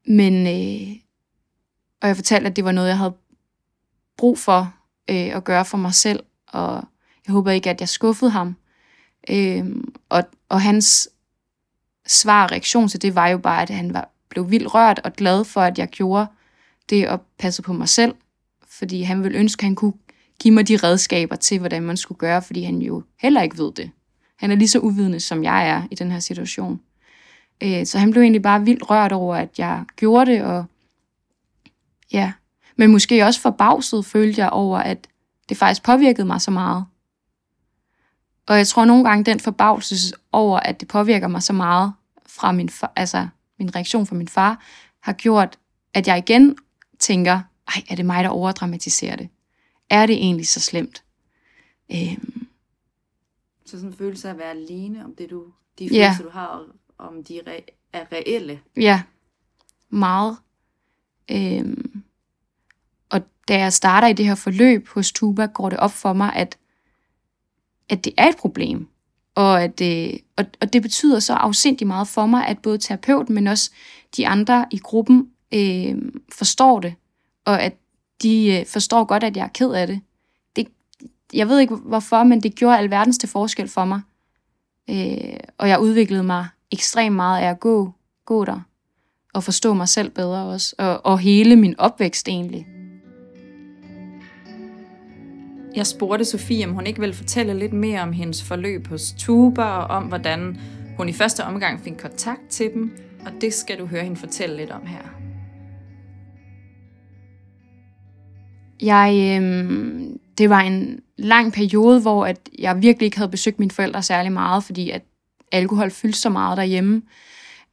men, 0.05 0.33
øh, 0.47 0.95
og 2.01 2.07
jeg 2.07 2.15
fortalte, 2.15 2.49
at 2.49 2.55
det 2.55 2.65
var 2.65 2.71
noget, 2.71 2.87
jeg 2.87 2.97
havde 2.97 3.15
brug 4.17 4.37
for 4.37 4.75
øh, 5.09 5.35
at 5.35 5.43
gøre 5.43 5.65
for 5.65 5.77
mig 5.77 5.93
selv, 5.93 6.23
og 6.47 6.83
jeg 7.27 7.33
håber 7.33 7.51
ikke, 7.51 7.69
at 7.69 7.79
jeg 7.79 7.89
skuffede 7.89 8.31
ham. 8.31 8.55
Øh, 9.29 9.65
og, 10.09 10.23
og 10.49 10.61
hans 10.61 11.09
svar 12.07 12.43
og 12.43 12.51
reaktion 12.51 12.87
til 12.87 13.01
det 13.01 13.15
var 13.15 13.27
jo 13.27 13.37
bare, 13.37 13.61
at 13.61 13.69
han 13.69 13.93
var, 13.93 14.09
blev 14.29 14.51
vildt 14.51 14.73
rørt 14.73 14.99
og 15.03 15.13
glad 15.13 15.45
for, 15.45 15.61
at 15.61 15.79
jeg 15.79 15.87
gjorde 15.87 16.27
det 16.89 17.07
og 17.07 17.21
passede 17.39 17.65
på 17.65 17.73
mig 17.73 17.89
selv, 17.89 18.15
fordi 18.67 19.01
han 19.01 19.23
ville 19.23 19.37
ønske, 19.37 19.61
at 19.61 19.63
han 19.63 19.75
kunne 19.75 19.93
give 20.39 20.53
mig 20.53 20.67
de 20.67 20.77
redskaber 20.77 21.35
til, 21.35 21.59
hvordan 21.59 21.83
man 21.83 21.97
skulle 21.97 22.19
gøre, 22.19 22.41
fordi 22.41 22.63
han 22.63 22.81
jo 22.81 23.03
heller 23.19 23.41
ikke 23.41 23.57
ved 23.57 23.71
det. 23.71 23.91
Han 24.35 24.51
er 24.51 24.55
lige 24.55 24.67
så 24.67 24.79
uvidende, 24.79 25.19
som 25.19 25.43
jeg 25.43 25.69
er 25.69 25.83
i 25.91 25.95
den 25.95 26.11
her 26.11 26.19
situation. 26.19 26.81
Øh, 27.63 27.85
så 27.85 27.99
han 27.99 28.11
blev 28.11 28.21
egentlig 28.21 28.41
bare 28.41 28.65
vildt 28.65 28.89
rørt 28.89 29.11
over, 29.11 29.35
at 29.35 29.59
jeg 29.59 29.83
gjorde 29.95 30.31
det, 30.31 30.43
og 30.43 30.65
Ja, 32.13 32.31
men 32.75 32.91
måske 32.91 33.25
også 33.25 33.41
forbavset 33.41 34.05
følte 34.05 34.41
jeg 34.41 34.49
over, 34.49 34.77
at 34.77 35.07
det 35.49 35.57
faktisk 35.57 35.83
påvirkede 35.83 36.27
mig 36.27 36.41
så 36.41 36.51
meget. 36.51 36.85
Og 38.51 38.57
jeg 38.57 38.67
tror 38.67 38.85
nogle 38.85 39.03
gange, 39.03 39.23
den 39.23 39.39
forbavselse 39.39 40.15
over, 40.31 40.59
at 40.59 40.79
det 40.79 40.87
påvirker 40.87 41.27
mig 41.27 41.43
så 41.43 41.53
meget 41.53 41.93
fra 42.25 42.51
min, 42.51 42.69
far, 42.69 42.93
altså 42.95 43.27
min 43.59 43.75
reaktion 43.75 44.05
fra 44.05 44.15
min 44.15 44.27
far, 44.27 44.63
har 44.99 45.13
gjort, 45.13 45.59
at 45.93 46.07
jeg 46.07 46.17
igen 46.17 46.57
tænker, 46.99 47.41
ej, 47.67 47.83
er 47.89 47.95
det 47.95 48.05
mig, 48.05 48.23
der 48.23 48.29
overdramatiserer 48.29 49.15
det? 49.15 49.29
Er 49.89 50.05
det 50.05 50.15
egentlig 50.15 50.47
så 50.47 50.59
slemt? 50.59 51.03
Øhm. 51.91 52.47
Så 53.65 53.71
sådan 53.71 53.87
en 53.87 53.97
følelse 53.97 54.27
af 54.27 54.31
at 54.31 54.37
være 54.37 54.49
alene 54.49 55.05
om 55.05 55.15
det, 55.15 55.29
du, 55.29 55.43
de 55.79 55.89
følelser, 55.89 56.03
ja. 56.03 56.17
du 56.23 56.29
har, 56.29 56.65
om 56.97 57.23
de 57.23 57.39
er 57.93 58.05
reelle? 58.11 58.59
Ja, 58.77 59.01
meget. 59.89 60.37
Øhm, 61.31 62.03
og 63.09 63.21
da 63.47 63.59
jeg 63.59 63.73
starter 63.73 64.07
i 64.07 64.13
det 64.13 64.25
her 64.25 64.35
forløb 64.35 64.87
hos 64.87 65.11
Tuba, 65.11 65.45
går 65.45 65.69
det 65.69 65.79
op 65.79 65.91
for 65.91 66.13
mig, 66.13 66.33
at, 66.33 66.57
at 67.91 68.05
det 68.05 68.13
er 68.17 68.27
et 68.27 68.37
problem. 68.37 68.87
Og, 69.35 69.63
at, 69.63 69.81
øh, 69.81 70.19
og, 70.37 70.45
og 70.61 70.73
det 70.73 70.81
betyder 70.81 71.19
så 71.19 71.33
afsindig 71.33 71.87
meget 71.87 72.07
for 72.07 72.25
mig, 72.25 72.47
at 72.47 72.59
både 72.59 72.77
terapeuten, 72.77 73.35
men 73.35 73.47
også 73.47 73.71
de 74.17 74.27
andre 74.27 74.65
i 74.71 74.77
gruppen 74.77 75.29
øh, 75.53 75.95
forstår 76.31 76.79
det. 76.79 76.93
Og 77.45 77.61
at 77.61 77.73
de 78.21 78.59
øh, 78.59 78.65
forstår 78.65 79.03
godt, 79.03 79.23
at 79.23 79.37
jeg 79.37 79.43
er 79.43 79.49
ked 79.53 79.71
af 79.71 79.87
det. 79.87 80.01
det. 80.55 80.67
Jeg 81.33 81.49
ved 81.49 81.59
ikke 81.59 81.75
hvorfor, 81.75 82.23
men 82.23 82.43
det 82.43 82.55
gjorde 82.55 82.77
alverdens 82.77 83.17
til 83.17 83.29
forskel 83.29 83.67
for 83.67 83.85
mig. 83.85 84.01
Øh, 84.89 85.37
og 85.57 85.69
jeg 85.69 85.79
udviklede 85.79 86.23
mig 86.23 86.47
ekstremt 86.71 87.15
meget 87.15 87.41
af 87.41 87.49
at 87.49 87.59
gå, 87.59 87.91
gå 88.25 88.45
der, 88.45 88.59
og 89.33 89.43
forstå 89.43 89.73
mig 89.73 89.89
selv 89.89 90.09
bedre 90.09 90.45
også, 90.45 90.75
og, 90.77 91.05
og 91.05 91.19
hele 91.19 91.55
min 91.55 91.79
opvækst 91.79 92.27
egentlig. 92.27 92.67
Jeg 95.75 95.87
spurgte 95.87 96.25
Sofie, 96.25 96.65
om 96.65 96.73
hun 96.73 96.87
ikke 96.87 96.99
ville 96.99 97.15
fortælle 97.15 97.59
lidt 97.59 97.73
mere 97.73 98.01
om 98.01 98.13
hendes 98.13 98.43
forløb 98.43 98.87
hos 98.87 99.13
Tuba, 99.17 99.63
og 99.63 99.87
om 99.87 100.03
hvordan 100.03 100.59
hun 100.97 101.09
i 101.09 101.13
første 101.13 101.43
omgang 101.43 101.83
fik 101.83 101.93
kontakt 101.99 102.47
til 102.49 102.73
dem, 102.73 102.97
og 103.25 103.31
det 103.41 103.53
skal 103.53 103.79
du 103.79 103.85
høre 103.85 104.03
hende 104.03 104.17
fortælle 104.17 104.57
lidt 104.57 104.71
om 104.71 104.85
her. 104.85 105.01
Jeg, 108.81 109.39
øh, 109.41 110.01
det 110.37 110.49
var 110.49 110.59
en 110.59 110.99
lang 111.17 111.53
periode, 111.53 112.01
hvor 112.01 112.25
at 112.25 112.49
jeg 112.59 112.81
virkelig 112.81 113.05
ikke 113.05 113.17
havde 113.17 113.31
besøgt 113.31 113.59
mine 113.59 113.71
forældre 113.71 114.03
særlig 114.03 114.31
meget, 114.31 114.63
fordi 114.63 114.89
at 114.89 115.01
alkohol 115.51 115.91
fyldte 115.91 116.19
så 116.19 116.29
meget 116.29 116.57
derhjemme. 116.57 117.01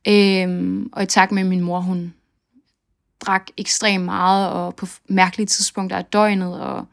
Øh, 0.09 0.83
og 0.93 1.03
i 1.03 1.07
takt 1.07 1.33
med, 1.33 1.45
min 1.45 1.61
mor 1.61 1.81
hun 1.81 2.15
drak 3.21 3.47
ekstremt 3.57 4.05
meget, 4.05 4.53
og 4.53 4.75
på 4.75 4.87
mærkelige 5.09 5.47
tidspunkter 5.47 5.97
af 5.97 6.05
døgnet, 6.05 6.61
og, 6.61 6.87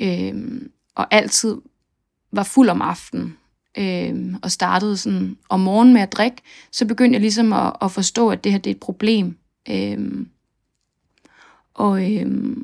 øh, 0.00 0.62
og 0.94 1.14
altid 1.14 1.56
var 2.32 2.42
fuld 2.42 2.68
om 2.68 2.82
aftenen, 2.82 3.36
øh, 3.78 4.34
og 4.42 4.50
startede 4.50 4.96
sådan 4.96 5.36
om 5.48 5.60
morgenen 5.60 5.94
med 5.94 6.02
at 6.02 6.12
drikke, 6.12 6.42
så 6.72 6.86
begyndte 6.86 7.14
jeg 7.14 7.20
ligesom 7.20 7.52
at, 7.52 7.72
at 7.82 7.92
forstå, 7.92 8.30
at 8.30 8.44
det 8.44 8.52
her 8.52 8.58
det 8.58 8.70
er 8.70 8.74
et 8.74 8.80
problem. 8.80 9.36
Øh, 9.68 10.26
og 11.74 12.12
øh, 12.12 12.56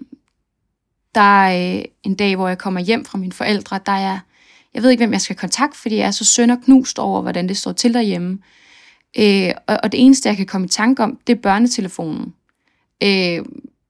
der 1.14 1.20
er 1.20 1.78
øh, 1.78 1.84
en 2.02 2.14
dag, 2.14 2.36
hvor 2.36 2.48
jeg 2.48 2.58
kommer 2.58 2.80
hjem 2.80 3.04
fra 3.04 3.18
mine 3.18 3.32
forældre, 3.32 3.80
der 3.86 3.92
er, 3.92 4.18
jeg 4.74 4.82
ved 4.82 4.90
ikke, 4.90 5.00
hvem 5.00 5.12
jeg 5.12 5.20
skal 5.20 5.36
kontakte, 5.36 5.78
fordi 5.78 5.96
jeg 5.96 6.06
er 6.06 6.10
så 6.10 6.24
sønder 6.24 6.56
knust 6.64 6.98
over, 6.98 7.22
hvordan 7.22 7.48
det 7.48 7.56
står 7.56 7.72
til 7.72 7.94
derhjemme. 7.94 8.38
Øh, 9.18 9.50
og, 9.66 9.78
og 9.82 9.92
det 9.92 10.04
eneste, 10.04 10.28
jeg 10.28 10.36
kan 10.36 10.46
komme 10.46 10.64
i 10.64 10.68
tanke 10.68 11.02
om, 11.02 11.18
det 11.26 11.36
er 11.36 11.40
børnetelefonen. 11.40 12.34
Øh, 13.02 13.44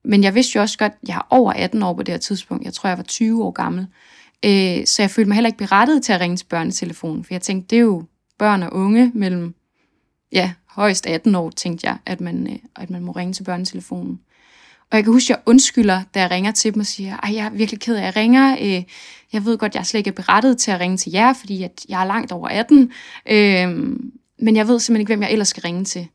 men 0.05 0.25
jeg 0.25 0.35
vidste 0.35 0.57
jo 0.57 0.61
også 0.61 0.79
godt, 0.79 0.93
at 0.93 1.09
jeg 1.09 1.17
er 1.17 1.27
over 1.31 1.53
18 1.53 1.83
år 1.83 1.95
på 1.95 2.03
det 2.03 2.13
her 2.13 2.19
tidspunkt. 2.19 2.65
Jeg 2.65 2.73
tror, 2.73 2.89
jeg 2.89 2.99
var 2.99 3.05
20 3.05 3.45
år 3.45 3.51
gammel. 3.51 3.87
Øh, 4.45 4.87
så 4.87 5.03
jeg 5.03 5.11
følte 5.11 5.29
mig 5.29 5.35
heller 5.35 5.49
ikke 5.49 5.59
berettiget 5.59 6.03
til 6.03 6.13
at 6.13 6.21
ringe 6.21 6.37
til 6.37 6.45
børnetelefonen, 6.45 7.25
for 7.25 7.35
jeg 7.35 7.43
tænkte, 7.43 7.67
det 7.71 7.77
er 7.77 7.83
jo 7.83 8.05
børn 8.39 8.63
og 8.63 8.73
unge 8.73 9.11
mellem, 9.15 9.55
ja, 10.33 10.53
højst 10.69 11.07
18 11.07 11.35
år, 11.35 11.51
tænkte 11.51 11.87
jeg, 11.87 11.97
at 12.07 12.21
man, 12.21 12.47
øh, 12.51 12.59
at 12.77 12.91
man 12.91 13.03
må 13.03 13.13
ringe 13.13 13.33
til 13.33 13.45
børnetelefonen. 13.45 14.21
Og 14.91 14.97
jeg 14.97 15.05
kan 15.05 15.13
huske, 15.13 15.27
at 15.27 15.39
jeg 15.39 15.43
undskylder, 15.47 16.03
da 16.15 16.21
jeg 16.21 16.31
ringer 16.31 16.53
til 16.53 16.75
dem 16.75 16.81
og 16.81 16.87
siger, 16.87 17.27
at 17.27 17.35
jeg 17.35 17.47
er 17.47 17.51
virkelig 17.51 17.81
ked 17.81 17.97
af, 17.97 18.01
at 18.01 18.05
jeg 18.05 18.17
ringer. 18.17 18.57
Øh, 18.61 18.85
jeg 19.33 19.45
ved 19.45 19.59
godt, 19.59 19.73
at 19.73 19.77
jeg 19.77 19.87
slet 19.87 19.99
ikke 19.99 20.09
er 20.09 20.15
berettet 20.15 20.59
til 20.59 20.71
at 20.71 20.81
ringe 20.81 20.97
til 20.97 21.13
jer, 21.13 21.33
fordi 21.33 21.63
at 21.63 21.87
jeg 21.89 22.01
er 22.03 22.07
langt 22.07 22.33
over 22.33 22.49
18. 22.49 22.93
Øh, 23.27 23.69
men 24.39 24.57
jeg 24.57 24.69
ved 24.69 24.81
simpelthen 24.81 25.01
ikke, 25.01 25.11
hvem 25.11 25.23
jeg 25.23 25.33
ellers 25.33 25.49
skal 25.49 25.61
ringe 25.61 25.85
til. 25.85 26.09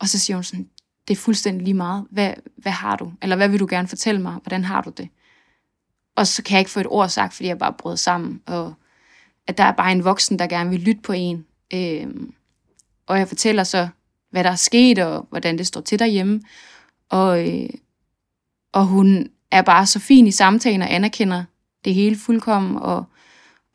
Og 0.00 0.08
så 0.08 0.18
siger 0.18 0.36
hun 0.36 0.44
sådan, 0.44 0.68
det 1.08 1.14
er 1.14 1.20
fuldstændig 1.20 1.62
lige 1.64 1.74
meget. 1.74 2.06
Hvad, 2.10 2.34
hvad 2.56 2.72
har 2.72 2.96
du? 2.96 3.12
Eller 3.22 3.36
hvad 3.36 3.48
vil 3.48 3.60
du 3.60 3.66
gerne 3.70 3.88
fortælle 3.88 4.20
mig? 4.20 4.32
Hvordan 4.42 4.64
har 4.64 4.82
du 4.82 4.90
det? 4.90 5.08
Og 6.16 6.26
så 6.26 6.42
kan 6.42 6.52
jeg 6.54 6.60
ikke 6.60 6.70
få 6.70 6.80
et 6.80 6.86
ord 6.86 7.08
sagt, 7.08 7.34
fordi 7.34 7.48
jeg 7.48 7.58
bare 7.58 7.74
brød 7.78 7.96
sammen. 7.96 8.42
Og 8.46 8.74
at 9.46 9.58
der 9.58 9.64
er 9.64 9.72
bare 9.72 9.92
en 9.92 10.04
voksen, 10.04 10.38
der 10.38 10.46
gerne 10.46 10.70
vil 10.70 10.80
lytte 10.80 11.02
på 11.02 11.12
en. 11.12 11.46
Øh, 11.74 12.06
og 13.06 13.18
jeg 13.18 13.28
fortæller 13.28 13.64
så, 13.64 13.88
hvad 14.30 14.44
der 14.44 14.50
er 14.50 14.56
sket, 14.56 14.98
og 14.98 15.26
hvordan 15.30 15.58
det 15.58 15.66
står 15.66 15.80
til 15.80 15.98
derhjemme. 15.98 16.42
Og, 17.08 17.48
øh, 17.48 17.68
og 18.72 18.86
hun 18.86 19.30
er 19.50 19.62
bare 19.62 19.86
så 19.86 19.98
fin 19.98 20.26
i 20.26 20.30
samtalen 20.30 20.82
og 20.82 20.94
anerkender 20.94 21.44
det 21.84 21.94
hele 21.94 22.16
fuldkommen, 22.16 22.76
og, 22.76 23.04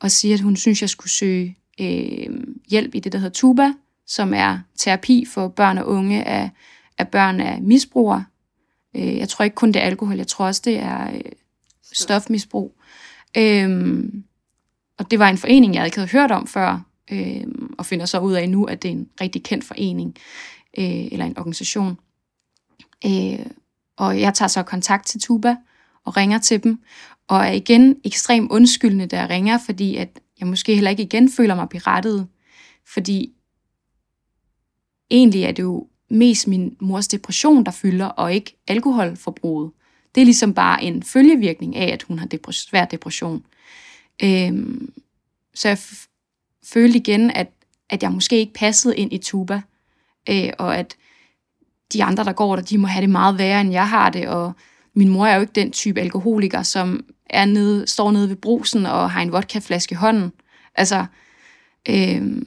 og 0.00 0.10
siger, 0.10 0.34
at 0.34 0.40
hun 0.40 0.56
synes, 0.56 0.80
jeg 0.80 0.90
skulle 0.90 1.10
søge 1.10 1.58
øh, 1.80 2.44
hjælp 2.70 2.94
i 2.94 3.00
det, 3.00 3.12
der 3.12 3.18
hedder 3.18 3.34
TUBA, 3.34 3.72
som 4.06 4.34
er 4.34 4.58
terapi 4.78 5.24
for 5.24 5.48
børn 5.48 5.78
og 5.78 5.88
unge 5.88 6.24
af, 6.24 6.50
af 7.00 7.08
børn 7.08 7.40
af 7.40 7.62
misbrugere. 7.62 8.24
Øh, 8.96 9.16
jeg 9.16 9.28
tror 9.28 9.42
ikke 9.44 9.54
kun 9.54 9.72
det 9.72 9.82
er 9.82 9.86
alkohol, 9.86 10.16
jeg 10.16 10.26
tror 10.26 10.46
også, 10.46 10.62
det 10.64 10.78
er 10.78 11.14
øh, 11.14 11.20
stofmisbrug. 11.92 12.80
Øh, 13.36 14.02
og 14.98 15.10
det 15.10 15.18
var 15.18 15.28
en 15.28 15.38
forening, 15.38 15.74
jeg 15.74 15.84
ikke 15.84 15.96
havde 15.96 16.10
hørt 16.10 16.30
om 16.30 16.46
før, 16.46 16.84
øh, 17.12 17.44
og 17.78 17.86
finder 17.86 18.06
så 18.06 18.18
ud 18.18 18.32
af 18.32 18.48
nu, 18.48 18.64
at 18.64 18.82
det 18.82 18.88
er 18.88 18.92
en 18.92 19.08
rigtig 19.20 19.42
kendt 19.42 19.64
forening, 19.64 20.16
øh, 20.78 20.84
eller 21.12 21.24
en 21.24 21.38
organisation. 21.38 21.98
Øh, 23.06 23.46
og 23.96 24.20
jeg 24.20 24.34
tager 24.34 24.48
så 24.48 24.62
kontakt 24.62 25.06
til 25.06 25.20
Tuba 25.20 25.56
og 26.04 26.16
ringer 26.16 26.38
til 26.38 26.64
dem, 26.64 26.82
og 27.28 27.38
er 27.38 27.52
igen 27.52 27.96
ekstremt 28.04 28.52
undskyldende, 28.52 29.06
da 29.06 29.20
jeg 29.20 29.30
ringer, 29.30 29.58
fordi 29.58 29.96
at 29.96 30.20
jeg 30.40 30.48
måske 30.48 30.74
heller 30.74 30.90
ikke 30.90 31.02
igen 31.02 31.30
føler 31.30 31.54
mig 31.54 31.68
berettet, 31.68 32.28
fordi 32.86 33.32
egentlig 35.10 35.42
er 35.42 35.52
det 35.52 35.62
jo 35.62 35.88
mest 36.10 36.48
min 36.48 36.76
mors 36.80 37.08
depression, 37.08 37.64
der 37.64 37.70
fylder, 37.70 38.06
og 38.06 38.34
ikke 38.34 38.56
alkoholforbruget. 38.68 39.70
Det 40.14 40.20
er 40.20 40.24
ligesom 40.24 40.54
bare 40.54 40.82
en 40.82 41.02
følgevirkning 41.02 41.76
af, 41.76 41.92
at 41.92 42.02
hun 42.02 42.18
har 42.18 42.26
depres- 42.26 42.68
svær 42.68 42.84
depression. 42.84 43.44
Øhm, 44.22 44.92
så 45.54 45.68
jeg 45.68 45.78
følte 46.72 46.98
igen, 46.98 47.30
at, 47.30 47.50
at 47.90 48.02
jeg 48.02 48.12
måske 48.12 48.38
ikke 48.38 48.52
passede 48.52 48.96
ind 48.96 49.12
i 49.12 49.18
tuba, 49.18 49.60
øh, 50.28 50.50
og 50.58 50.76
at 50.76 50.96
de 51.92 52.04
andre, 52.04 52.24
der 52.24 52.32
går 52.32 52.56
der, 52.56 52.62
de 52.62 52.78
må 52.78 52.86
have 52.86 53.02
det 53.02 53.10
meget 53.10 53.38
værre, 53.38 53.60
end 53.60 53.72
jeg 53.72 53.88
har 53.88 54.10
det, 54.10 54.28
og 54.28 54.52
min 54.94 55.08
mor 55.08 55.26
er 55.26 55.34
jo 55.34 55.40
ikke 55.40 55.52
den 55.52 55.72
type 55.72 56.00
alkoholiker, 56.00 56.62
som 56.62 57.04
er 57.30 57.44
nede, 57.44 57.86
står 57.86 58.10
nede 58.10 58.28
ved 58.28 58.36
brusen 58.36 58.86
og 58.86 59.10
har 59.10 59.22
en 59.22 59.32
vodkaflaske 59.32 59.92
i 59.92 59.96
hånden. 59.96 60.32
Altså, 60.74 61.06
øh, 61.88 62.42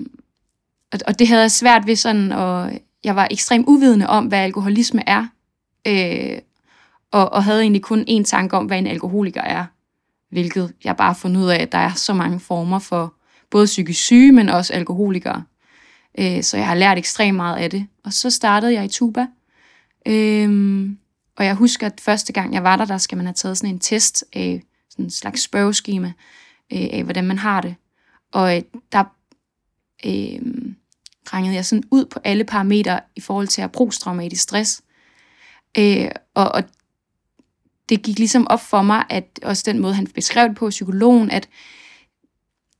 og, 0.91 0.99
og 1.07 1.19
det 1.19 1.27
havde 1.27 1.41
jeg 1.41 1.51
svært 1.51 1.87
ved 1.87 1.95
sådan, 1.95 2.31
og 2.31 2.71
jeg 3.03 3.15
var 3.15 3.27
ekstremt 3.31 3.67
uvidende 3.67 4.07
om, 4.07 4.25
hvad 4.25 4.39
alkoholisme 4.39 5.09
er, 5.09 5.27
øh, 5.87 6.39
og, 7.11 7.33
og 7.33 7.43
havde 7.43 7.61
egentlig 7.61 7.81
kun 7.81 8.05
én 8.09 8.23
tanke 8.23 8.57
om, 8.57 8.65
hvad 8.65 8.77
en 8.77 8.87
alkoholiker 8.87 9.41
er, 9.41 9.65
hvilket 10.29 10.73
jeg 10.83 10.97
bare 10.97 11.07
har 11.07 11.13
fundet 11.13 11.41
ud 11.41 11.49
af, 11.49 11.61
at 11.61 11.71
der 11.71 11.77
er 11.77 11.93
så 11.93 12.13
mange 12.13 12.39
former 12.39 12.79
for 12.79 13.13
både 13.49 13.65
psykisk 13.65 14.03
syge, 14.03 14.31
men 14.31 14.49
også 14.49 14.73
alkoholikere. 14.73 15.43
Øh, 16.19 16.43
så 16.43 16.57
jeg 16.57 16.67
har 16.67 16.75
lært 16.75 16.97
ekstremt 16.97 17.35
meget 17.35 17.57
af 17.57 17.69
det. 17.69 17.87
Og 18.03 18.13
så 18.13 18.29
startede 18.29 18.73
jeg 18.73 18.85
i 18.85 18.87
Tuba. 18.87 19.27
Øh, 20.07 20.89
og 21.35 21.45
jeg 21.45 21.55
husker, 21.55 21.87
at 21.87 22.01
første 22.01 22.33
gang 22.33 22.53
jeg 22.53 22.63
var 22.63 22.75
der, 22.75 22.85
der 22.85 22.97
skal 22.97 23.15
man 23.15 23.25
have 23.25 23.33
taget 23.33 23.57
sådan 23.57 23.73
en 23.73 23.79
test 23.79 24.25
af 24.33 24.63
sådan 24.89 25.05
en 25.05 25.11
slags 25.11 25.41
spørgeskema 25.41 26.07
øh, 26.73 26.87
af, 26.91 27.03
hvordan 27.03 27.25
man 27.25 27.37
har 27.37 27.61
det. 27.61 27.75
Og 28.31 28.57
øh, 28.57 28.63
der 28.91 29.03
øh, 30.05 30.41
rangede 31.33 31.55
jeg 31.55 31.65
sådan 31.65 31.83
ud 31.91 32.05
på 32.05 32.19
alle 32.23 32.43
parametre 32.43 32.99
i 33.15 33.21
forhold 33.21 33.47
til 33.47 33.61
at 33.61 33.71
posttraumatisk 33.71 34.43
stress. 34.43 34.81
Øh, 35.77 36.07
og, 36.33 36.51
og 36.51 36.63
det 37.89 38.01
gik 38.01 38.17
ligesom 38.17 38.47
op 38.47 38.61
for 38.61 38.81
mig, 38.81 39.05
at 39.09 39.39
også 39.43 39.63
den 39.65 39.79
måde, 39.79 39.93
han 39.93 40.07
beskrev 40.07 40.47
det 40.47 40.57
på, 40.57 40.69
psykologen, 40.69 41.31
at 41.31 41.49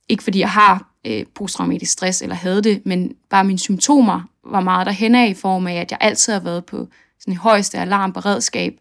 ikke 0.10 0.24
fordi 0.24 0.40
jeg 0.40 0.52
har 0.52 0.94
øh, 1.06 1.26
posttraumatisk 1.36 1.92
stress 1.92 2.22
eller 2.22 2.36
havde 2.36 2.62
det, 2.62 2.86
men 2.86 3.16
bare 3.30 3.44
mine 3.44 3.60
symptomer 3.60 4.22
var 4.46 4.60
meget 4.60 4.86
derhen 4.86 5.16
af 5.16 5.30
i 5.30 5.34
form 5.34 5.68
af, 5.68 5.74
at 5.76 5.92
jeg 5.92 5.98
altid 6.02 6.34
har 6.34 6.40
været 6.40 6.66
på 6.66 6.88
sådan 7.20 7.38
højeste 7.38 7.78
alarmberedskab 7.78 8.78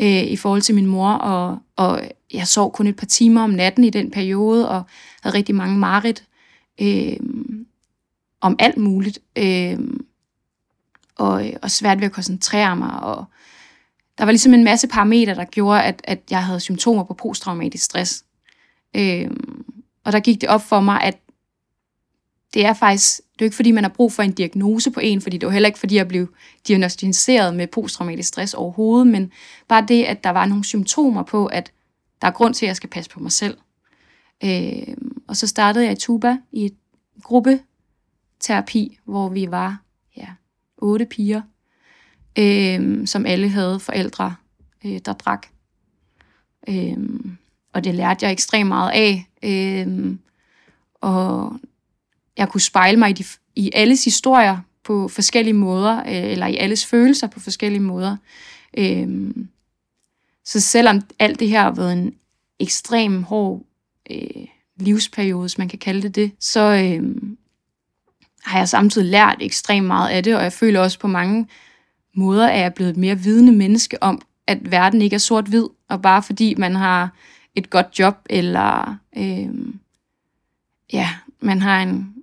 øh, 0.00 0.22
i 0.22 0.36
forhold 0.36 0.62
til 0.62 0.74
min 0.74 0.86
mor, 0.86 1.12
og, 1.12 1.58
og 1.76 2.02
jeg 2.32 2.46
sov 2.46 2.72
kun 2.72 2.86
et 2.86 2.96
par 2.96 3.06
timer 3.06 3.42
om 3.42 3.50
natten 3.50 3.84
i 3.84 3.90
den 3.90 4.10
periode, 4.10 4.68
og 4.68 4.82
havde 5.22 5.36
rigtig 5.36 5.54
mange 5.54 5.78
mareridt. 5.78 6.24
øh, 6.80 7.16
om 8.40 8.56
alt 8.58 8.76
muligt, 8.76 9.18
øh, 9.36 9.78
og, 11.16 11.44
og 11.62 11.70
svært 11.70 11.98
ved 11.98 12.06
at 12.06 12.12
koncentrere 12.12 12.76
mig, 12.76 13.00
og 13.00 13.24
der 14.18 14.24
var 14.24 14.32
ligesom 14.32 14.54
en 14.54 14.64
masse 14.64 14.88
parametre, 14.88 15.34
der 15.34 15.44
gjorde, 15.44 15.82
at, 15.82 16.00
at 16.04 16.20
jeg 16.30 16.44
havde 16.44 16.60
symptomer 16.60 17.04
på 17.04 17.14
posttraumatisk 17.14 17.84
stress. 17.84 18.24
Øh, 18.96 19.30
og 20.04 20.12
der 20.12 20.20
gik 20.20 20.40
det 20.40 20.48
op 20.48 20.62
for 20.62 20.80
mig, 20.80 21.02
at 21.02 21.18
det 22.54 22.66
er 22.66 22.72
faktisk, 22.72 23.16
det 23.16 23.40
er 23.40 23.44
ikke 23.44 23.56
fordi, 23.56 23.70
man 23.70 23.84
har 23.84 23.88
brug 23.88 24.12
for 24.12 24.22
en 24.22 24.32
diagnose 24.32 24.90
på 24.90 25.00
en, 25.00 25.20
fordi 25.20 25.38
det 25.38 25.46
var 25.46 25.52
heller 25.52 25.66
ikke 25.66 25.78
fordi, 25.78 25.94
jeg 25.94 26.08
blev 26.08 26.34
diagnostiseret 26.68 27.54
med 27.54 27.66
posttraumatisk 27.66 28.28
stress 28.28 28.54
overhovedet, 28.54 29.06
men 29.06 29.32
bare 29.68 29.84
det, 29.88 30.04
at 30.04 30.24
der 30.24 30.30
var 30.30 30.46
nogle 30.46 30.64
symptomer 30.64 31.22
på, 31.22 31.46
at 31.46 31.72
der 32.22 32.26
er 32.26 32.32
grund 32.32 32.54
til, 32.54 32.66
at 32.66 32.68
jeg 32.68 32.76
skal 32.76 32.90
passe 32.90 33.10
på 33.10 33.20
mig 33.20 33.32
selv. 33.32 33.58
Øh, 34.44 34.96
og 35.28 35.36
så 35.36 35.46
startede 35.46 35.84
jeg 35.84 35.92
i 35.92 35.96
Tuba 35.96 36.36
i 36.52 36.66
et 36.66 36.74
terapi, 38.40 38.98
hvor 39.04 39.28
vi 39.28 39.50
var 39.50 39.82
ja, 40.16 40.28
otte 40.78 41.06
piger, 41.06 41.42
øh, 42.38 43.06
som 43.06 43.26
alle 43.26 43.48
havde 43.48 43.80
forældre, 43.80 44.34
øh, 44.84 44.98
der 45.04 45.12
drak. 45.12 45.46
Øh, 46.68 46.98
og 47.72 47.84
det 47.84 47.94
lærte 47.94 48.24
jeg 48.24 48.32
ekstremt 48.32 48.68
meget 48.68 48.90
af. 48.90 49.28
Øh, 49.42 50.16
og 50.94 51.60
jeg 52.36 52.48
kunne 52.48 52.60
spejle 52.60 52.98
mig 52.98 53.10
i, 53.10 53.12
de, 53.12 53.24
i 53.56 53.70
alles 53.74 54.04
historier 54.04 54.58
på 54.84 55.08
forskellige 55.08 55.54
måder, 55.54 55.98
øh, 55.98 56.32
eller 56.32 56.46
i 56.46 56.56
alles 56.56 56.86
følelser 56.86 57.26
på 57.26 57.40
forskellige 57.40 57.82
måder. 57.82 58.16
Øh, 58.78 59.34
så 60.44 60.60
selvom 60.60 61.00
alt 61.18 61.40
det 61.40 61.48
her 61.48 61.62
har 61.62 61.74
været 61.74 61.92
en 61.92 62.14
ekstrem 62.58 63.22
hård 63.22 63.66
øh, 64.10 64.46
livsperiode, 64.76 65.40
hvis 65.40 65.58
man 65.58 65.68
kan 65.68 65.78
kalde 65.78 66.02
det 66.02 66.14
det, 66.14 66.32
så 66.40 66.60
øh, 66.60 67.16
har 68.48 68.58
jeg 68.58 68.68
samtidig 68.68 69.10
lært 69.10 69.36
ekstremt 69.40 69.86
meget 69.86 70.08
af 70.08 70.22
det, 70.22 70.36
og 70.36 70.42
jeg 70.42 70.52
føler 70.52 70.80
også 70.80 70.98
på 70.98 71.06
mange 71.06 71.48
måder, 72.14 72.48
at 72.48 72.58
jeg 72.58 72.64
er 72.64 72.70
blevet 72.70 72.90
et 72.90 72.96
mere 72.96 73.18
vidende 73.18 73.52
menneske 73.52 74.02
om, 74.02 74.22
at 74.46 74.70
verden 74.70 75.02
ikke 75.02 75.14
er 75.14 75.18
sort-hvid, 75.18 75.66
og 75.88 76.02
bare 76.02 76.22
fordi 76.22 76.54
man 76.58 76.76
har 76.76 77.10
et 77.54 77.70
godt 77.70 77.98
job, 77.98 78.16
eller 78.30 78.96
øh, 79.16 79.48
ja, 80.92 81.08
man 81.40 81.62
har 81.62 81.82
en 81.82 82.14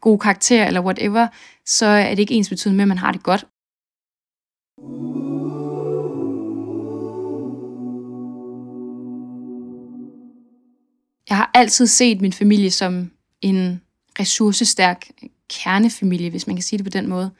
god 0.00 0.18
karakter, 0.18 0.66
eller 0.66 0.80
whatever, 0.80 1.26
så 1.66 1.86
er 1.86 2.10
det 2.10 2.18
ikke 2.18 2.34
ens 2.34 2.48
betydende 2.48 2.76
med, 2.76 2.84
at 2.84 2.88
man 2.88 2.98
har 2.98 3.12
det 3.12 3.22
godt. 3.22 3.46
Jeg 11.28 11.36
har 11.36 11.50
altid 11.54 11.86
set 11.86 12.20
min 12.20 12.32
familie 12.32 12.70
som 12.70 13.10
en 13.40 13.80
ressourcestærk 14.20 15.06
kernefamilie, 15.50 16.30
hvis 16.30 16.46
man 16.46 16.56
kan 16.56 16.62
sige 16.62 16.78
det 16.78 16.86
på 16.86 16.90
den 16.90 17.08
måde. 17.08 17.30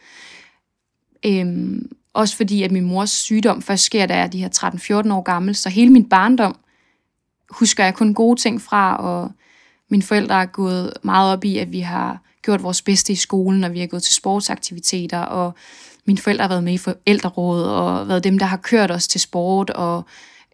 Øhm, 1.27 1.91
også 2.15 2.37
fordi, 2.37 2.63
at 2.63 2.73
min 2.73 2.85
mors 2.85 3.11
sygdom 3.11 3.63
først 3.63 3.85
sker, 3.85 4.07
da 4.07 4.15
jeg 4.15 4.23
er 4.23 4.27
de 4.27 4.41
her 4.41 5.03
13-14 5.07 5.13
år 5.13 5.23
gammel, 5.23 5.55
så 5.55 5.69
hele 5.69 5.93
min 5.93 6.09
barndom 6.09 6.57
husker 7.51 7.85
jeg 7.85 7.95
kun 7.95 8.15
gode 8.15 8.41
ting 8.41 8.63
fra, 8.63 8.97
og 8.97 9.31
mine 9.89 10.03
forældre 10.03 10.43
er 10.43 10.47
gået 10.47 10.93
meget 11.03 11.33
op 11.33 11.45
i, 11.45 11.59
at 11.59 11.73
vi 11.73 11.81
har 11.81 12.23
gjort 12.43 12.63
vores 12.63 12.83
bedste 12.83 13.13
i 13.13 13.17
skolen, 13.17 13.65
og 13.65 13.73
vi 13.73 13.81
har 13.81 13.87
gået 13.87 14.03
til 14.03 14.15
sportsaktiviteter, 14.15 15.19
og 15.19 15.55
mine 16.07 16.19
forældre 16.19 16.43
har 16.43 16.49
været 16.49 16.65
med 16.65 16.73
i 16.73 16.79
forældreråd, 16.79 17.63
og 17.63 18.09
været 18.09 18.25
dem, 18.25 18.39
der 18.39 18.47
har 18.47 18.57
kørt 18.57 18.91
os 18.91 19.09
til 19.09 19.21
sport, 19.21 19.71
og 19.71 20.05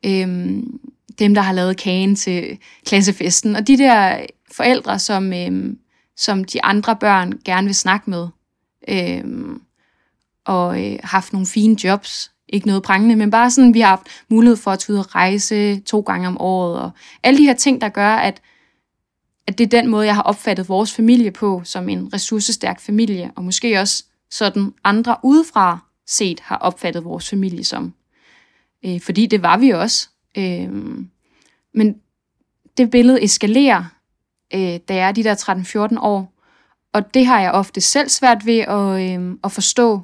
øhm, 0.05 0.81
dem, 1.19 1.35
der 1.35 1.43
har 1.43 1.53
lavet 1.53 1.77
kagen 1.77 2.17
til 2.17 2.59
klassefesten. 2.87 3.57
Og 3.57 3.67
de 3.67 3.79
der 3.79 4.27
forældre, 4.53 4.99
som, 4.99 5.33
øhm, 5.33 5.79
som 6.17 6.45
de 6.45 6.65
andre 6.65 6.97
børn 6.97 7.33
gerne 7.45 7.67
vil 7.67 7.75
snakke 7.75 8.11
med, 8.11 8.29
øhm, 8.89 9.63
og 10.45 10.85
øh, 10.85 10.99
haft 11.03 11.33
nogle 11.33 11.47
fine 11.47 11.85
jobs, 11.85 12.33
ikke 12.49 12.67
noget 12.67 12.83
prangende, 12.83 13.17
men 13.17 13.31
bare 13.31 13.51
sådan, 13.51 13.75
vi 13.75 13.81
har 13.81 13.89
haft 13.89 14.07
mulighed 14.29 14.57
for 14.57 14.71
at 14.71 14.79
tage 14.79 14.95
ud 14.95 14.99
og 14.99 15.15
rejse 15.15 15.81
to 15.81 16.01
gange 16.01 16.29
om 16.29 16.41
året, 16.41 16.79
og 16.81 16.91
alle 17.23 17.39
de 17.39 17.47
her 17.47 17.55
ting, 17.55 17.81
der 17.81 17.89
gør, 17.89 18.15
at, 18.15 18.43
at 19.47 19.59
det 19.59 19.65
er 19.65 19.81
den 19.81 19.91
måde, 19.91 20.07
jeg 20.07 20.15
har 20.15 20.23
opfattet 20.23 20.69
vores 20.69 20.95
familie 20.95 21.31
på, 21.31 21.63
som 21.65 21.89
en 21.89 22.15
ressourcestærk 22.15 22.81
familie, 22.81 23.33
og 23.37 23.45
måske 23.45 23.81
også 23.81 24.05
sådan 24.31 24.75
andre 24.85 25.17
udefra 25.23 25.79
set 26.07 26.41
har 26.41 26.57
opfattet 26.57 27.05
vores 27.05 27.31
familie 27.31 27.65
som. 27.65 27.95
Øh, 28.85 29.01
fordi 29.01 29.27
det 29.27 29.43
var 29.43 29.57
vi 29.57 29.71
også. 29.71 30.09
Øh, 30.39 30.73
men 31.75 31.97
det 32.77 32.91
billede 32.91 33.25
eskalerer, 33.25 33.85
øh, 34.55 34.81
da 34.89 34.95
jeg 34.95 35.09
er 35.09 35.13
de 35.13 35.25
der 35.25 35.35
13-14 35.95 35.99
år, 36.01 36.33
og 36.93 37.15
det 37.15 37.27
har 37.27 37.41
jeg 37.41 37.51
ofte 37.51 37.81
selv 37.81 38.09
svært 38.09 38.47
ved 38.47 38.59
at, 38.59 39.21
øh, 39.21 39.37
at 39.45 39.53
forstå, 39.53 40.03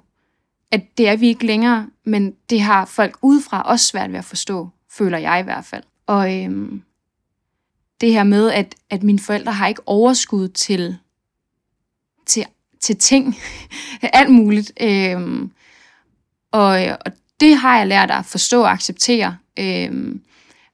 at 0.71 0.99
det 0.99 1.09
er 1.09 1.17
vi 1.17 1.29
ikke 1.29 1.47
længere, 1.47 1.87
men 2.05 2.35
det 2.51 2.61
har 2.61 2.85
folk 2.85 3.19
udefra 3.23 3.63
også 3.63 3.87
svært 3.87 4.13
ved 4.13 4.19
at 4.19 4.25
forstå, 4.25 4.69
føler 4.91 5.19
jeg 5.19 5.41
i 5.41 5.43
hvert 5.43 5.65
fald. 5.65 5.83
Og 6.07 6.37
øh, 6.37 6.73
det 8.01 8.13
her 8.13 8.23
med, 8.23 8.51
at, 8.51 8.75
at 8.91 9.03
mine 9.03 9.19
forældre 9.19 9.53
har 9.53 9.69
ikke 9.69 9.83
overskud 9.87 10.49
til, 10.49 10.99
til, 12.27 12.47
til 12.81 12.97
ting, 12.97 13.37
alt 14.03 14.31
muligt. 14.31 14.73
Øh, 14.81 15.49
og, 16.53 16.69
og 17.07 17.13
det 17.41 17.57
har 17.57 17.79
jeg 17.79 17.87
lært 17.87 18.11
at 18.11 18.25
forstå 18.25 18.63
og 18.63 18.71
acceptere. 18.71 19.37
Øh, 19.59 20.17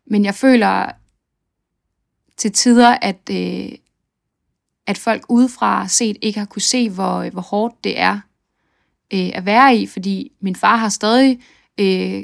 men 0.06 0.24
jeg 0.24 0.34
føler 0.34 0.90
til 2.36 2.52
tider, 2.52 2.98
at, 3.02 3.30
øh, 3.30 3.72
at 4.86 4.98
folk 4.98 5.24
udefra 5.28 5.88
set 5.88 6.16
ikke 6.22 6.38
har 6.38 6.46
kunne 6.46 6.62
se, 6.62 6.90
hvor, 6.90 7.16
øh, 7.16 7.32
hvor 7.32 7.42
hårdt 7.42 7.84
det 7.84 8.00
er 8.00 8.20
øh, 9.12 9.30
at 9.34 9.46
være 9.46 9.76
i, 9.76 9.86
fordi 9.86 10.32
min 10.40 10.56
far 10.56 10.76
har 10.76 10.88
stadig 10.88 11.40
øh, 11.80 12.22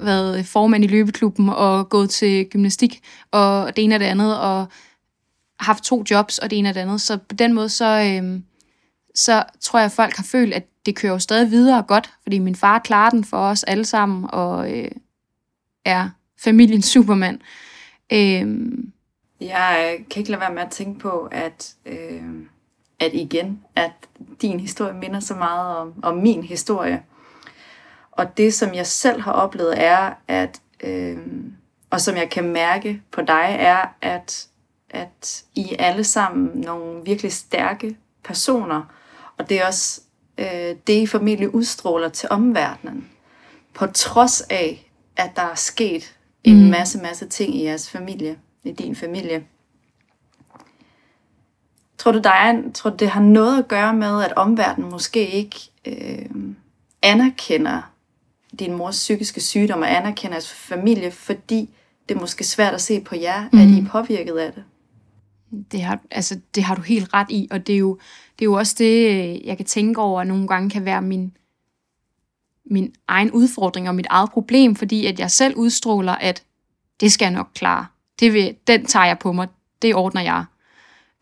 været 0.00 0.46
formand 0.46 0.84
i 0.84 0.86
løbeklubben 0.86 1.48
og 1.48 1.88
gået 1.88 2.10
til 2.10 2.46
gymnastik 2.46 3.00
og 3.30 3.76
det 3.76 3.84
ene 3.84 3.94
og 3.94 4.00
det 4.00 4.06
andet, 4.06 4.40
og 4.40 4.66
haft 5.60 5.84
to 5.84 6.04
jobs 6.10 6.38
og 6.38 6.50
det 6.50 6.58
ene 6.58 6.68
og 6.68 6.74
det 6.74 6.80
andet. 6.80 7.00
Så 7.00 7.16
på 7.16 7.34
den 7.34 7.54
måde, 7.54 7.68
så, 7.68 8.20
øh, 8.22 8.40
så 9.14 9.44
tror 9.60 9.78
jeg, 9.78 9.86
at 9.86 9.92
folk 9.92 10.16
har 10.16 10.24
følt, 10.24 10.54
at 10.54 10.66
det 10.86 10.96
kører 10.96 11.12
jo 11.12 11.18
stadig 11.18 11.50
videre 11.50 11.82
godt, 11.82 12.10
fordi 12.22 12.38
min 12.38 12.56
far 12.56 12.78
klarer 12.78 13.10
den 13.10 13.24
for 13.24 13.36
os 13.36 13.64
alle 13.64 13.84
sammen, 13.84 14.26
og 14.32 14.78
øh, 14.78 14.90
er 15.84 16.10
familiens 16.38 16.86
supermand. 16.86 17.40
Øh, 18.12 18.68
jeg 19.40 19.98
kan 20.10 20.20
ikke 20.20 20.30
lade 20.30 20.40
være 20.40 20.54
med 20.54 20.62
at 20.62 20.70
tænke 20.70 21.00
på, 21.00 21.28
at 21.32 21.74
øh, 21.86 22.22
at 23.00 23.14
igen, 23.14 23.64
at 23.76 23.90
din 24.42 24.60
historie 24.60 24.94
minder 24.94 25.20
så 25.20 25.34
meget 25.34 25.76
om, 25.76 25.94
om 26.02 26.16
min 26.16 26.42
historie. 26.42 27.02
Og 28.12 28.36
det, 28.36 28.54
som 28.54 28.74
jeg 28.74 28.86
selv 28.86 29.20
har 29.20 29.32
oplevet, 29.32 29.82
er, 29.84 30.12
at, 30.28 30.60
øh, 30.80 31.18
og 31.90 32.00
som 32.00 32.16
jeg 32.16 32.30
kan 32.30 32.44
mærke 32.44 33.02
på 33.10 33.22
dig, 33.22 33.56
er, 33.58 33.86
at, 34.02 34.46
at 34.90 35.44
I 35.54 35.76
er 35.78 35.84
alle 35.84 36.04
sammen 36.04 36.50
nogle 36.54 37.04
virkelig 37.04 37.32
stærke 37.32 37.96
personer. 38.24 38.82
Og 39.38 39.48
det 39.48 39.60
er 39.60 39.66
også 39.66 40.00
øh, 40.38 40.76
det, 40.86 41.02
I 41.02 41.06
familie 41.06 41.54
udstråler 41.54 42.08
til 42.08 42.28
omverdenen. 42.30 43.08
På 43.74 43.86
trods 43.86 44.40
af, 44.40 44.90
at 45.16 45.30
der 45.36 45.42
er 45.42 45.54
sket 45.54 46.16
en 46.44 46.64
mm. 46.64 46.70
masse, 46.70 46.98
masse 46.98 47.28
ting 47.28 47.54
i 47.54 47.64
jeres 47.64 47.90
familie, 47.90 48.38
i 48.64 48.72
din 48.72 48.96
familie. 48.96 49.44
Tror 51.98 52.12
du, 52.12 52.20
der 52.24 52.30
er, 52.30 52.62
tror 52.74 52.90
du, 52.90 52.96
det 52.96 53.10
har 53.10 53.20
noget 53.20 53.58
at 53.58 53.68
gøre 53.68 53.94
med, 53.94 54.24
at 54.24 54.32
omverdenen 54.32 54.90
måske 54.90 55.30
ikke 55.30 55.56
øh, 55.86 56.54
anerkender 57.02 57.92
din 58.58 58.76
mors 58.76 58.96
psykiske 58.96 59.40
sygdom 59.40 59.80
og 59.80 59.96
anerkender 59.96 60.34
jeres 60.34 60.52
familie, 60.52 61.10
fordi 61.10 61.70
det 62.08 62.16
er 62.16 62.20
måske 62.20 62.44
svært 62.44 62.74
at 62.74 62.80
se 62.80 63.00
på 63.00 63.16
jer, 63.16 63.48
mm. 63.52 63.58
at 63.58 63.68
I 63.68 63.78
er 63.78 63.86
påvirket 63.90 64.36
af 64.36 64.52
det? 64.52 64.64
Det 65.72 65.82
har, 65.82 65.98
altså, 66.10 66.40
det 66.54 66.62
har 66.62 66.74
du 66.74 66.82
helt 66.82 67.14
ret 67.14 67.30
i, 67.30 67.48
og 67.50 67.66
det 67.66 67.74
er, 67.74 67.78
jo, 67.78 67.98
det 68.38 68.44
er 68.44 68.46
jo 68.46 68.52
også 68.52 68.74
det, 68.78 69.40
jeg 69.44 69.56
kan 69.56 69.66
tænke 69.66 70.00
over, 70.00 70.20
at 70.20 70.26
nogle 70.26 70.48
gange 70.48 70.70
kan 70.70 70.84
være 70.84 71.02
min, 71.02 71.36
min 72.64 72.94
egen 73.08 73.30
udfordring 73.30 73.88
og 73.88 73.94
mit 73.94 74.06
eget 74.10 74.30
problem, 74.30 74.76
fordi 74.76 75.06
at 75.06 75.20
jeg 75.20 75.30
selv 75.30 75.56
udstråler, 75.56 76.12
at 76.12 76.42
det 77.00 77.12
skal 77.12 77.24
jeg 77.24 77.34
nok 77.34 77.48
klare. 77.54 77.86
Det 78.20 78.32
vil, 78.32 78.56
den 78.66 78.86
tager 78.86 79.06
jeg 79.06 79.18
på 79.18 79.32
mig, 79.32 79.48
det 79.82 79.94
ordner 79.94 80.20
jeg. 80.20 80.44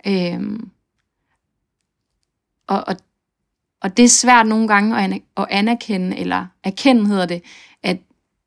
Øhm, 0.06 0.70
og, 2.66 2.84
og, 2.86 2.96
og 3.80 3.96
det 3.96 4.04
er 4.04 4.08
svært 4.08 4.46
nogle 4.46 4.68
gange 4.68 4.98
at, 4.98 5.22
at 5.36 5.46
anerkende, 5.50 6.16
eller 6.16 6.46
erkende 6.64 7.06
hedder 7.06 7.26
det, 7.26 7.42
at 7.82 7.98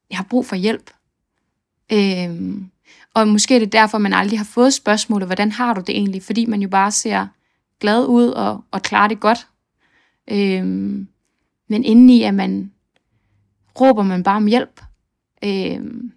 jeg 0.10 0.18
har 0.18 0.26
brug 0.30 0.46
for 0.46 0.56
hjælp. 0.56 0.92
Øhm, 1.94 2.72
og 3.14 3.28
måske 3.28 3.56
er 3.56 3.60
det 3.60 3.72
derfor, 3.72 3.98
man 3.98 4.14
aldrig 4.14 4.40
har 4.40 4.46
fået 4.46 4.74
spørgsmålet, 4.74 5.28
hvordan 5.28 5.52
har 5.52 5.74
du 5.74 5.82
det 5.82 5.98
egentlig? 5.98 6.24
Fordi 6.24 6.46
man 6.46 6.62
jo 6.62 6.70
bare 6.70 6.92
ser 6.92 7.28
glad 7.80 8.06
ud 8.06 8.28
og, 8.28 8.64
og 8.72 8.82
klarer 8.82 9.08
det 9.08 9.20
godt. 9.20 9.48
Øhm, 10.28 11.08
men 11.68 11.84
indeni 11.84 12.24
at 12.24 12.34
man 12.34 12.72
råber 13.82 14.04
man 14.04 14.24
bare 14.24 14.36
om 14.36 14.46
hjælp. 14.46 14.82
Øhm, 15.44 16.12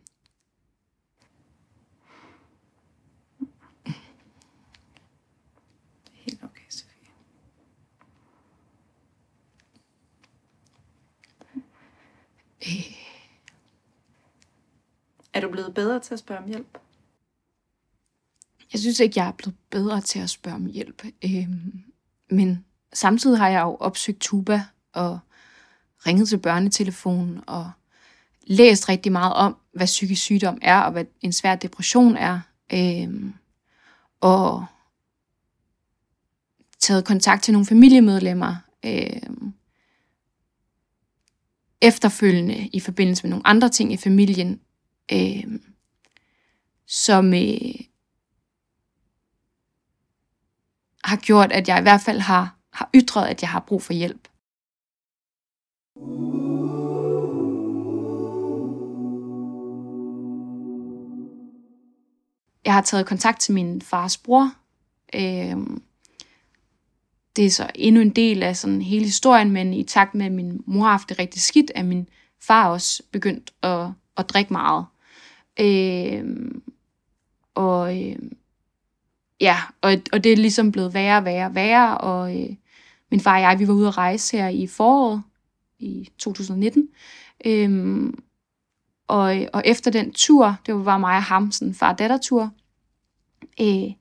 Er 15.33 15.41
du 15.41 15.51
blevet 15.51 15.75
bedre 15.75 16.01
til 16.01 16.15
at 16.15 16.21
spørge 16.21 16.41
om 16.41 16.49
hjælp? 16.49 16.79
Jeg 18.73 18.81
synes 18.81 19.01
ikke, 19.01 19.21
jeg 19.21 19.29
er 19.29 19.33
blevet 19.33 19.57
bedre 19.71 20.01
til 20.01 20.19
at 20.19 20.31
spørge 20.31 20.57
om 20.57 20.67
hjælp. 20.67 21.05
Øhm, 21.25 21.83
men 22.31 22.65
samtidig 22.93 23.39
har 23.39 23.49
jeg 23.49 23.63
jo 23.63 23.77
opsøgt 23.81 24.21
Tuba 24.21 24.65
og 24.93 25.19
ringet 26.07 26.29
til 26.29 26.39
børnetelefonen 26.39 27.41
og 27.47 27.71
læst 28.47 28.89
rigtig 28.89 29.13
meget 29.13 29.35
om, 29.35 29.57
hvad 29.73 29.87
psykisk 29.87 30.23
sygdom 30.23 30.59
er 30.63 30.81
og 30.81 30.93
hvad 30.93 31.05
en 31.21 31.33
svær 31.33 31.55
depression 31.55 32.17
er. 32.17 32.41
Øhm, 32.73 33.35
og 34.21 34.67
taget 36.81 37.05
kontakt 37.05 37.43
til 37.43 37.53
nogle 37.53 37.67
familiemedlemmer. 37.67 38.57
Øh, 38.85 39.23
efterfølgende 41.81 42.69
i 42.73 42.81
forbindelse 42.81 43.23
med 43.23 43.31
nogle 43.31 43.47
andre 43.47 43.69
ting 43.69 43.93
i 43.93 43.97
familien, 43.97 44.61
øh, 45.13 45.45
som 46.87 47.35
øh, 47.35 47.75
har 51.05 51.17
gjort, 51.17 51.53
at 51.53 51.69
jeg 51.69 51.79
i 51.79 51.83
hvert 51.83 52.01
fald 52.01 52.19
har, 52.19 52.57
har 52.73 52.91
ytret, 52.95 53.27
at 53.27 53.43
jeg 53.43 53.51
har 53.51 53.61
brug 53.61 53.83
for 53.83 53.93
hjælp. 53.93 54.29
jeg 62.65 62.75
har 62.75 62.83
taget 62.83 63.07
kontakt 63.07 63.41
til 63.41 63.55
min 63.55 63.83
fars 63.83 64.17
bror. 64.17 64.53
Øh, 65.15 65.57
det 67.37 67.47
er 67.47 67.51
så 67.51 67.71
endnu 67.75 68.01
en 68.01 68.11
del 68.11 68.43
af 68.43 68.57
sådan 68.57 68.83
hele 68.83 69.05
historien, 69.05 69.51
men 69.51 69.75
i 69.75 69.83
takt 69.83 70.15
med, 70.15 70.27
at 70.27 70.33
min 70.33 70.61
mor 70.67 70.83
har 70.83 70.91
haft 70.91 71.09
det 71.09 71.19
rigtig 71.19 71.43
skidt, 71.43 71.73
er 71.75 71.83
min 71.83 72.09
far 72.41 72.69
også 72.69 73.03
begyndt 73.13 73.53
at, 73.63 73.89
at 74.17 74.29
drikke 74.29 74.53
meget. 74.53 74.87
Øh, 75.61 76.25
og 77.55 78.03
øh, 78.03 78.17
ja, 79.41 79.57
og, 79.81 79.93
og 80.13 80.25
det 80.25 80.33
er 80.33 80.37
ligesom 80.37 80.73
blevet 80.73 80.95
værre 80.95 81.19
og 81.19 81.25
værre 81.25 81.47
og 81.47 81.55
værre, 81.55 81.99
og 81.99 82.43
øh, 82.43 82.51
min 83.11 83.21
far 83.21 83.35
og 83.35 83.41
jeg, 83.41 83.59
vi 83.59 83.69
var 83.69 83.75
ude 83.75 83.89
at 83.89 83.99
rejse 83.99 84.37
her 84.37 84.49
i 84.49 84.67
foråret 84.67 85.23
i 85.79 86.11
2019, 86.19 86.89
øh, 87.47 88.13
og, 89.09 89.37
og 89.53 89.63
efter 89.65 89.91
den 89.91 90.13
tur, 90.13 90.57
det 90.67 90.85
var 90.85 90.99
mig 90.99 91.17
og 91.17 91.23
ham, 91.23 91.53
sådan 91.53 91.69
en 91.69 91.75
far-datter-tur, 91.75 92.51
øh, 93.61 93.93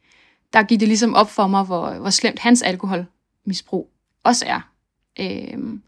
der 0.53 0.63
gik 0.63 0.79
det 0.79 0.87
ligesom 0.87 1.13
op 1.13 1.29
for 1.29 1.47
mig, 1.47 1.63
hvor, 1.63 1.93
hvor 1.93 2.09
slemt 2.09 2.39
hans 2.39 2.61
alkohol 2.61 3.05
misbrug 3.45 3.89
også 4.23 4.45
er. 4.45 4.61
Øhm, 5.19 5.81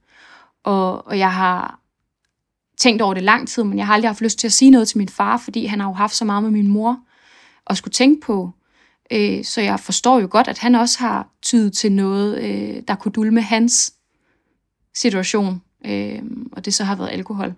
og, 0.64 1.08
og 1.08 1.20
jeg 1.20 1.34
har 1.34 1.80
tænkt 2.78 3.02
over 3.02 3.14
det 3.14 3.24
lang 3.24 3.48
tid, 3.48 3.64
men 3.64 3.78
jeg 3.78 3.86
har 3.86 3.94
aldrig 3.94 4.10
haft 4.10 4.22
lyst 4.22 4.40
til 4.40 4.48
at 4.48 4.54
sige 4.54 4.72
noget 4.72 4.88
til 4.88 4.98
min 4.98 5.10
far, 5.10 5.38
fordi 5.38 5.66
han 5.66 5.80
har 5.80 5.88
jo 5.88 5.94
haft 5.94 6.16
så 6.16 6.26
meget 6.26 6.44
med 6.44 6.52
min 6.52 6.68
mor 6.68 7.00
at 7.68 7.78
skulle 7.78 7.92
tænke 7.92 8.26
på. 8.26 8.52
Øh, 9.12 9.44
så 9.44 9.62
jeg 9.62 9.80
forstår 9.80 10.20
jo 10.20 10.28
godt, 10.32 10.48
at 10.48 10.60
han 10.60 10.76
også 10.76 11.00
har 11.00 11.30
tydet 11.42 11.74
til 11.74 11.92
noget, 11.92 12.44
øh, 12.44 12.84
der 12.88 12.96
kunne 12.96 13.12
dulme 13.12 13.42
hans 13.42 13.94
situation, 14.96 15.62
øh, 15.86 16.22
og 16.52 16.66
det 16.66 16.74
så 16.74 16.84
har 16.84 16.96
været 16.96 17.10
alkohol. 17.10 17.54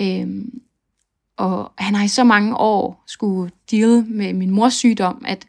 Øh, 0.00 0.44
og 1.36 1.72
han 1.78 1.94
har 1.94 2.04
i 2.04 2.08
så 2.08 2.24
mange 2.24 2.56
år 2.56 3.04
skulle 3.06 3.50
deal 3.70 4.04
med 4.08 4.32
min 4.32 4.50
mors 4.50 4.74
sygdom, 4.74 5.24
at 5.26 5.46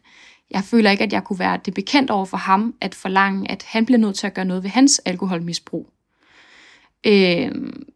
jeg 0.50 0.64
føler 0.64 0.90
ikke, 0.90 1.04
at 1.04 1.12
jeg 1.12 1.24
kunne 1.24 1.38
være 1.38 1.60
det 1.64 1.74
bekendt 1.74 2.10
over 2.10 2.24
for 2.24 2.36
ham, 2.36 2.74
at 2.80 2.94
forlange, 2.94 3.50
at 3.50 3.62
han 3.62 3.86
bliver 3.86 3.98
nødt 3.98 4.16
til 4.16 4.26
at 4.26 4.34
gøre 4.34 4.44
noget 4.44 4.62
ved 4.62 4.70
hans 4.70 4.98
alkoholmisbrug. 4.98 5.90
Øh, 7.06 7.52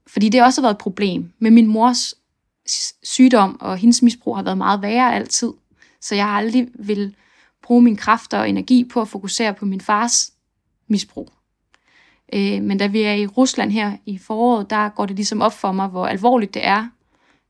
fordi 0.07 0.29
det 0.29 0.43
også 0.43 0.61
har 0.61 0.67
været 0.67 0.75
et 0.75 0.79
problem. 0.79 1.33
Med 1.39 1.51
min 1.51 1.67
mors 1.67 2.15
sygdom 3.03 3.61
og 3.61 3.77
hendes 3.77 4.03
misbrug 4.03 4.37
har 4.37 4.43
været 4.43 4.59
meget 4.59 4.83
værre 4.83 5.15
altid. 5.15 5.53
Så 6.01 6.15
jeg 6.15 6.25
har 6.25 6.37
aldrig 6.37 6.69
vil 6.75 7.15
bruge 7.63 7.83
mine 7.83 7.97
kræfter 7.97 8.39
og 8.39 8.49
energi 8.49 8.85
på 8.85 9.01
at 9.01 9.09
fokusere 9.09 9.55
på 9.55 9.67
min 9.67 9.81
fars 9.81 10.33
misbrug. 10.89 11.33
Øh, 12.33 12.63
men 12.63 12.79
da 12.79 12.87
vi 12.87 13.03
er 13.03 13.13
i 13.13 13.27
Rusland 13.27 13.71
her 13.71 13.97
i 14.07 14.19
foråret, 14.19 14.71
der 14.71 14.89
går 14.89 15.07
det 15.07 15.17
ligesom 15.17 15.43
op 15.43 15.53
for 15.53 15.73
mig, 15.73 15.89
hvor 15.89 16.07
alvorligt 16.07 16.55
det 16.55 16.67
er. 16.67 16.89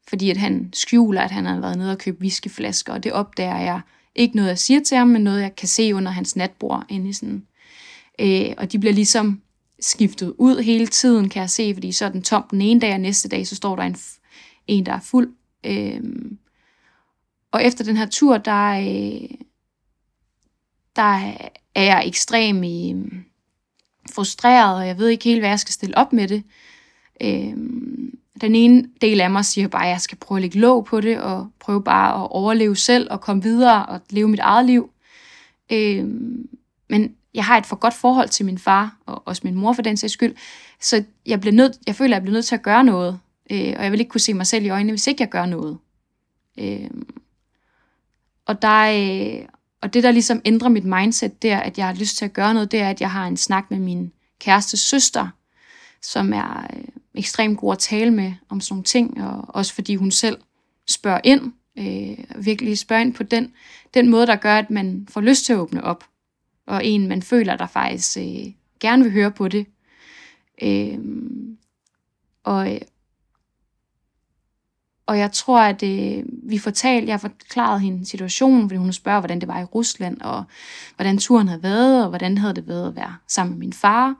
Fordi 0.09 0.30
at 0.30 0.36
han 0.36 0.70
skjuler, 0.72 1.22
at 1.22 1.30
han 1.30 1.46
har 1.46 1.61
været 1.61 1.78
nede 1.78 1.92
og 1.92 1.99
købt 1.99 2.20
whiskyflasker, 2.20 2.92
og 2.92 3.05
det 3.05 3.12
opdager 3.12 3.59
jeg 3.59 3.80
ikke 4.18 4.36
noget, 4.36 4.48
jeg 4.48 4.58
siger 4.58 4.80
til 4.80 4.96
ham, 4.96 5.08
men 5.08 5.24
noget, 5.24 5.42
jeg 5.42 5.56
kan 5.56 5.68
se 5.68 5.94
under 5.94 6.10
hans 6.10 6.36
natbord 6.36 6.84
inde 6.88 7.08
i 7.08 7.12
sådan. 7.12 7.46
Øh, 8.18 8.54
og 8.58 8.72
de 8.72 8.78
bliver 8.78 8.92
ligesom 8.92 9.42
skiftet 9.80 10.34
ud 10.38 10.62
hele 10.62 10.86
tiden, 10.86 11.28
kan 11.28 11.40
jeg 11.40 11.50
se, 11.50 11.74
fordi 11.74 11.92
så 11.92 12.04
er 12.04 12.08
den 12.08 12.22
tom 12.22 12.44
den 12.50 12.60
ene 12.60 12.80
dag, 12.80 12.92
og 12.92 13.00
næste 13.00 13.28
dag, 13.28 13.46
så 13.46 13.56
står 13.56 13.76
der 13.76 13.82
en, 13.82 13.96
en 14.66 14.86
der 14.86 14.92
er 14.92 15.00
fuld. 15.00 15.34
Øh, 15.66 16.00
og 17.52 17.64
efter 17.64 17.84
den 17.84 17.96
her 17.96 18.06
tur, 18.06 18.38
der, 18.38 18.70
øh, 18.70 19.30
der 20.96 21.32
er 21.74 21.82
jeg 21.82 22.02
ekstremt 22.06 22.64
øh, 22.64 23.12
frustreret, 24.14 24.76
og 24.76 24.86
jeg 24.86 24.98
ved 24.98 25.08
ikke 25.08 25.24
helt, 25.24 25.40
hvad 25.40 25.48
jeg 25.48 25.60
skal 25.60 25.72
stille 25.72 25.98
op 25.98 26.12
med 26.12 26.28
det. 26.28 26.42
Øh, 27.22 27.54
den 28.41 28.55
ene 28.55 28.89
del 29.01 29.20
af 29.20 29.30
mig 29.30 29.45
siger 29.45 29.68
bare, 29.68 29.84
at 29.84 29.91
jeg 29.91 30.01
skal 30.01 30.18
prøve 30.18 30.39
at 30.39 30.43
lægge 30.43 30.59
låg 30.59 30.84
på 30.84 31.01
det, 31.01 31.20
og 31.20 31.49
prøve 31.61 31.82
bare 31.82 32.24
at 32.24 32.28
overleve 32.30 32.76
selv, 32.76 33.09
og 33.11 33.20
komme 33.20 33.43
videre, 33.43 33.86
og 33.86 34.01
leve 34.11 34.28
mit 34.28 34.41
eget 34.41 34.66
liv. 34.66 34.91
Øh, 35.72 36.05
men 36.89 37.14
jeg 37.34 37.45
har 37.45 37.59
et 37.59 37.66
for 37.66 37.76
godt 37.76 37.95
forhold 37.95 38.28
til 38.28 38.47
min 38.47 38.59
far, 38.59 38.97
og 39.07 39.22
også 39.24 39.43
min 39.45 39.55
mor 39.55 39.72
for 39.72 39.82
den 39.82 39.97
sags 39.97 40.12
skyld, 40.12 40.34
så 40.80 41.05
jeg, 41.26 41.41
bliver 41.41 41.55
nødt, 41.55 41.78
jeg 41.86 41.95
føler, 41.95 42.16
at 42.16 42.20
jeg 42.20 42.22
bliver 42.22 42.34
nødt 42.34 42.47
til 42.47 42.55
at 42.55 42.62
gøre 42.62 42.84
noget, 42.84 43.20
øh, 43.51 43.74
og 43.76 43.84
jeg 43.84 43.93
vil 43.93 44.01
ikke 44.01 44.11
kunne 44.11 44.20
se 44.20 44.34
mig 44.34 44.47
selv 44.47 44.64
i 44.64 44.68
øjnene, 44.68 44.93
hvis 44.93 45.07
ikke 45.07 45.22
jeg 45.22 45.28
gør 45.28 45.47
noget. 45.47 45.78
Øh, 46.59 46.91
og, 48.47 48.62
der, 48.62 48.80
øh, 48.80 49.49
og 49.80 49.95
det, 49.95 50.03
der 50.03 50.11
ligesom 50.11 50.41
ændrer 50.45 50.68
mit 50.68 50.84
mindset, 50.84 51.43
der, 51.43 51.59
at 51.59 51.78
jeg 51.78 51.86
har 51.86 51.95
lyst 51.95 52.16
til 52.16 52.24
at 52.24 52.32
gøre 52.32 52.55
noget, 52.55 52.72
det 52.72 52.80
er, 52.80 52.91
at 52.91 53.01
jeg 53.01 53.11
har 53.11 53.26
en 53.26 53.36
snak 53.36 53.70
med 53.70 53.78
min 53.78 54.12
kæreste 54.41 54.76
søster, 54.76 55.28
som 56.03 56.32
er 56.32 56.66
øh, 56.76 56.84
ekstremt 57.18 57.58
god 57.58 57.72
at 57.72 57.78
tale 57.78 58.10
med 58.10 58.32
om 58.48 58.60
sådan 58.60 58.74
nogle 58.74 58.84
ting, 58.84 59.24
og 59.24 59.44
også 59.48 59.74
fordi 59.74 59.94
hun 59.94 60.10
selv 60.10 60.38
spørger 60.86 61.20
ind, 61.24 61.52
øh, 61.78 62.44
virkelig 62.44 62.78
spørger 62.78 63.02
ind 63.02 63.14
på 63.14 63.22
den, 63.22 63.52
den 63.94 64.08
måde, 64.08 64.26
der 64.26 64.36
gør, 64.36 64.56
at 64.56 64.70
man 64.70 65.06
får 65.10 65.20
lyst 65.20 65.44
til 65.44 65.52
at 65.52 65.58
åbne 65.58 65.84
op 65.84 66.04
og 66.68 66.84
en, 66.84 67.08
man 67.08 67.22
føler, 67.22 67.56
der 67.56 67.66
faktisk 67.66 68.18
øh, 68.18 68.52
gerne 68.80 69.02
vil 69.02 69.12
høre 69.12 69.30
på 69.30 69.48
det. 69.48 69.66
Øh, 70.62 70.98
og, 72.44 72.78
og 75.06 75.18
jeg 75.18 75.32
tror, 75.32 75.60
at 75.60 75.82
øh, 75.82 76.24
vi 76.26 76.58
fortalte, 76.58 77.08
jeg 77.08 77.20
forklarede 77.20 77.80
hende 77.80 78.06
situationen, 78.06 78.68
fordi 78.68 78.76
hun 78.76 78.92
spørger, 78.92 79.20
hvordan 79.20 79.40
det 79.40 79.48
var 79.48 79.60
i 79.60 79.64
Rusland, 79.64 80.20
og 80.20 80.44
hvordan 80.96 81.18
turen 81.18 81.48
havde 81.48 81.62
været, 81.62 82.02
og 82.02 82.08
hvordan 82.08 82.38
havde 82.38 82.54
det 82.54 82.68
været 82.68 82.88
at 82.88 82.96
være 82.96 83.16
sammen 83.28 83.54
med 83.54 83.58
min 83.58 83.72
far. 83.72 84.14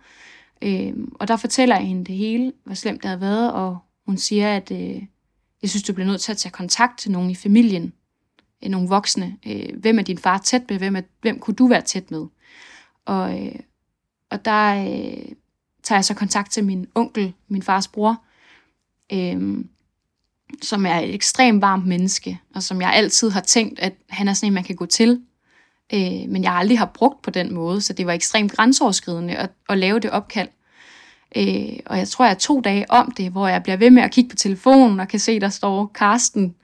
Øh, 0.63 0.93
og 1.15 1.29
der 1.29 1.37
fortæller 1.37 1.77
jeg 1.77 1.87
hende 1.87 2.05
det 2.05 2.15
hele, 2.15 2.53
hvor 2.65 2.75
slemt 2.75 3.03
det 3.03 3.09
havde 3.09 3.21
været, 3.21 3.53
og 3.53 3.79
hun 4.07 4.17
siger, 4.17 4.57
at 4.57 4.71
øh, 4.71 5.03
jeg 5.63 5.71
synes, 5.71 5.83
du 5.83 5.93
bliver 5.93 6.07
nødt 6.07 6.21
til 6.21 6.33
at 6.33 6.39
tage 6.39 6.53
kontakt 6.53 6.99
til 6.99 7.11
nogen 7.11 7.31
i 7.31 7.35
familien, 7.35 7.93
øh, 8.65 8.71
nogle 8.71 8.89
voksne. 8.89 9.37
Øh, 9.47 9.77
hvem 9.81 9.99
er 9.99 10.03
din 10.03 10.19
far 10.19 10.39
tæt 10.39 10.63
med? 10.69 10.79
Hvem, 10.79 10.97
er, 10.97 11.01
hvem 11.21 11.39
kunne 11.39 11.55
du 11.55 11.67
være 11.67 11.83
tæt 11.83 12.11
med? 12.11 12.27
Og, 13.05 13.47
øh, 13.47 13.55
og 14.31 14.45
der 14.45 14.75
øh, 14.75 15.33
tager 15.83 15.99
jeg 15.99 16.05
så 16.05 16.15
kontakt 16.15 16.53
til 16.53 16.65
min 16.65 16.87
onkel, 16.95 17.35
min 17.49 17.63
fars 17.63 17.89
bror, 17.89 18.25
øh, 19.13 19.65
som 20.63 20.87
er 20.87 20.99
et 20.99 21.15
ekstremt 21.15 21.63
varmt 21.63 21.87
menneske, 21.87 22.41
og 22.55 22.63
som 22.63 22.81
jeg 22.81 22.93
altid 22.93 23.31
har 23.31 23.41
tænkt, 23.41 23.79
at 23.79 23.95
han 24.09 24.29
er 24.29 24.33
sådan 24.33 24.47
en, 24.47 24.55
man 24.55 24.65
kan 24.65 24.77
gå 24.77 24.87
til. 24.87 25.23
Øh, 25.93 26.29
men 26.29 26.43
jeg 26.43 26.53
aldrig 26.53 26.79
har 26.79 26.87
brugt 26.95 27.23
på 27.23 27.31
den 27.31 27.55
måde, 27.55 27.81
så 27.81 27.93
det 27.93 28.07
var 28.07 28.13
ekstremt 28.13 28.53
grænseoverskridende 28.53 29.37
at, 29.37 29.51
at 29.69 29.79
lave 29.79 30.01
det 30.01 30.11
opkald. 30.11 30.49
Øh, 31.37 31.79
og 31.87 31.99
jeg 31.99 32.09
tror, 32.09 32.25
jeg 32.25 32.33
er 32.33 32.39
to 32.39 32.61
dage 32.61 32.91
om 32.91 33.11
det, 33.11 33.31
hvor 33.31 33.49
jeg 33.49 33.63
bliver 33.63 33.77
ved 33.77 33.91
med 33.91 34.03
at 34.03 34.11
kigge 34.11 34.31
på 34.31 34.37
telefonen 34.37 35.01
og 35.01 35.09
kan 35.09 35.21
se, 35.21 35.41
der 35.41 35.49
står 35.49 35.87
Karsten. 35.95 36.55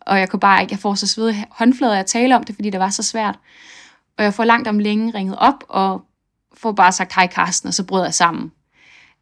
Og 0.00 0.18
jeg 0.18 0.28
kunne 0.28 0.40
bare 0.40 0.62
ikke, 0.62 0.72
jeg 0.72 0.78
får 0.78 0.94
så 0.94 1.06
svede 1.06 1.44
håndflader 1.50 1.98
at 1.98 2.06
tale 2.06 2.36
om 2.36 2.44
det, 2.44 2.54
fordi 2.54 2.70
det 2.70 2.80
var 2.80 2.90
så 2.90 3.02
svært. 3.02 3.38
Og 4.18 4.24
jeg 4.24 4.34
får 4.34 4.44
langt 4.44 4.68
om 4.68 4.78
længe 4.78 5.14
ringet 5.14 5.36
op, 5.38 5.64
og 5.68 6.04
får 6.56 6.72
bare 6.72 6.92
sagt 6.92 7.14
hej 7.14 7.26
Karsten, 7.26 7.68
og 7.68 7.74
så 7.74 7.84
bryder 7.84 8.04
jeg 8.04 8.14
sammen. 8.14 8.52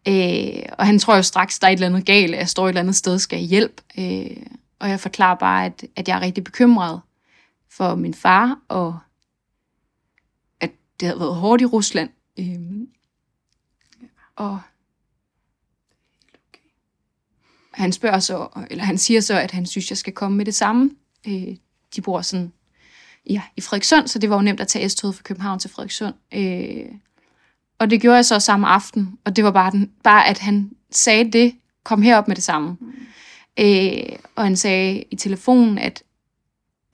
Øh, 0.09 0.63
og 0.79 0.87
han 0.87 0.99
tror 0.99 1.17
jo 1.17 1.23
straks, 1.23 1.59
der 1.59 1.67
er 1.67 1.71
et 1.71 1.77
eller 1.77 1.87
andet 1.87 2.07
galt, 2.07 2.35
at 2.35 2.41
jeg 2.41 2.49
står 2.49 2.65
et 2.65 2.69
eller 2.69 2.81
andet 2.81 2.97
sted 2.97 3.19
skal 3.19 3.39
have 3.39 3.49
hjælp. 3.49 3.81
Øh, 3.99 4.37
og 4.81 4.89
jeg 4.89 5.01
forklarer 5.01 5.35
bare, 5.35 5.65
at, 5.65 5.85
at 5.97 6.09
jeg 6.09 6.17
er 6.17 6.21
rigtig 6.21 6.45
bekymret 6.45 7.01
for 7.71 7.95
min 7.95 8.15
far, 8.15 8.59
og 8.69 8.99
det 11.03 11.09
havde 11.09 11.21
været 11.21 11.35
hårdt 11.35 11.63
i 11.63 11.65
Rusland. 11.65 12.11
Øh, 12.39 12.87
og 14.37 14.61
han 17.73 17.93
spørger 17.93 18.19
så, 18.19 18.49
eller 18.71 18.85
han 18.85 18.99
siger 18.99 19.21
så, 19.21 19.39
at 19.39 19.51
han 19.51 19.67
synes, 19.67 19.91
jeg 19.91 19.99
skal 19.99 20.13
komme 20.13 20.37
med 20.37 20.45
det 20.45 20.55
samme. 20.55 20.91
Øh, 21.27 21.57
de 21.97 22.03
bor 22.03 22.21
sådan 22.21 22.53
ja, 23.31 23.43
i 23.57 23.61
Frederikssund, 23.61 24.09
så 24.09 24.19
det 24.19 24.31
var 24.31 24.37
jo 24.37 24.43
nemt 24.43 24.61
at 24.61 24.69
tage 24.69 24.89
S-toget 24.89 25.15
fra 25.15 25.23
København 25.23 25.59
til 25.59 25.71
Frederikssund. 25.71 26.15
Øh, 26.35 26.95
og 27.79 27.91
det 27.91 28.01
gjorde 28.01 28.17
jeg 28.17 28.25
så 28.25 28.39
samme 28.39 28.67
aften, 28.67 29.19
og 29.25 29.37
det 29.37 29.45
var 29.45 29.51
bare, 29.51 29.71
den, 29.71 29.93
bare 30.05 30.27
at 30.29 30.39
han 30.39 30.71
sagde 30.91 31.33
det, 31.33 31.55
kom 31.85 32.03
herop 32.03 32.29
med 32.29 32.37
det 32.37 32.45
samme. 32.45 32.77
Mm. 32.81 32.93
Øh, 33.59 34.17
og 34.35 34.45
han 34.45 34.57
sagde 34.57 35.05
i 35.11 35.17
telefonen, 35.17 35.79
at 35.79 36.03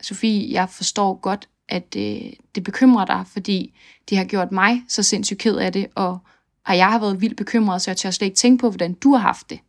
Sofie, 0.00 0.52
jeg 0.52 0.68
forstår 0.70 1.14
godt, 1.14 1.48
at 1.68 1.96
øh, 1.96 2.32
det 2.54 2.64
bekymrer 2.64 3.04
dig, 3.04 3.24
fordi 3.26 3.78
de 4.10 4.16
har 4.16 4.24
gjort 4.24 4.52
mig 4.52 4.82
så 4.88 5.02
sindssygt 5.02 5.40
ked 5.40 5.56
af 5.56 5.72
det, 5.72 5.86
og, 5.94 6.18
og 6.66 6.76
jeg 6.76 6.86
har 6.86 6.98
været 6.98 7.20
vildt 7.20 7.36
bekymret, 7.36 7.82
så 7.82 7.90
jeg 7.90 7.96
tør 7.96 8.10
slet 8.10 8.26
ikke 8.26 8.36
tænke 8.36 8.60
på, 8.60 8.70
hvordan 8.70 8.92
du 8.92 9.12
har 9.12 9.20
haft 9.20 9.50
det. 9.50 9.60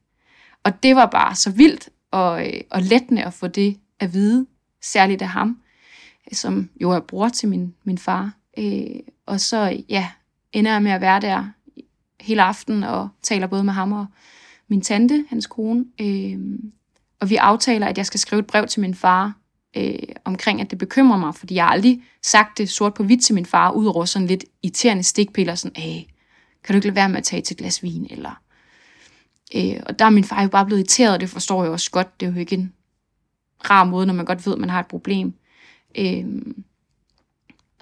Og 0.64 0.84
det 0.84 0.96
var 0.96 1.06
bare 1.06 1.36
så 1.36 1.52
vildt 1.52 1.90
og, 2.12 2.48
øh, 2.48 2.62
og 2.72 2.82
lettende 2.82 3.24
at 3.24 3.34
få 3.34 3.48
det 3.48 3.78
at 4.00 4.14
vide, 4.14 4.46
særligt 4.82 5.22
af 5.22 5.28
ham 5.28 5.58
som 6.32 6.70
jo 6.82 6.92
er 6.92 7.00
bror 7.00 7.30
til 7.30 7.50
min, 7.50 7.74
min 7.84 7.98
far. 7.98 8.34
Øh, 8.58 9.00
og 9.26 9.40
så 9.40 9.84
ja, 9.90 10.10
ender 10.54 10.72
jeg 10.72 10.84
med 10.84 10.92
at 10.92 11.02
være 11.02 11.22
der 11.22 11.46
hele 12.20 12.44
aften 12.44 12.84
og 12.84 13.10
taler 13.22 13.48
både 13.48 13.64
med 13.64 13.74
ham 13.74 13.94
og 13.94 14.06
min 14.68 14.82
tante, 14.82 15.26
hans 15.30 15.48
kone. 15.48 15.86
Øh, 16.02 16.40
og 17.20 17.30
vi 17.30 17.36
aftaler, 17.36 17.88
at 17.88 17.98
jeg 17.98 18.06
skal 18.06 18.20
skrive 18.20 18.40
et 18.40 18.48
brev 18.48 18.68
til 18.68 18.82
min 18.82 18.96
far 18.96 19.34
øh, 19.78 20.00
omkring, 20.26 20.62
at 20.62 20.70
det 20.70 20.78
bekymrer 20.78 21.18
mig, 21.18 21.36
fordi 21.36 21.56
jeg 21.56 21.64
har 21.64 21.72
aldrig 21.72 22.04
sagt 22.24 22.58
det 22.58 22.70
sort 22.70 22.94
på 22.94 23.04
hvidt 23.04 23.24
til 23.24 23.36
min 23.36 23.46
far, 23.46 23.72
udover 23.72 24.06
sådan 24.06 24.28
lidt 24.28 24.46
irriterende 24.64 25.04
stikpiller, 25.04 25.56
sådan, 25.56 25.84
Æh, 25.84 26.04
kan 26.64 26.74
du 26.74 26.76
ikke 26.76 26.88
lade 26.88 26.96
være 26.96 27.10
med 27.10 27.18
at 27.18 27.24
tage 27.24 27.42
til 27.42 27.54
et 27.54 27.58
glas 27.58 27.84
vin, 27.84 28.08
eller... 28.10 28.42
Øh, 29.56 29.84
og 29.86 30.00
der 30.00 30.06
er 30.06 30.10
min 30.10 30.24
far 30.24 30.44
jo 30.44 30.50
bare 30.50 30.66
blevet 30.66 30.80
irriteret, 30.80 31.14
og 31.14 31.20
det 31.20 31.30
forstår 31.30 31.64
jeg 31.64 31.72
også 31.72 31.92
godt. 31.92 32.20
Det 32.20 32.28
er 32.28 32.32
jo 32.32 32.40
ikke 32.40 32.56
en 32.56 32.74
rar 33.70 33.84
måde, 33.84 34.06
når 34.06 34.14
man 34.14 34.26
godt 34.26 34.46
ved, 34.46 34.54
at 34.54 34.60
man 34.60 34.70
har 34.70 34.80
et 34.80 34.88
problem. 34.88 35.34
Øh, 35.98 36.26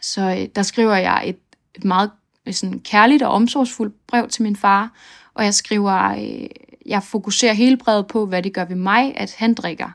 så 0.02 0.22
øh, 0.22 0.48
der 0.56 0.62
skriver 0.62 0.96
jeg 0.96 1.30
et, 1.30 1.40
et 1.76 1.86
meget 1.86 2.12
øh, 2.46 2.54
sådan, 2.54 2.80
kærligt 2.80 3.24
og 3.24 3.30
omsorgsfuldt 3.30 4.08
brev 4.08 4.28
til 4.30 4.44
min 4.44 4.56
far, 4.56 4.92
og 5.34 5.44
jeg 5.44 5.54
skriver, 5.54 5.94
øh, 5.94 6.48
jeg 6.86 7.04
fokuserer 7.04 7.54
hele 7.54 7.78
brevet 7.78 8.08
på, 8.08 8.26
hvad 8.26 8.44
det 8.44 8.54
gør 8.54 8.66
ved 8.66 8.76
mig, 8.76 9.18
at 9.18 9.36
han 9.38 9.54
drikker. 9.54 9.90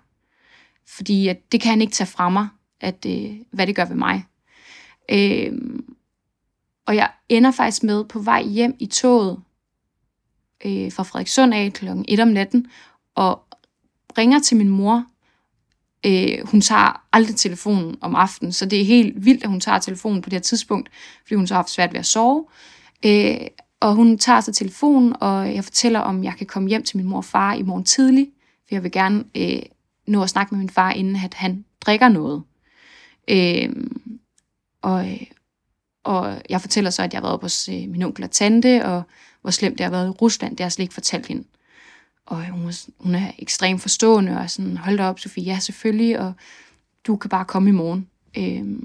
Fordi 0.96 1.28
at 1.28 1.52
det 1.52 1.60
kan 1.60 1.70
han 1.70 1.80
ikke 1.80 1.92
tage 1.92 2.06
fra 2.06 2.28
mig, 2.28 2.48
at, 2.80 3.06
øh, 3.06 3.36
hvad 3.50 3.66
det 3.66 3.76
gør 3.76 3.84
ved 3.84 3.96
mig. 3.96 4.24
Øh, 5.10 5.52
og 6.86 6.96
jeg 6.96 7.10
ender 7.28 7.50
faktisk 7.50 7.82
med 7.82 8.04
på 8.04 8.18
vej 8.18 8.42
hjem 8.42 8.76
i 8.78 8.86
toget 8.86 9.40
øh, 10.64 10.92
fra 10.92 11.02
Frederikssund 11.02 11.54
af 11.54 11.72
kl. 11.72 11.86
1 12.08 12.20
om 12.20 12.28
natten, 12.28 12.66
og 13.14 13.44
ringer 14.18 14.38
til 14.38 14.56
min 14.56 14.68
mor. 14.68 15.04
Øh, 16.06 16.46
hun 16.46 16.60
tager 16.60 17.06
aldrig 17.12 17.36
telefonen 17.36 17.96
om 18.00 18.14
aftenen, 18.14 18.52
så 18.52 18.66
det 18.66 18.80
er 18.80 18.84
helt 18.84 19.24
vildt, 19.24 19.42
at 19.42 19.50
hun 19.50 19.60
tager 19.60 19.78
telefonen 19.78 20.22
på 20.22 20.30
det 20.30 20.36
her 20.36 20.40
tidspunkt, 20.40 20.90
fordi 21.22 21.34
hun 21.34 21.46
så 21.46 21.54
har 21.54 21.58
haft 21.58 21.70
svært 21.70 21.92
ved 21.92 22.00
at 22.00 22.06
sove. 22.06 22.46
Øh, 23.06 23.36
og 23.80 23.94
hun 23.94 24.18
tager 24.18 24.40
så 24.40 24.52
telefonen, 24.52 25.14
og 25.20 25.54
jeg 25.54 25.64
fortæller, 25.64 26.00
om 26.00 26.24
jeg 26.24 26.34
kan 26.38 26.46
komme 26.46 26.68
hjem 26.68 26.82
til 26.82 26.96
min 26.96 27.06
mor 27.06 27.16
og 27.16 27.24
far 27.24 27.54
i 27.54 27.62
morgen 27.62 27.84
tidlig, 27.84 28.28
for 28.68 28.74
jeg 28.74 28.82
vil 28.82 28.92
gerne 28.92 29.24
øh, 29.36 29.62
nå 30.06 30.22
at 30.22 30.30
snakke 30.30 30.54
med 30.54 30.58
min 30.58 30.70
far, 30.70 30.92
inden 30.92 31.16
at 31.16 31.34
han 31.34 31.64
drikker 31.80 32.08
noget. 32.08 32.42
Øh, 33.28 33.70
og, 34.82 35.06
og 36.04 36.42
jeg 36.48 36.60
fortæller 36.60 36.90
så, 36.90 37.02
at 37.02 37.12
jeg 37.12 37.20
har 37.20 37.28
været 37.28 37.40
hos 37.42 37.68
øh, 37.68 37.88
min 37.88 38.02
onkel 38.02 38.24
og 38.24 38.30
tante, 38.30 38.84
og 38.84 39.02
hvor 39.40 39.50
slemt 39.50 39.78
det 39.78 39.84
har 39.84 39.90
været 39.90 40.06
i 40.06 40.10
Rusland. 40.10 40.50
Det 40.50 40.60
har 40.60 40.64
jeg 40.64 40.72
slet 40.72 40.82
ikke 40.82 40.94
fortalt 40.94 41.26
hende. 41.26 41.44
Og 42.26 42.50
hun, 42.50 42.72
hun 42.98 43.14
er 43.14 43.32
ekstremt 43.38 43.82
forstående, 43.82 44.38
og 44.38 44.50
sådan, 44.50 44.76
hold 44.76 44.96
da 44.96 45.04
op, 45.04 45.18
Sofie, 45.18 45.44
ja, 45.44 45.58
selvfølgelig, 45.58 46.18
og 46.18 46.32
du 47.06 47.16
kan 47.16 47.30
bare 47.30 47.44
komme 47.44 47.68
i 47.68 47.72
morgen. 47.72 48.08
Øh, 48.38 48.82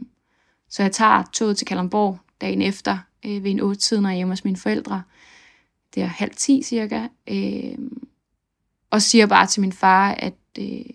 så 0.70 0.84
jeg 0.84 0.92
tager 0.92 1.24
toget 1.34 1.58
til 1.58 1.68
Kalundborg 1.68 2.20
dagen 2.42 2.62
efter, 2.62 2.98
øh, 3.26 3.44
ved 3.44 3.52
en 3.52 3.60
8 3.60 3.82
tid, 3.82 4.00
når 4.00 4.10
jeg 4.10 4.16
er 4.16 4.18
hjemme 4.18 4.32
hos 4.32 4.44
mine 4.44 4.58
forældre. 4.58 5.04
Det 5.96 6.04
er 6.04 6.08
halv 6.08 6.36
10 6.36 6.64
cirka. 6.64 7.08
Øh, 7.28 7.78
og 8.92 9.02
siger 9.02 9.26
bare 9.26 9.48
til 9.48 9.62
min 9.62 9.74
far, 9.74 10.12
at 10.12 10.34
øh, 10.60 10.86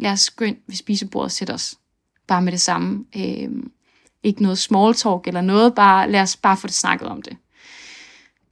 lad 0.00 0.12
os 0.12 0.30
gå 0.30 0.44
ind 0.44 0.56
ved 0.66 0.76
spisebordet 0.76 1.24
og 1.24 1.32
sætte 1.32 1.52
os. 1.52 1.74
Bare 2.26 2.42
med 2.42 2.52
det 2.52 2.60
samme. 2.60 3.04
Øh, 3.16 3.48
ikke 4.22 4.42
noget 4.42 4.58
small 4.58 4.94
talk 4.94 5.26
eller 5.26 5.40
noget, 5.40 5.74
bare 5.74 6.10
lad 6.10 6.20
os 6.20 6.36
bare 6.36 6.56
få 6.56 6.66
det 6.66 6.74
snakket 6.74 7.08
om 7.08 7.22
det. 7.22 7.36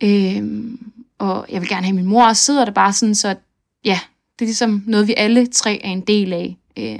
Øh, 0.02 0.72
og 1.18 1.46
jeg 1.50 1.60
vil 1.60 1.68
gerne 1.68 1.86
have 1.86 1.96
min 1.96 2.06
mor, 2.06 2.26
og 2.26 2.36
sidder 2.36 2.64
der 2.64 2.72
bare 2.72 2.92
sådan, 2.92 3.14
så 3.14 3.36
ja, 3.84 4.00
det 4.38 4.44
er 4.44 4.48
ligesom 4.48 4.82
noget, 4.86 5.08
vi 5.08 5.14
alle 5.16 5.46
tre 5.46 5.80
er 5.84 5.88
en 5.88 6.00
del 6.00 6.32
af. 6.32 6.56
Øh, 6.76 6.98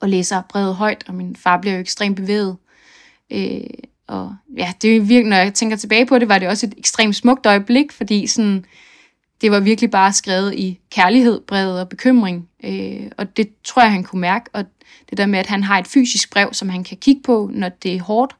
og 0.00 0.08
læser 0.08 0.42
brevet 0.48 0.74
højt, 0.74 1.04
og 1.08 1.14
min 1.14 1.36
far 1.36 1.60
bliver 1.60 1.74
jo 1.74 1.80
ekstremt 1.80 2.16
bevæget. 2.16 2.56
Øh, 3.32 3.60
og 4.06 4.36
ja, 4.56 4.72
det 4.82 4.96
er 4.96 5.00
virkelig, 5.00 5.30
når 5.30 5.36
jeg 5.36 5.54
tænker 5.54 5.76
tilbage 5.76 6.06
på 6.06 6.18
det, 6.18 6.28
var 6.28 6.38
det 6.38 6.48
også 6.48 6.66
et 6.66 6.74
ekstremt 6.78 7.16
smukt 7.16 7.46
øjeblik, 7.46 7.92
fordi 7.92 8.26
sådan, 8.26 8.64
det 9.40 9.50
var 9.50 9.60
virkelig 9.60 9.90
bare 9.90 10.12
skrevet 10.12 10.54
i 10.54 10.80
kærlighed, 10.90 11.40
bred 11.40 11.80
og 11.80 11.88
bekymring. 11.88 12.48
Øh, 12.64 13.10
og 13.18 13.36
det 13.36 13.48
tror 13.64 13.82
jeg, 13.82 13.92
han 13.92 14.04
kunne 14.04 14.20
mærke. 14.20 14.50
Og 14.52 14.64
det 15.10 15.18
der 15.18 15.26
med, 15.26 15.38
at 15.38 15.46
han 15.46 15.62
har 15.62 15.78
et 15.78 15.86
fysisk 15.86 16.32
brev, 16.32 16.48
som 16.52 16.68
han 16.68 16.84
kan 16.84 16.96
kigge 16.96 17.22
på, 17.22 17.50
når 17.52 17.68
det 17.68 17.94
er 17.94 18.02
hårdt, 18.02 18.36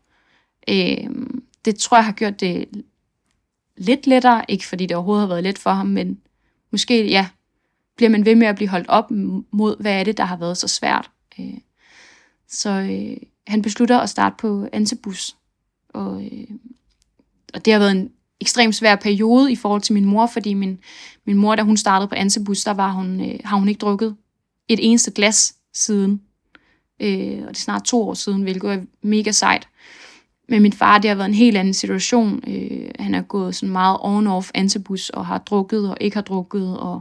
øh, 0.69 1.11
det 1.65 1.79
tror 1.79 1.97
jeg 1.97 2.05
har 2.05 2.13
gjort 2.13 2.41
det 2.41 2.69
lidt 3.77 4.07
lettere. 4.07 4.45
Ikke 4.49 4.67
fordi 4.67 4.87
det 4.87 4.97
overhovedet 4.97 5.21
har 5.21 5.29
været 5.29 5.45
let 5.45 5.59
for 5.59 5.71
ham, 5.71 5.87
men 5.87 6.21
måske, 6.71 7.09
ja, 7.09 7.29
bliver 7.97 8.11
man 8.11 8.25
ved 8.25 8.35
med 8.35 8.47
at 8.47 8.57
blive 8.57 8.69
holdt 8.69 8.89
op 8.89 9.11
mod, 9.51 9.81
hvad 9.81 10.01
er 10.01 10.05
det, 10.05 10.17
der 10.17 10.25
har 10.25 10.37
været 10.37 10.59
så 10.59 10.69
svært. 10.69 11.11
Øh, 11.41 11.59
så 12.49 12.71
øh, 12.71 13.17
han 13.47 13.63
beslutter 13.63 13.99
at 13.99 14.11
starte 14.11 14.37
på 14.39 14.69
Ansebus. 14.73 15.37
Og, 15.89 16.25
øh, 16.25 16.51
og 17.55 17.65
det 17.65 17.73
har 17.73 17.81
været 17.81 17.93
en 17.93 18.11
ekstremt 18.41 18.75
svær 18.75 18.97
periode 18.97 19.53
i 19.53 19.57
forhold 19.57 19.83
til 19.83 19.95
min 19.95 20.05
mor, 20.05 20.27
fordi 20.27 20.55
min, 20.55 20.79
min 21.27 21.37
mor, 21.37 21.55
da 21.55 21.63
hun 21.63 21.77
startede 21.77 22.09
på 22.09 22.15
Ansebus, 22.15 22.65
der 22.65 22.75
var 22.75 22.93
hun, 22.93 23.21
øh, 23.31 23.41
har 23.45 23.57
hun 23.57 23.69
ikke 23.69 23.79
drukket 23.79 24.17
et 24.69 24.79
eneste 24.83 25.11
glas 25.11 25.55
siden. 25.75 26.23
Øh, 27.01 27.39
og 27.43 27.49
det 27.49 27.57
er 27.57 27.61
snart 27.61 27.85
to 27.85 28.09
år 28.09 28.15
siden, 28.15 28.43
hvilket 28.43 28.71
er 28.71 28.81
mega 29.03 29.31
sejt. 29.31 29.69
Men 30.49 30.63
min 30.63 30.73
far, 30.73 30.99
det 30.99 31.09
har 31.09 31.15
været 31.15 31.29
en 31.29 31.35
helt 31.35 31.57
anden 31.57 31.75
situation. 31.75 32.43
Øh, 32.49 32.91
han 32.99 33.15
er 33.15 33.23
gået 33.23 33.55
sådan 33.55 33.73
meget 33.73 33.99
on-off 33.99 34.51
Ansebus 34.55 35.11
og 35.11 35.27
har 35.27 35.39
drukket 35.39 35.91
og 35.91 35.97
ikke 36.01 36.17
har 36.17 36.23
drukket. 36.23 36.79
Og, 36.79 37.01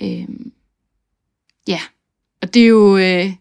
øh, 0.00 0.28
ja, 1.68 1.80
og 2.42 2.54
det 2.54 2.62
er 2.62 2.66
jo... 2.66 2.96
Øh, 2.96 3.32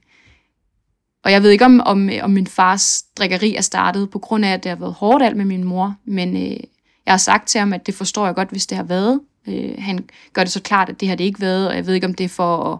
og 1.23 1.31
jeg 1.31 1.43
ved 1.43 1.49
ikke, 1.49 1.65
om, 1.65 1.81
om, 1.85 2.09
om 2.21 2.31
min 2.31 2.47
fars 2.47 3.03
drikkeri 3.17 3.55
er 3.55 3.61
startet 3.61 4.09
på 4.09 4.19
grund 4.19 4.45
af, 4.45 4.53
at 4.53 4.63
det 4.63 4.69
har 4.69 4.75
været 4.75 4.93
hårdt 4.93 5.23
alt 5.23 5.37
med 5.37 5.45
min 5.45 5.63
mor. 5.63 5.95
Men 6.05 6.51
øh, 6.51 6.59
jeg 7.05 7.13
har 7.13 7.17
sagt 7.17 7.47
til 7.47 7.59
ham, 7.59 7.73
at 7.73 7.85
det 7.85 7.95
forstår 7.95 8.25
jeg 8.25 8.35
godt, 8.35 8.49
hvis 8.49 8.67
det 8.67 8.77
har 8.77 8.83
været. 8.83 9.21
Øh, 9.47 9.75
han 9.77 10.09
gør 10.33 10.43
det 10.43 10.51
så 10.51 10.61
klart, 10.61 10.89
at 10.89 10.99
det 10.99 11.07
har 11.07 11.15
det 11.15 11.23
ikke 11.23 11.41
været, 11.41 11.69
og 11.69 11.75
jeg 11.75 11.85
ved 11.85 11.93
ikke, 11.93 12.07
om 12.07 12.13
det 12.13 12.23
er 12.23 12.29
for 12.29 12.73
at, 12.73 12.79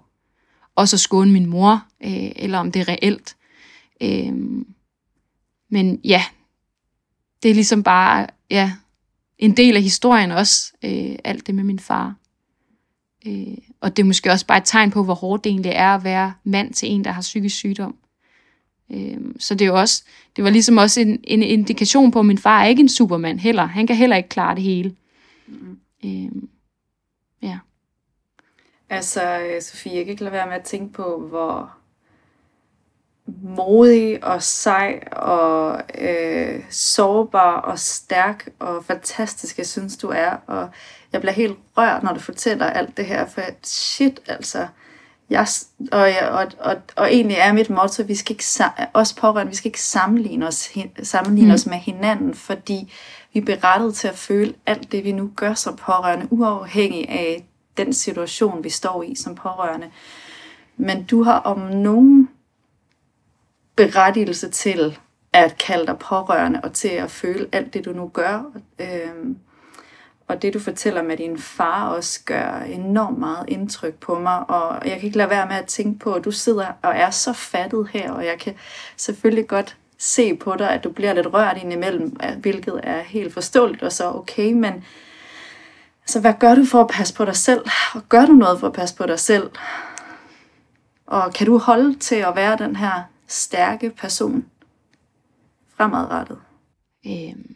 også 0.76 0.96
at 0.96 1.00
skåne 1.00 1.32
min 1.32 1.46
mor, 1.46 1.86
øh, 2.04 2.32
eller 2.36 2.58
om 2.58 2.72
det 2.72 2.80
er 2.80 2.88
reelt. 2.88 3.36
Øh, 4.02 4.34
men 5.70 6.00
ja, 6.04 6.24
det 7.44 7.52
er 7.52 7.56
ligesom 7.56 7.84
bare 7.84 8.28
ja, 8.50 8.72
en 9.38 9.58
del 9.58 9.76
af 9.76 9.82
historien 9.82 10.32
også, 10.32 10.74
øh, 10.84 11.16
alt 11.24 11.48
det 11.48 11.56
med 11.56 11.64
min 11.64 11.80
far. 11.80 12.16
Øh, 13.26 13.58
og 13.82 13.98
det 13.98 14.04
er 14.04 14.08
måske 14.08 14.32
også 14.32 14.46
bare 14.46 14.58
et 14.58 14.66
tegn 14.66 14.92
på, 14.92 15.04
hvor 15.04 15.14
hårdt 15.14 15.44
det 15.44 15.50
egentlig 15.50 15.72
er 15.76 15.96
at 15.96 16.04
være 16.04 16.34
mand 16.44 16.74
til 16.74 16.92
en, 16.92 17.04
der 17.04 17.12
har 17.12 17.22
psykisk 17.22 17.56
sygdom. 17.56 17.96
Øhm, 18.94 19.40
så 19.40 19.56
det 19.56 19.66
er 19.66 19.70
jo 19.70 19.80
også, 19.80 20.04
det 20.36 20.44
var 20.44 20.50
ligesom 20.50 20.78
også 20.78 21.02
en, 21.02 21.20
en 21.24 21.44
indikation 21.44 22.12
på, 22.12 22.20
at 22.20 22.26
min 22.26 22.38
far 22.38 22.62
er 22.62 22.68
ikke 22.68 22.80
en 22.80 22.90
supermand 22.90 23.40
heller. 23.40 23.66
Han 23.66 23.88
kan 23.88 23.96
heller 23.96 24.16
ikke 24.16 24.30
klare 24.30 24.56
det 24.56 24.64
hele. 24.64 24.96
Mm. 25.48 25.78
Øhm, 26.06 26.50
ja. 27.42 27.60
Altså, 28.90 29.40
øh, 29.40 29.62
Sofie, 29.62 29.96
jeg 29.96 30.06
kan 30.06 30.12
ikke 30.12 30.24
lade 30.24 30.34
være 30.34 30.48
med 30.48 30.56
at 30.56 30.64
tænke 30.64 30.94
på, 30.94 31.28
hvor 31.30 31.72
modig 33.44 34.24
og 34.24 34.44
sej 34.44 35.04
og 35.12 35.82
øh, 35.98 36.64
sårbar 36.70 37.62
og 37.62 37.80
stærk 37.80 38.50
og 38.60 38.86
fantastisk, 38.86 39.58
jeg 39.58 39.68
synes, 39.68 39.98
du 39.98 40.08
er. 40.08 40.32
Og 40.48 40.70
jeg 41.14 41.22
bliver 41.22 41.34
helt 41.34 41.58
rørt, 41.78 42.04
når 42.04 42.14
du 42.14 42.20
fortæller 42.20 42.66
alt 42.66 42.98
det 42.98 43.06
her, 43.06 43.28
for 43.28 43.42
shit, 43.64 44.22
altså, 44.28 44.68
jeg, 45.34 45.48
og, 45.92 46.10
og, 46.32 46.48
og, 46.60 46.76
og 46.96 47.14
egentlig 47.14 47.38
er 47.38 47.54
mit 47.54 47.70
motto, 47.70 48.04
vi 48.04 48.16
skal 48.16 48.34
ikke, 48.34 48.44
os 48.94 49.14
pårørende, 49.14 49.50
vi 49.50 49.56
skal 49.56 49.70
ikke 49.70 49.82
sammenligne 49.82 50.48
os, 50.48 50.70
sammenligne 51.04 51.50
mm. 51.50 51.54
os 51.54 51.66
med 51.66 51.78
hinanden, 51.78 52.34
fordi 52.34 52.94
vi 53.34 53.40
er 53.40 53.46
berettet 53.46 53.96
til 53.96 54.08
at 54.08 54.16
føle 54.16 54.54
alt 54.66 54.92
det, 54.92 55.04
vi 55.04 55.12
nu 55.12 55.32
gør 55.36 55.54
som 55.54 55.76
pårørende, 55.76 56.28
uafhængig 56.30 57.10
af 57.10 57.46
den 57.78 57.94
situation, 57.94 58.64
vi 58.64 58.70
står 58.70 59.04
i 59.04 59.16
som 59.16 59.36
pårørende. 59.36 59.88
Men 60.78 61.04
du 61.04 61.24
har 61.24 61.40
om 61.40 61.60
nogen 61.60 62.30
berettigelse 63.76 64.50
til 64.50 64.98
at 65.34 65.58
kalde 65.58 65.88
dig 65.88 65.98
pårørende 65.98 66.62
og 66.64 66.74
til 66.74 66.88
at 66.88 67.12
føle 67.12 67.48
alt 67.52 67.74
det, 67.74 67.86
du 67.86 67.94
nu 67.94 68.08
gør. 68.08 68.44
Øhm, 68.80 69.38
og 70.28 70.42
det 70.42 70.54
du 70.54 70.60
fortæller 70.60 71.02
med 71.02 71.18
din 71.18 71.38
far 71.38 71.90
også 71.90 72.20
gør 72.26 72.60
enormt 72.60 73.18
meget 73.18 73.46
indtryk 73.48 73.94
på 73.94 74.20
mig, 74.20 74.50
og 74.50 74.88
jeg 74.88 74.96
kan 74.96 75.06
ikke 75.06 75.18
lade 75.18 75.30
være 75.30 75.48
med 75.48 75.56
at 75.56 75.66
tænke 75.66 76.00
på, 76.00 76.14
at 76.14 76.26
du 76.26 76.32
sidder 76.32 76.68
og 76.82 76.96
er 76.96 77.10
så 77.10 77.34
fattet 77.34 77.88
her, 77.94 78.12
og 78.12 78.26
jeg 78.26 78.40
kan 78.40 78.54
selvfølgelig 78.98 79.48
godt 79.48 79.78
se 79.98 80.36
på 80.36 80.56
dig, 80.56 80.70
at 80.70 80.84
du 80.84 80.92
bliver 80.92 81.14
lidt 81.14 81.34
rørt 81.34 81.58
indimellem, 81.58 82.18
hvilket 82.40 82.80
er 82.84 83.02
helt 83.02 83.34
forståeligt 83.34 83.84
og 83.84 83.92
så 83.92 84.14
okay, 84.14 84.52
men 84.52 84.84
så 86.06 86.20
hvad 86.20 86.34
gør 86.40 86.56
du 86.56 86.66
for 86.66 86.82
at 86.82 86.88
passe 86.88 87.14
på 87.14 87.26
dig 87.26 87.36
selv? 87.36 87.66
Og 87.94 88.02
gør 88.10 88.26
du 88.26 88.34
noget 88.34 88.60
for 88.60 88.68
at 88.68 88.74
passe 88.74 88.96
på 88.96 89.06
dig 89.06 89.20
selv? 89.20 89.50
Og 91.06 91.34
kan 91.34 91.48
du 91.48 91.58
holde 91.58 92.00
til 92.00 92.16
at 92.16 92.36
være 92.36 92.58
den 92.58 92.76
her 92.76 93.04
stærke 93.28 93.90
person 93.90 94.46
fremadrettet? 95.78 96.38
Øhm 97.08 97.53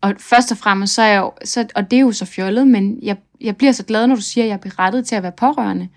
og 0.00 0.14
først 0.18 0.52
og 0.52 0.58
fremmest, 0.58 0.94
så 0.94 1.02
er 1.02 1.06
jeg 1.06 1.18
jo, 1.18 1.32
så, 1.44 1.66
og 1.74 1.90
det 1.90 1.96
er 1.96 2.00
jo 2.00 2.12
så 2.12 2.24
fjollet, 2.24 2.68
men 2.68 2.98
jeg, 3.02 3.16
jeg 3.40 3.56
bliver 3.56 3.72
så 3.72 3.84
glad, 3.84 4.06
når 4.06 4.14
du 4.14 4.20
siger, 4.20 4.44
at 4.44 4.48
jeg 4.48 4.54
er 4.54 4.58
berettet 4.58 5.06
til 5.06 5.14
at 5.14 5.22
være 5.22 5.32
pårørende. 5.32 5.88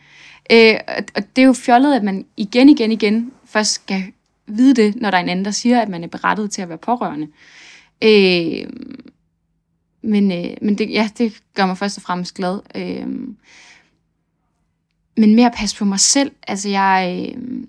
Øh, 0.51 0.75
og 1.15 1.23
det 1.35 1.41
er 1.41 1.45
jo 1.45 1.53
fjollet, 1.53 1.95
at 1.95 2.03
man 2.03 2.25
igen, 2.37 2.69
igen, 2.69 2.91
igen 2.91 3.31
først 3.45 3.71
skal 3.71 4.03
vide 4.47 4.73
det, 4.73 4.95
når 4.95 5.11
der 5.11 5.17
er 5.17 5.21
en 5.21 5.29
anden, 5.29 5.45
der 5.45 5.51
siger, 5.51 5.81
at 5.81 5.89
man 5.89 6.03
er 6.03 6.07
berettet 6.07 6.51
til 6.51 6.61
at 6.61 6.69
være 6.69 6.77
pårørende. 6.77 7.27
Øh, 8.01 8.69
men 10.01 10.31
øh, 10.31 10.57
men 10.61 10.77
det, 10.77 10.89
ja, 10.89 11.09
det 11.17 11.41
gør 11.53 11.65
mig 11.65 11.77
først 11.77 11.97
og 11.97 12.03
fremmest 12.03 12.33
glad. 12.33 12.59
Øh, 12.75 13.07
men 15.17 15.35
mere 15.35 15.45
at 15.45 15.55
passe 15.57 15.77
på 15.77 15.85
mig 15.85 15.99
selv. 15.99 16.31
Altså, 16.47 16.69
jeg, 16.69 17.31
øh, 17.37 17.63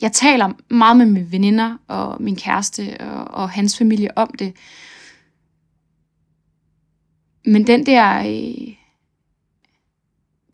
jeg 0.00 0.12
taler 0.12 0.52
meget 0.68 0.96
med 0.96 1.06
mine 1.06 1.32
veninder 1.32 1.76
og 1.88 2.22
min 2.22 2.36
kæreste 2.36 2.96
og, 3.00 3.24
og 3.24 3.50
hans 3.50 3.78
familie 3.78 4.18
om 4.18 4.30
det. 4.38 4.52
Men 7.44 7.66
den 7.66 7.86
der, 7.86 8.18
øh, 8.18 8.74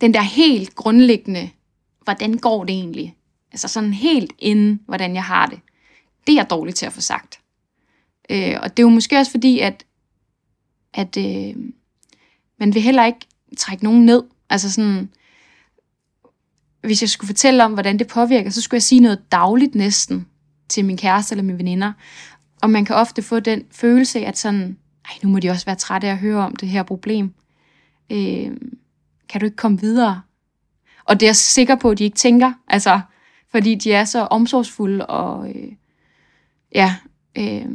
den 0.01 0.15
der 0.15 0.23
helt 0.23 0.75
grundlæggende, 0.75 1.51
hvordan 2.05 2.39
går 2.39 2.65
det 2.65 2.75
egentlig? 2.75 3.19
altså 3.53 3.69
sådan 3.69 3.93
helt 3.93 4.33
inden, 4.39 4.81
hvordan 4.87 5.15
jeg 5.15 5.25
har 5.25 5.47
det. 5.47 5.61
Det 6.27 6.33
er 6.33 6.37
jeg 6.37 6.51
dårlig 6.51 6.75
til 6.75 6.87
at 6.87 6.93
få 6.93 7.01
sagt. 7.01 7.41
Øh, 8.31 8.57
og 8.63 8.77
det 8.77 8.83
er 8.83 8.87
jo 8.87 8.89
måske 8.89 9.19
også 9.19 9.31
fordi, 9.31 9.59
at, 9.59 9.85
at 10.95 11.17
øh, 11.17 11.57
man 12.59 12.75
vil 12.75 12.83
heller 12.83 13.05
ikke 13.05 13.27
trække 13.57 13.85
nogen 13.85 14.07
ned. 14.07 14.23
Altså 14.51 14.73
sådan, 14.73 15.11
hvis 16.81 17.03
jeg 17.03 17.09
skulle 17.09 17.29
fortælle 17.29 17.65
om, 17.65 17.73
hvordan 17.73 17.99
det 17.99 18.07
påvirker, 18.07 18.51
så 18.51 18.63
skulle 18.63 18.77
jeg 18.79 18.83
sige 18.83 19.01
noget 19.01 19.33
dagligt 19.33 19.75
næsten 19.75 20.27
til 20.69 20.85
min 20.85 20.97
kæreste 20.97 21.33
eller 21.33 21.43
mine 21.43 21.59
veninder. 21.59 21.93
Og 22.63 22.71
man 22.71 22.85
kan 22.85 22.97
ofte 22.97 23.23
få 23.23 23.41
den 23.41 23.65
følelse 23.71 24.27
at 24.27 24.39
sådan, 24.39 24.79
ej, 25.09 25.15
nu 25.23 25.29
må 25.29 25.39
de 25.39 25.51
også 25.51 25.67
være 25.67 25.77
trætte 25.77 26.07
af 26.07 26.13
at 26.13 26.19
høre 26.19 26.45
om 26.45 26.57
det 26.57 26.69
her 26.69 26.83
problem. 26.83 27.35
Øh, 28.11 28.51
kan 29.29 29.41
du 29.41 29.45
ikke 29.45 29.57
komme 29.57 29.81
videre? 29.81 30.23
Og 31.05 31.21
det 31.21 31.27
er 31.27 31.29
jeg 31.29 31.37
sikker 31.37 31.77
på, 31.77 31.91
at 31.91 31.99
de 31.99 32.05
ikke 32.05 32.17
tænker, 32.17 32.53
altså, 32.69 33.01
fordi 33.51 33.75
de 33.75 33.93
er 33.93 34.05
så 34.05 34.21
omsorgsfulde 34.21 35.07
og, 35.07 35.49
øh, 35.49 35.73
ja, 36.75 36.97
øh, 37.39 37.67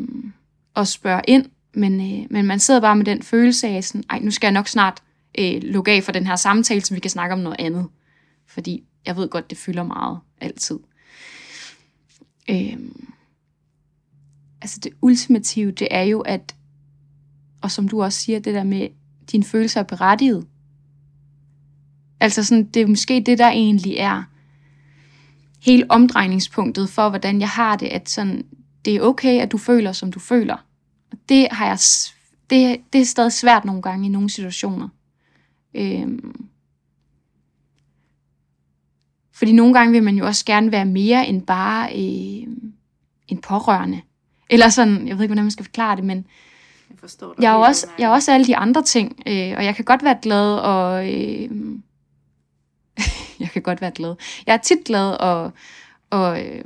og 0.74 0.88
spørger 0.88 1.22
ind. 1.28 1.46
Men, 1.74 1.94
øh, 2.02 2.28
men 2.30 2.46
man 2.46 2.60
sidder 2.60 2.82
bare 2.82 2.96
med 2.96 3.06
den 3.06 3.24
følelse 3.24 3.68
af, 3.68 3.84
sådan, 3.84 4.04
ej, 4.10 4.20
nu 4.20 4.32
skal 4.32 4.48
jeg 4.48 4.54
nok 4.54 4.68
snart 4.68 5.04
øh, 5.40 5.62
lukke 5.62 5.92
af 5.92 6.04
for 6.04 6.12
den 6.12 6.28
her 6.28 6.36
samtale, 6.36 6.82
så 6.82 6.94
vi 6.94 7.00
kan 7.00 7.12
snakke 7.12 7.34
om 7.34 7.40
noget 7.40 7.56
andet. 7.60 7.88
Fordi 8.48 8.84
jeg 9.06 9.16
ved 9.16 9.30
godt, 9.30 9.50
det 9.50 9.58
fylder 9.58 9.84
meget 9.84 10.20
altid. 10.42 10.80
Øh, 12.50 12.78
altså 14.62 14.80
det 14.84 14.94
ultimative, 15.02 15.72
det 15.72 15.88
er 15.92 16.02
jo, 16.02 16.20
at, 16.20 16.56
og 17.64 17.72
som 17.72 17.88
du 17.88 18.04
også 18.04 18.22
siger, 18.22 18.40
det 18.40 18.54
der 18.54 18.64
med, 18.64 18.88
dine 19.32 19.44
følelser 19.44 19.80
er 19.80 19.84
berettiget. 19.84 20.48
Altså 22.20 22.44
sådan, 22.44 22.64
det 22.64 22.82
er 22.82 22.88
måske 22.88 23.24
det, 23.26 23.38
der 23.38 23.50
egentlig 23.50 23.96
er 23.98 24.24
hele 25.62 25.92
omdrejningspunktet 25.92 26.90
for, 26.90 27.10
hvordan 27.10 27.40
jeg 27.40 27.50
har 27.50 27.76
det, 27.76 27.88
at 27.88 28.10
sådan, 28.10 28.46
det 28.86 28.96
er 28.96 29.02
okay, 29.02 29.42
at 29.42 29.52
du 29.52 29.58
føler, 29.58 29.92
som 29.92 30.12
du 30.12 30.20
føler. 30.20 30.58
Og 31.12 31.18
Det 31.30 31.48
har 31.52 31.68
jeg, 31.68 31.78
det, 32.50 32.82
det 32.94 33.02
er 33.02 33.06
stadig 33.06 33.32
svært 33.34 33.66
nogle 33.66 33.82
gange 33.82 34.06
i 34.06 34.10
nogle 34.10 34.30
situationer. 34.30 34.90
Øhm, 35.74 36.46
fordi 39.34 39.52
nogle 39.52 39.74
gange 39.74 39.92
vil 39.92 40.04
man 40.04 40.16
jo 40.16 40.26
også 40.26 40.46
gerne 40.46 40.72
være 40.72 40.86
mere 40.86 41.28
end 41.28 41.42
bare 41.42 41.90
øh, 41.92 42.48
en 43.28 43.42
pårørende. 43.44 44.02
Eller 44.50 44.70
sådan, 44.70 45.08
jeg 45.08 45.18
ved 45.18 45.24
ikke, 45.24 45.32
hvordan 45.32 45.44
man 45.44 45.52
skal 45.52 45.66
forklare 45.66 45.96
det, 45.96 46.04
men 46.04 46.26
jeg, 46.90 47.00
forstår 47.00 47.36
jeg, 47.42 47.52
er, 47.52 47.58
også, 47.58 47.88
jeg 48.00 48.06
er 48.06 48.10
også 48.10 48.32
alle 48.32 48.46
de 48.46 48.58
andre 48.58 48.84
ting, 48.84 49.20
øh, 49.28 49.54
og 49.58 49.66
jeg 49.66 49.76
kan 49.76 49.86
godt 49.86 50.04
være 50.04 50.18
glad, 50.22 50.58
og 50.58 51.14
øh, 51.14 51.50
jeg 53.40 53.50
kan 53.54 53.62
godt 53.62 53.82
være 53.82 53.92
glad. 53.92 54.16
Jeg 54.48 54.54
er 54.54 54.58
tit 54.58 54.84
glad, 54.86 55.12
og, 55.12 55.52
og, 56.10 56.46
øh, 56.46 56.64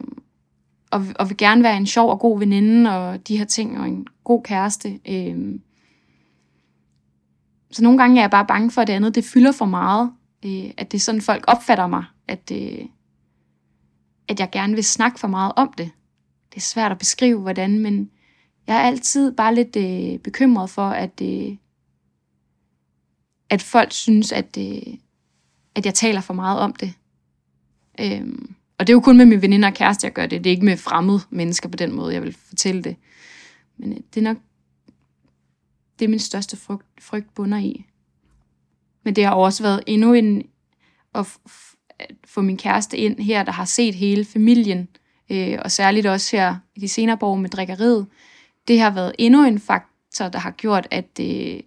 og, 0.92 1.06
og 1.20 1.30
vil 1.30 1.38
gerne 1.38 1.64
være 1.64 1.78
en 1.78 1.88
sjov 1.88 2.10
og 2.10 2.20
god 2.20 2.40
veninde, 2.40 2.98
og 2.98 3.28
de 3.28 3.38
her 3.38 3.46
ting, 3.46 3.80
og 3.80 3.88
en 3.88 4.08
god 4.24 4.44
kæreste. 4.44 5.00
Øh. 5.10 5.60
Så 7.72 7.84
nogle 7.84 7.98
gange 7.98 8.18
er 8.18 8.24
jeg 8.24 8.32
bare 8.32 8.46
bange 8.46 8.72
for, 8.72 8.82
at 8.82 8.88
det 8.88 8.94
andet, 8.94 9.16
det 9.16 9.26
fylder 9.26 9.52
for 9.52 9.66
meget. 9.66 10.12
Øh, 10.46 10.72
at 10.78 10.92
det 10.92 10.98
er 10.98 11.02
sådan, 11.02 11.22
folk 11.22 11.44
opfatter 11.48 11.88
mig, 11.88 12.04
at, 12.28 12.52
øh, 12.52 12.86
at 14.28 14.40
jeg 14.40 14.50
gerne 14.52 14.76
vil 14.76 14.84
snakke 14.84 15.20
for 15.20 15.28
meget 15.28 15.52
om 15.56 15.74
det. 15.78 15.92
Det 16.50 16.58
er 16.58 16.62
svært 16.62 16.92
at 16.92 16.98
beskrive, 16.98 17.40
hvordan, 17.40 17.80
men 17.80 18.10
jeg 18.68 18.76
er 18.76 18.82
altid 18.82 19.32
bare 19.32 19.56
lidt 19.56 19.76
øh, 19.76 20.20
bekymret 20.20 20.70
for, 20.70 20.90
at, 20.90 21.22
øh, 21.22 21.56
at 23.50 23.62
folk 23.62 23.92
synes, 23.92 24.32
at, 24.32 24.58
øh, 24.60 24.94
at 25.76 25.86
jeg 25.86 25.94
taler 25.94 26.22
for 26.22 26.34
meget 26.34 26.60
om 26.60 26.74
det. 26.74 26.94
Øhm, 28.00 28.56
og 28.80 28.88
det 28.88 28.94
er 28.94 28.96
jo 28.96 29.02
kun 29.02 29.18
med 29.18 29.26
mine 29.26 29.42
veninder 29.42 29.68
og 29.68 29.74
kæreste, 29.74 30.06
jeg 30.06 30.14
gør 30.14 30.26
det. 30.26 30.44
Det 30.44 30.50
er 30.50 30.52
ikke 30.52 30.66
med 30.66 30.78
fremmede 30.78 31.20
mennesker 31.30 31.70
på 31.70 31.76
den 31.76 31.96
måde, 31.96 32.14
jeg 32.14 32.22
vil 32.24 32.38
fortælle 32.48 32.84
det. 32.84 32.96
Men 33.78 33.92
øh, 33.92 33.98
det 34.14 34.18
er 34.18 34.24
nok 34.24 34.38
det 36.00 36.06
er 36.06 36.10
min 36.10 36.20
største 36.20 36.58
frygt, 36.58 36.88
frygt 37.02 37.34
bunder 37.36 37.58
i. 37.58 37.86
Men 39.04 39.16
det 39.16 39.26
har 39.26 39.34
også 39.34 39.64
været 39.64 39.84
endnu 39.88 40.14
en 40.14 40.44
at 41.16 41.38
få 42.26 42.42
min 42.42 42.58
kæreste 42.58 42.98
ind 42.98 43.20
her, 43.20 43.44
der 43.44 43.52
har 43.52 43.66
set 43.66 43.96
hele 43.96 44.26
familien, 44.26 44.88
øh, 45.30 45.60
og 45.62 45.72
særligt 45.72 46.06
også 46.06 46.38
her 46.38 46.56
i 46.76 46.80
de 46.80 46.88
senere 46.88 47.18
år 47.22 47.36
med 47.36 47.50
drikkeriet. 47.50 48.08
Det 48.68 48.80
har 48.80 48.90
været 48.90 49.16
endnu 49.20 49.44
en 49.44 49.60
faktor, 49.60 50.30
der 50.30 50.40
har 50.40 50.52
gjort, 50.52 50.88
at, 50.92 51.20
øh, 51.22 51.60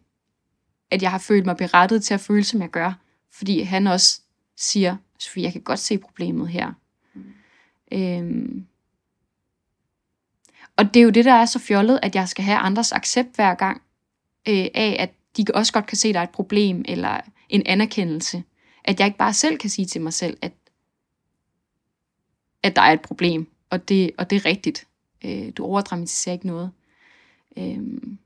at 0.91 1.03
jeg 1.03 1.11
har 1.11 1.19
følt 1.19 1.47
mig 1.47 1.57
berettet 1.57 2.05
til 2.05 2.15
at 2.15 2.21
føle, 2.21 2.45
som 2.45 2.61
jeg 2.61 2.71
gør. 2.71 2.93
Fordi 3.33 3.63
han 3.63 3.87
også 3.87 4.21
siger, 4.57 4.97
Sofie, 5.19 5.43
jeg 5.43 5.53
kan 5.53 5.63
godt 5.63 5.79
se 5.79 5.99
problemet 5.99 6.49
her. 6.49 6.73
Mm. 7.15 7.25
Øhm. 7.93 8.67
Og 10.77 10.95
det 10.95 11.01
er 11.01 11.05
jo 11.05 11.11
det, 11.11 11.25
der 11.25 11.33
er 11.33 11.45
så 11.45 11.59
fjollet, 11.59 12.01
at 12.03 12.15
jeg 12.15 12.29
skal 12.29 12.45
have 12.45 12.59
andres 12.59 12.93
accept 12.93 13.35
hver 13.35 13.55
gang, 13.55 13.83
øh, 14.49 14.67
af 14.75 14.97
at 14.99 15.11
de 15.37 15.45
også 15.55 15.73
godt 15.73 15.87
kan 15.87 15.99
se, 15.99 16.09
at 16.09 16.15
der 16.15 16.21
er 16.21 16.25
et 16.25 16.31
problem, 16.31 16.85
eller 16.89 17.21
en 17.49 17.63
anerkendelse. 17.67 18.43
At 18.85 19.01
jeg 19.01 19.07
ikke 19.07 19.19
bare 19.19 19.35
selv 19.35 19.59
kan 19.59 19.71
sige 19.71 19.87
til 19.87 20.01
mig 20.01 20.13
selv, 20.13 20.37
at, 20.43 20.53
at 22.63 22.77
der 22.77 22.83
er 22.83 22.93
et 22.93 23.01
problem, 23.01 23.51
og 23.71 23.89
det, 23.89 24.11
og 24.19 24.31
det 24.31 24.37
er 24.37 24.45
rigtigt. 24.45 24.87
Øh, 25.25 25.53
du 25.57 25.65
overdramatiserer 25.65 26.33
ikke 26.33 26.47
noget. 26.47 26.71
Øhm, 27.59 28.19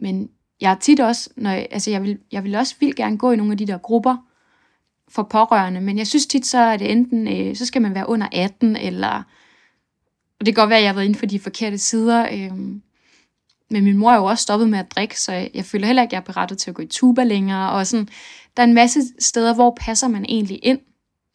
men 0.00 0.30
jeg 0.60 0.70
er 0.70 0.78
tit 0.78 1.00
også, 1.00 1.30
når 1.36 1.50
jeg, 1.50 1.68
altså 1.70 1.90
jeg 1.90 2.02
vil, 2.02 2.18
jeg 2.32 2.44
vil 2.44 2.54
også 2.54 2.74
vildt 2.80 2.96
gerne 2.96 3.18
gå 3.18 3.32
i 3.32 3.36
nogle 3.36 3.52
af 3.52 3.58
de 3.58 3.66
der 3.66 3.78
grupper 3.78 4.16
for 5.08 5.22
pårørende, 5.22 5.80
men 5.80 5.98
jeg 5.98 6.06
synes 6.06 6.26
tit 6.26 6.46
så, 6.46 6.58
er 6.58 6.76
det 6.76 6.90
enten, 6.90 7.28
øh, 7.28 7.56
så 7.56 7.66
skal 7.66 7.82
man 7.82 7.94
være 7.94 8.08
under 8.08 8.28
18, 8.32 8.76
eller, 8.76 9.22
og 10.40 10.46
det 10.46 10.54
kan 10.54 10.62
godt 10.62 10.70
være, 10.70 10.78
at 10.78 10.82
jeg 10.82 10.90
har 10.90 10.94
været 10.94 11.06
inde 11.06 11.18
for 11.18 11.26
de 11.26 11.40
forkerte 11.40 11.78
sider, 11.78 12.28
øh, 12.32 12.58
men 13.70 13.84
min 13.84 13.96
mor 13.96 14.10
er 14.10 14.16
jo 14.16 14.24
også 14.24 14.42
stoppet 14.42 14.68
med 14.68 14.78
at 14.78 14.90
drikke, 14.90 15.20
så 15.20 15.32
jeg, 15.32 15.50
jeg 15.54 15.64
føler 15.64 15.86
heller 15.86 16.02
ikke, 16.02 16.08
at 16.08 16.12
jeg 16.12 16.20
er 16.20 16.32
berettet 16.32 16.58
til 16.58 16.70
at 16.70 16.74
gå 16.74 16.82
i 16.82 16.86
tuba 16.86 17.24
længere, 17.24 17.70
og 17.70 17.86
sådan, 17.86 18.08
der 18.56 18.62
er 18.62 18.66
en 18.66 18.74
masse 18.74 19.00
steder, 19.18 19.54
hvor 19.54 19.76
passer 19.80 20.08
man 20.08 20.24
egentlig 20.28 20.60
ind, 20.62 20.80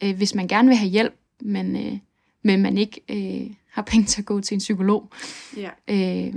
øh, 0.03 0.17
hvis 0.17 0.35
man 0.35 0.47
gerne 0.47 0.67
vil 0.67 0.77
have 0.77 0.89
hjælp, 0.89 1.15
men, 1.41 1.75
øh, 1.75 1.97
men 2.43 2.61
man 2.61 2.77
ikke 2.77 3.01
øh, 3.09 3.53
har 3.71 3.81
penge 3.81 4.05
til 4.05 4.21
at 4.21 4.25
gå 4.25 4.41
til 4.41 4.55
en 4.55 4.59
psykolog. 4.59 5.09
Ja. 5.57 5.69
Øh, 5.87 6.33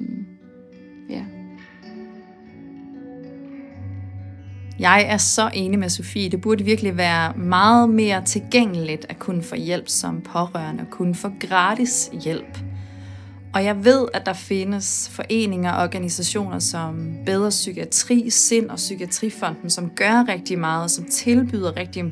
ja. 1.10 1.24
Jeg 4.78 5.06
er 5.08 5.16
så 5.16 5.50
enig 5.54 5.78
med 5.78 5.88
Sofie. 5.88 6.28
Det 6.28 6.40
burde 6.40 6.64
virkelig 6.64 6.96
være 6.96 7.32
meget 7.36 7.90
mere 7.90 8.24
tilgængeligt 8.24 9.06
at 9.08 9.18
kunne 9.18 9.42
få 9.42 9.56
hjælp 9.56 9.88
som 9.88 10.20
pårørende, 10.20 10.82
og 10.82 10.90
kunne 10.90 11.14
få 11.14 11.30
gratis 11.40 12.10
hjælp. 12.24 12.58
Og 13.54 13.64
jeg 13.64 13.84
ved, 13.84 14.08
at 14.14 14.26
der 14.26 14.32
findes 14.32 15.10
foreninger 15.12 15.72
og 15.72 15.82
organisationer 15.82 16.58
som 16.58 17.16
Bedre 17.26 17.48
Psykiatri, 17.48 18.30
Sind 18.30 18.70
og 18.70 18.76
Psykiatrifonden, 18.76 19.70
som 19.70 19.90
gør 19.90 20.24
rigtig 20.28 20.58
meget, 20.58 20.90
som 20.90 21.04
tilbyder 21.04 21.76
rigtig 21.76 22.04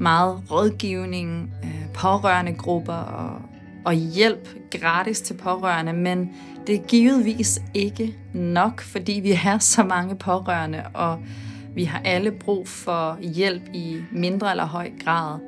meget 0.00 0.42
rådgivning, 0.50 1.50
øh, 1.64 1.92
pårørende 1.94 2.54
grupper 2.54 2.92
og, 2.92 3.42
og 3.86 3.94
hjælp 3.94 4.48
gratis 4.80 5.20
til 5.20 5.34
pårørende, 5.34 5.92
men 5.92 6.30
det 6.66 6.74
er 6.74 6.82
givetvis 6.88 7.62
ikke 7.74 8.14
nok, 8.34 8.80
fordi 8.80 9.12
vi 9.12 9.30
har 9.30 9.58
så 9.58 9.84
mange 9.84 10.16
pårørende, 10.16 10.82
og 10.94 11.18
vi 11.74 11.84
har 11.84 12.00
alle 12.04 12.30
brug 12.30 12.68
for 12.68 13.18
hjælp 13.20 13.62
i 13.74 13.96
mindre 14.12 14.50
eller 14.50 14.64
høj 14.66 14.90
grad. 15.04 15.38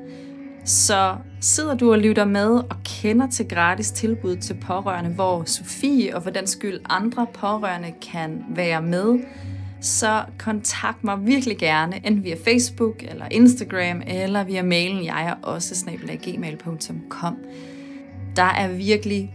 Så 0.65 1.15
sidder 1.41 1.75
du 1.75 1.91
og 1.91 1.99
lytter 1.99 2.25
med 2.25 2.49
og 2.49 2.75
kender 2.83 3.29
til 3.29 3.47
gratis 3.47 3.91
tilbud 3.91 4.35
til 4.35 4.53
pårørende, 4.53 5.09
hvor 5.09 5.43
Sofie 5.43 6.15
og 6.15 6.23
for 6.23 6.29
den 6.29 6.47
skyld 6.47 6.79
andre 6.89 7.27
pårørende 7.33 7.93
kan 8.11 8.43
være 8.49 8.81
med, 8.81 9.19
så 9.81 10.23
kontakt 10.37 11.03
mig 11.03 11.27
virkelig 11.27 11.57
gerne, 11.57 11.95
enten 11.95 12.23
via 12.23 12.35
Facebook 12.45 13.03
eller 13.03 13.25
Instagram, 13.31 14.01
eller 14.07 14.43
via 14.43 14.63
mailen, 14.63 15.05
jeg 15.05 15.25
er 15.25 15.47
også 15.47 15.75
snabelaggmail.com. 15.75 17.37
Der 18.35 18.43
er 18.43 18.67
virkelig 18.67 19.33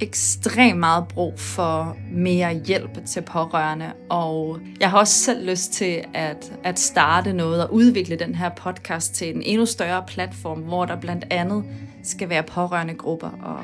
ekstremt 0.00 0.78
meget 0.78 1.08
brug 1.08 1.40
for 1.40 1.96
mere 2.12 2.54
hjælp 2.54 3.06
til 3.06 3.22
pårørende, 3.22 3.92
og 4.10 4.60
jeg 4.80 4.90
har 4.90 4.98
også 4.98 5.14
selv 5.14 5.50
lyst 5.50 5.72
til 5.72 6.04
at, 6.14 6.52
at 6.64 6.78
starte 6.78 7.32
noget 7.32 7.64
og 7.64 7.74
udvikle 7.74 8.16
den 8.16 8.34
her 8.34 8.48
podcast 8.48 9.14
til 9.14 9.36
en 9.36 9.42
endnu 9.42 9.66
større 9.66 10.04
platform, 10.06 10.58
hvor 10.58 10.84
der 10.84 11.00
blandt 11.00 11.24
andet 11.30 11.64
skal 12.02 12.28
være 12.28 12.42
pårørende 12.42 12.94
grupper 12.94 13.30
og 13.30 13.60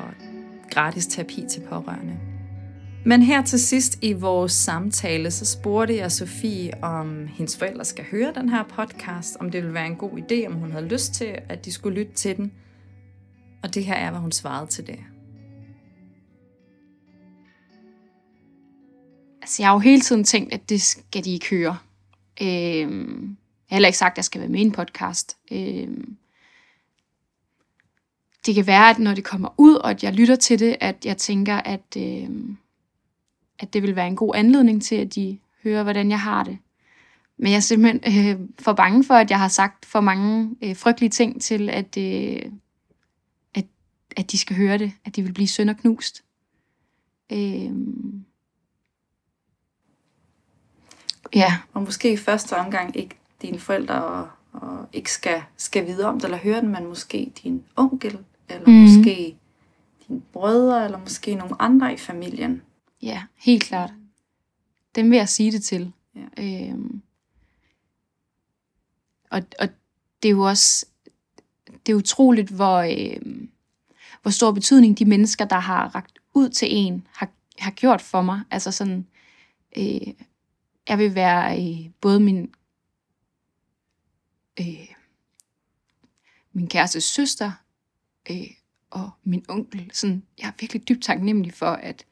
gratis 0.71 1.07
terapi 1.07 1.45
til 1.49 1.61
pårørende. 1.69 2.17
Men 3.05 3.21
her 3.21 3.41
til 3.41 3.59
sidst 3.59 3.99
i 4.01 4.13
vores 4.13 4.51
samtale, 4.51 5.31
så 5.31 5.45
spurgte 5.45 5.97
jeg 5.97 6.11
Sofie, 6.11 6.83
om 6.83 7.27
hendes 7.27 7.57
forældre 7.57 7.85
skal 7.85 8.05
høre 8.11 8.33
den 8.35 8.49
her 8.49 8.63
podcast, 8.63 9.37
om 9.39 9.51
det 9.51 9.61
ville 9.61 9.73
være 9.73 9.87
en 9.87 9.95
god 9.95 10.11
idé, 10.11 10.47
om 10.47 10.53
hun 10.53 10.71
havde 10.71 10.85
lyst 10.85 11.13
til, 11.13 11.35
at 11.49 11.65
de 11.65 11.71
skulle 11.71 11.99
lytte 11.99 12.13
til 12.13 12.37
den. 12.37 12.51
Og 13.63 13.73
det 13.73 13.85
her 13.85 13.95
er, 13.95 14.09
hvad 14.11 14.19
hun 14.19 14.31
svarede 14.31 14.67
til 14.67 14.87
det. 14.87 14.99
altså, 19.49 19.61
jeg 19.61 19.67
har 19.67 19.73
jo 19.73 19.79
hele 19.79 20.01
tiden 20.01 20.23
tænkt, 20.23 20.53
at 20.53 20.69
det 20.69 20.81
skal 20.81 21.25
de 21.25 21.33
ikke 21.33 21.49
høre. 21.49 21.77
Øhm, 22.41 23.37
jeg 23.69 23.75
har 23.75 23.75
heller 23.75 23.87
ikke 23.87 23.97
sagt, 23.97 24.13
at 24.13 24.17
jeg 24.17 24.25
skal 24.25 24.41
være 24.41 24.49
med 24.49 24.59
i 24.59 24.63
en 24.63 24.71
podcast. 24.71 25.37
Øhm, 25.51 26.17
det 28.45 28.55
kan 28.55 28.67
være, 28.67 28.89
at 28.89 28.99
når 28.99 29.13
det 29.13 29.23
kommer 29.23 29.49
ud, 29.57 29.75
og 29.75 29.89
at 29.89 30.03
jeg 30.03 30.13
lytter 30.13 30.35
til 30.35 30.59
det, 30.59 30.75
at 30.79 31.05
jeg 31.05 31.17
tænker, 31.17 31.55
at, 31.55 31.97
øhm, 31.97 32.57
at 33.59 33.73
det 33.73 33.83
vil 33.83 33.95
være 33.95 34.07
en 34.07 34.15
god 34.15 34.35
anledning 34.35 34.83
til, 34.83 34.95
at 34.95 35.15
de 35.15 35.37
hører, 35.63 35.83
hvordan 35.83 36.09
jeg 36.09 36.19
har 36.19 36.43
det. 36.43 36.57
Men 37.37 37.51
jeg 37.51 37.57
er 37.57 37.61
simpelthen 37.61 38.29
øh, 38.29 38.47
for 38.59 38.73
bange 38.73 39.03
for, 39.03 39.13
at 39.13 39.29
jeg 39.29 39.39
har 39.39 39.47
sagt 39.47 39.85
for 39.85 40.01
mange 40.01 40.55
øh, 40.63 40.75
frygtelige 40.75 41.09
ting 41.09 41.41
til, 41.41 41.69
at, 41.69 41.97
øh, 41.97 42.41
at, 44.15 44.31
de 44.31 44.37
skal 44.37 44.55
høre 44.55 44.77
det, 44.77 44.91
at 45.05 45.15
de 45.15 45.23
vil 45.23 45.33
blive 45.33 45.47
sønderknust. 45.47 46.23
Øh, 47.31 47.71
ja. 51.35 51.57
Og 51.73 51.81
måske 51.81 52.13
i 52.13 52.17
første 52.17 52.57
omgang 52.57 52.97
ikke 52.97 53.15
dine 53.41 53.59
forældre 53.59 54.03
og, 54.03 54.29
og 54.51 54.87
ikke 54.93 55.11
skal, 55.11 55.43
skal 55.57 55.87
vide 55.87 56.05
om 56.05 56.15
det 56.15 56.23
eller 56.23 56.37
høre 56.37 56.61
det, 56.61 56.69
men 56.69 56.87
måske 56.87 57.31
din 57.43 57.63
onkel, 57.75 58.17
eller 58.49 58.67
mm. 58.67 58.73
måske 58.73 59.37
dine 60.07 60.21
brødre, 60.21 60.85
eller 60.85 60.99
måske 60.99 61.35
nogle 61.35 61.61
andre 61.61 61.93
i 61.93 61.97
familien. 61.97 62.61
Ja, 63.01 63.23
helt 63.35 63.63
klart. 63.63 63.91
Dem 64.95 65.11
vil 65.11 65.17
jeg 65.17 65.29
sige 65.29 65.51
det 65.51 65.63
til. 65.63 65.91
Ja. 66.15 66.69
Øhm, 66.69 67.01
og, 69.31 69.41
og 69.59 69.69
det 70.23 70.29
er 70.29 70.33
jo 70.33 70.41
også 70.41 70.85
det 71.85 71.91
er 71.91 71.97
utroligt, 71.97 72.49
hvor, 72.49 72.77
øh, 72.77 73.47
hvor 74.21 74.31
stor 74.31 74.51
betydning 74.51 74.99
de 74.99 75.05
mennesker, 75.05 75.45
der 75.45 75.59
har 75.59 75.95
ragt 75.95 76.19
ud 76.33 76.49
til 76.49 76.67
en, 76.71 77.07
har, 77.11 77.29
har 77.59 77.71
gjort 77.71 78.01
for 78.01 78.21
mig. 78.21 78.41
Altså 78.51 78.71
sådan, 78.71 79.07
øh, 79.77 80.13
jeg 80.89 80.97
vil 80.97 81.15
være 81.15 81.61
øh, 81.61 81.89
både 82.01 82.19
min 82.19 82.53
øh, 84.59 84.87
min 86.53 86.67
kærestes 86.67 87.03
søster 87.03 87.51
øh, 88.29 88.51
og 88.89 89.09
min 89.23 89.45
onkel. 89.49 89.89
Sådan, 89.93 90.23
jeg 90.39 90.47
er 90.47 90.51
virkelig 90.59 90.89
dybt 90.89 91.03
taknemmelig 91.03 91.53
for, 91.53 91.65
at, 91.65 92.05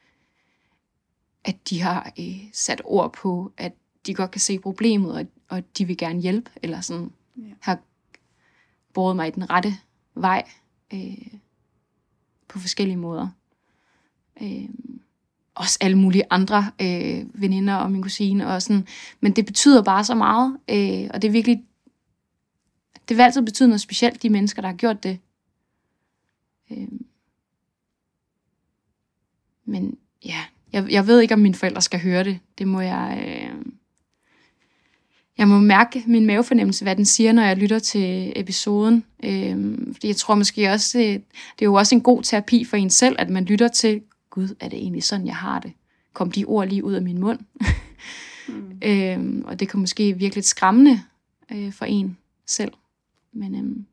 at 1.43 1.69
de 1.69 1.81
har 1.81 2.13
øh, 2.19 2.49
sat 2.53 2.81
ord 2.85 3.13
på, 3.13 3.53
at 3.57 3.73
de 4.05 4.13
godt 4.13 4.31
kan 4.31 4.41
se 4.41 4.59
problemet, 4.59 5.15
og, 5.15 5.25
og 5.47 5.77
de 5.77 5.85
vil 5.85 5.97
gerne 5.97 6.21
hjælpe, 6.21 6.51
eller 6.61 6.81
sådan 6.81 7.11
ja. 7.37 7.53
har 7.61 7.79
båret 8.93 9.15
mig 9.15 9.27
i 9.27 9.31
den 9.31 9.49
rette 9.49 9.73
vej 10.15 10.43
øh, 10.93 11.33
på 12.57 12.61
forskellige 12.61 12.97
måder. 12.97 13.27
Øh, 14.41 14.69
også 15.55 15.77
alle 15.81 15.97
mulige 15.97 16.23
andre 16.29 16.71
øh, 16.81 17.41
veninder 17.41 17.75
og 17.75 17.91
min 17.91 18.01
kusine 18.01 18.47
og 18.47 18.61
sådan. 18.61 18.87
Men 19.19 19.31
det 19.31 19.45
betyder 19.45 19.83
bare 19.83 20.03
så 20.03 20.15
meget, 20.15 20.57
øh, 20.69 21.09
og 21.13 21.21
det 21.21 21.27
er 21.27 21.31
virkelig, 21.31 21.63
det 23.09 23.17
vil 23.17 23.23
altid 23.23 23.41
betyde 23.41 23.69
noget 23.69 23.81
specielt, 23.81 24.23
de 24.23 24.29
mennesker, 24.29 24.61
der 24.61 24.69
har 24.69 24.75
gjort 24.75 25.03
det. 25.03 25.19
Øh, 26.71 26.87
men 29.65 29.97
ja, 30.25 30.45
jeg, 30.73 30.91
jeg 30.91 31.07
ved 31.07 31.19
ikke, 31.19 31.33
om 31.33 31.39
mine 31.39 31.55
forældre 31.55 31.81
skal 31.81 31.99
høre 31.99 32.23
det. 32.23 32.39
Det 32.57 32.67
må 32.67 32.81
jeg... 32.81 33.23
Øh, 33.27 33.65
jeg 35.37 35.47
må 35.47 35.59
mærke 35.59 36.03
min 36.07 36.25
mavefornemmelse, 36.25 36.85
hvad 36.85 36.95
den 36.95 37.05
siger, 37.05 37.31
når 37.31 37.43
jeg 37.43 37.57
lytter 37.57 37.79
til 37.79 38.33
episoden. 38.35 39.03
Øhm, 39.23 39.93
fordi 39.93 40.07
jeg 40.07 40.15
tror 40.15 40.35
måske 40.35 40.69
også, 40.69 40.97
det, 40.97 41.23
det 41.59 41.61
er 41.61 41.65
jo 41.65 41.73
også 41.73 41.95
en 41.95 42.01
god 42.01 42.23
terapi 42.23 42.65
for 42.65 42.77
en 42.77 42.89
selv, 42.89 43.15
at 43.19 43.29
man 43.29 43.45
lytter 43.45 43.67
til, 43.67 44.01
gud, 44.29 44.55
er 44.59 44.69
det 44.69 44.79
egentlig 44.79 45.03
sådan, 45.03 45.27
jeg 45.27 45.35
har 45.35 45.59
det? 45.59 45.71
Kom 46.13 46.31
de 46.31 46.45
ord 46.45 46.67
lige 46.67 46.83
ud 46.83 46.93
af 46.93 47.01
min 47.01 47.19
mund? 47.19 47.39
mm. 48.47 48.77
øhm, 48.89 49.43
og 49.47 49.59
det 49.59 49.69
kan 49.69 49.79
måske 49.79 50.13
virke 50.17 50.35
lidt 50.35 50.45
skræmmende 50.45 51.01
øh, 51.51 51.73
for 51.73 51.85
en 51.85 52.17
selv. 52.45 52.71
Men 53.33 53.55
øhm, 53.55 53.85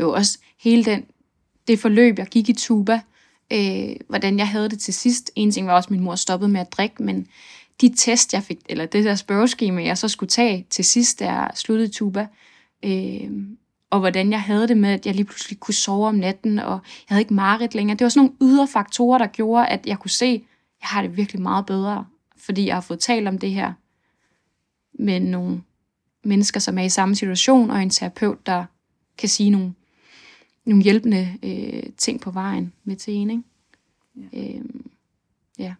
jo 0.00 0.12
også 0.12 0.38
hele 0.58 0.84
den, 0.84 1.04
det 1.68 1.78
forløb, 1.78 2.18
jeg 2.18 2.26
gik 2.26 2.48
i 2.48 2.52
tuba, 2.52 3.00
øh, 3.52 3.96
hvordan 4.08 4.38
jeg 4.38 4.48
havde 4.48 4.68
det 4.68 4.80
til 4.80 4.94
sidst. 4.94 5.30
En 5.34 5.50
ting 5.50 5.66
var 5.66 5.72
også, 5.72 5.86
at 5.86 5.90
min 5.90 6.00
mor 6.00 6.14
stoppede 6.14 6.50
med 6.50 6.60
at 6.60 6.72
drikke, 6.72 7.02
men 7.02 7.26
de 7.80 7.94
test, 7.96 8.32
jeg 8.32 8.42
fik, 8.42 8.58
eller 8.68 8.86
det 8.86 9.04
der 9.04 9.14
spørgeskema, 9.14 9.84
jeg 9.84 9.98
så 9.98 10.08
skulle 10.08 10.30
tage 10.30 10.66
til 10.70 10.84
sidst, 10.84 11.20
da 11.20 11.32
jeg 11.32 11.50
sluttede 11.54 11.88
tuba, 11.88 12.26
øh, 12.84 13.30
og 13.90 14.00
hvordan 14.00 14.30
jeg 14.32 14.42
havde 14.42 14.68
det 14.68 14.76
med, 14.76 14.90
at 14.90 15.06
jeg 15.06 15.14
lige 15.14 15.24
pludselig 15.24 15.60
kunne 15.60 15.74
sove 15.74 16.08
om 16.08 16.14
natten, 16.14 16.58
og 16.58 16.72
jeg 16.72 16.80
havde 17.08 17.20
ikke 17.20 17.34
mareridt 17.34 17.74
længere. 17.74 17.96
Det 17.96 18.04
var 18.04 18.08
sådan 18.08 18.30
nogle 18.40 18.52
ydre 18.52 18.68
faktorer, 18.68 19.18
der 19.18 19.26
gjorde, 19.26 19.66
at 19.66 19.86
jeg 19.86 19.98
kunne 19.98 20.10
se, 20.10 20.26
at 20.26 20.42
jeg 20.80 20.88
har 20.88 21.02
det 21.02 21.16
virkelig 21.16 21.42
meget 21.42 21.66
bedre, 21.66 22.06
fordi 22.36 22.66
jeg 22.66 22.76
har 22.76 22.80
fået 22.80 23.00
talt 23.00 23.28
om 23.28 23.38
det 23.38 23.50
her 23.50 23.72
med 24.92 25.20
nogle 25.20 25.62
mennesker, 26.24 26.60
som 26.60 26.78
er 26.78 26.82
i 26.82 26.88
samme 26.88 27.14
situation, 27.14 27.70
og 27.70 27.82
en 27.82 27.90
terapeut, 27.90 28.46
der 28.46 28.64
kan 29.18 29.28
sige 29.28 29.50
nogle, 29.50 29.74
nogle 30.64 30.82
hjælpende 30.82 31.38
øh, 31.42 31.92
ting 31.96 32.20
på 32.20 32.30
vejen 32.30 32.72
med 32.84 32.96
til 32.96 33.14
en. 33.14 33.30
Ikke? 33.30 33.42
Ja. 34.32 34.58
Øh, 34.58 34.64
ja. 35.58 35.74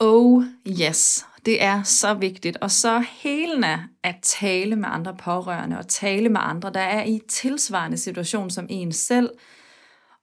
Oh 0.00 0.44
yes, 0.80 1.26
det 1.46 1.62
er 1.62 1.82
så 1.82 2.14
vigtigt 2.14 2.56
og 2.56 2.70
så 2.70 3.04
helende 3.10 3.78
at 4.02 4.16
tale 4.22 4.76
med 4.76 4.88
andre 4.88 5.16
pårørende 5.16 5.78
og 5.78 5.88
tale 5.88 6.28
med 6.28 6.40
andre, 6.42 6.70
der 6.72 6.80
er 6.80 7.04
i 7.04 7.20
tilsvarende 7.28 7.96
situation 7.96 8.50
som 8.50 8.66
en 8.70 8.92
selv, 8.92 9.30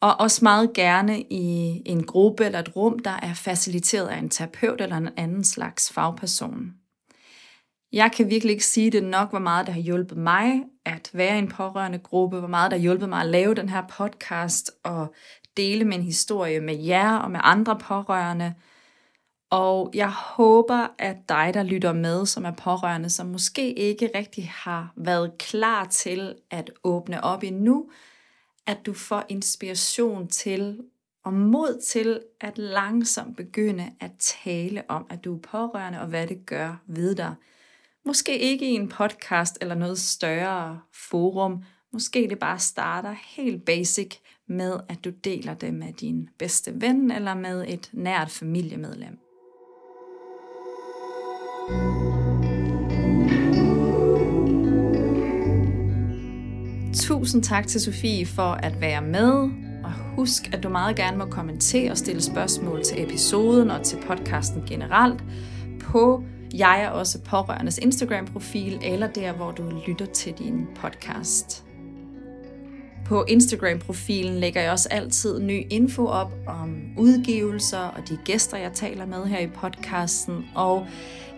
og 0.02 0.20
også 0.20 0.40
meget 0.46 0.74
gerne 0.74 1.22
i 1.22 1.82
en 1.86 2.06
gruppe 2.06 2.46
eller 2.46 2.60
et 2.60 2.76
rum, 2.76 3.00
der 3.00 3.20
er 3.22 3.34
faciliteret 3.34 4.08
af 4.08 4.18
en 4.18 4.30
terapeut 4.30 4.82
eller 4.82 4.98
en 4.98 5.10
anden 5.18 5.44
slags 5.44 5.92
fagperson. 5.92 6.74
Jeg 7.92 8.12
kan 8.12 8.30
virkelig 8.30 8.52
ikke 8.52 8.66
sige 8.66 8.92
det 8.92 9.04
nok, 9.04 9.30
hvor 9.30 9.40
meget 9.40 9.66
det 9.66 9.74
har 9.74 9.82
hjulpet 9.82 10.18
mig 10.18 10.64
at 10.86 11.10
være 11.14 11.36
i 11.36 11.40
en 11.40 11.48
pårørende 11.48 12.00
gruppe, 12.00 12.40
hvor 12.40 12.48
meget 12.48 12.72
det 12.72 12.80
har 12.80 12.84
hjulpet 12.84 13.10
mig 13.10 13.22
at 13.22 13.30
lave 13.30 13.56
den 13.56 13.70
her 13.70 13.84
podcast 13.98 14.72
og 14.84 15.14
dele 15.58 15.86
min 15.86 16.02
historie 16.02 16.60
med 16.60 16.76
jer 16.76 17.18
og 17.18 17.32
med 17.32 17.40
andre 17.44 17.78
pårørende– 17.80 18.54
og 19.54 19.92
jeg 19.94 20.12
håber, 20.12 20.88
at 20.98 21.30
dig, 21.30 21.52
der 21.54 21.64
lytter 21.64 21.94
med, 21.94 22.26
som 22.26 22.46
er 22.46 22.52
pårørende, 22.52 23.10
som 23.10 23.28
måske 23.28 23.74
ikke 23.74 24.10
rigtig 24.16 24.50
har 24.56 24.94
været 24.96 25.38
klar 25.38 25.86
til 25.86 26.36
at 26.50 26.72
åbne 26.84 27.24
op 27.24 27.44
endnu, 27.44 27.90
at 28.68 28.78
du 28.86 28.94
får 28.94 29.24
inspiration 29.30 30.28
til 30.28 30.80
og 31.26 31.34
mod 31.34 31.82
til 31.82 32.22
at 32.42 32.58
langsomt 32.58 33.38
begynde 33.38 33.92
at 34.00 34.12
tale 34.20 34.84
om, 34.88 35.06
at 35.10 35.24
du 35.24 35.36
er 35.36 35.40
pårørende 35.40 36.02
og 36.02 36.08
hvad 36.08 36.28
det 36.28 36.46
gør 36.46 36.82
ved 36.88 37.16
dig. 37.16 37.36
Måske 38.06 38.40
ikke 38.40 38.66
i 38.66 38.74
en 38.74 38.90
podcast 38.90 39.58
eller 39.62 39.76
noget 39.76 40.00
større 40.00 40.80
forum. 40.94 41.64
Måske 41.92 42.28
det 42.30 42.40
bare 42.40 42.60
starter 42.60 43.16
helt 43.26 43.66
basic 43.66 44.16
med, 44.48 44.80
at 44.90 45.06
du 45.06 45.10
deler 45.10 45.54
det 45.54 45.74
med 45.74 45.94
din 45.94 46.30
bedste 46.38 46.82
ven 46.82 47.12
eller 47.12 47.34
med 47.34 47.66
et 47.68 47.90
nært 47.94 48.30
familiemedlem. 48.30 49.23
Tusind 56.94 57.44
tak 57.44 57.68
til 57.68 57.82
Sofie 57.82 58.26
for 58.26 58.52
at 58.52 58.82
være 58.82 59.02
med, 59.02 59.50
og 59.84 59.92
husk, 60.16 60.54
at 60.54 60.64
du 60.64 60.70
meget 60.70 60.96
gerne 60.96 61.18
må 61.18 61.26
kommentere 61.26 61.92
og 61.92 61.98
stille 61.98 62.22
spørgsmål 62.22 62.84
til 62.84 63.04
episoden 63.04 63.72
og 63.72 63.84
til 63.84 63.98
podcasten 64.08 64.64
generelt 64.68 65.24
på 65.80 66.24
jeg 66.54 66.82
er 66.82 66.90
også 66.90 67.20
pårørendes 67.20 67.78
Instagram-profil, 67.78 68.80
eller 68.84 69.08
der, 69.08 69.34
hvor 69.34 69.52
du 69.52 69.82
lytter 69.88 70.06
til 70.06 70.34
din 70.34 70.68
podcast. 70.76 71.64
På 73.06 73.26
Instagram-profilen 73.28 74.40
lægger 74.40 74.62
jeg 74.62 74.72
også 74.72 74.90
altid 74.92 75.40
ny 75.40 75.64
info 75.70 76.06
op 76.06 76.32
om 76.48 76.76
udgivelser 76.98 77.78
og 77.80 78.10
de 78.10 78.18
gæster, 78.26 78.58
jeg 78.58 78.72
taler 78.74 79.06
med 79.06 79.26
her 79.26 79.40
i 79.40 79.48
podcasten, 79.48 80.46
og 80.56 80.88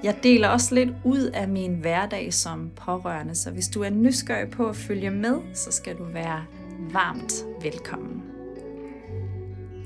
jeg 0.04 0.16
deler 0.24 0.48
også 0.48 0.76
lidt 0.76 0.90
ud 1.04 1.32
af 1.34 1.48
min 1.48 1.74
hverdag 1.74 2.34
som 2.34 2.72
pårørende, 2.76 3.36
så 3.36 3.52
hvis 3.52 3.68
du 3.68 3.84
er 3.84 3.90
nysgerrig 3.90 4.50
på 4.50 4.66
at 4.66 4.76
følge 4.76 5.10
med, 5.10 5.36
så 5.54 5.72
skal 5.72 5.98
du 5.98 6.04
være 6.04 6.46
varmt 6.92 7.34
velkommen. 7.62 8.24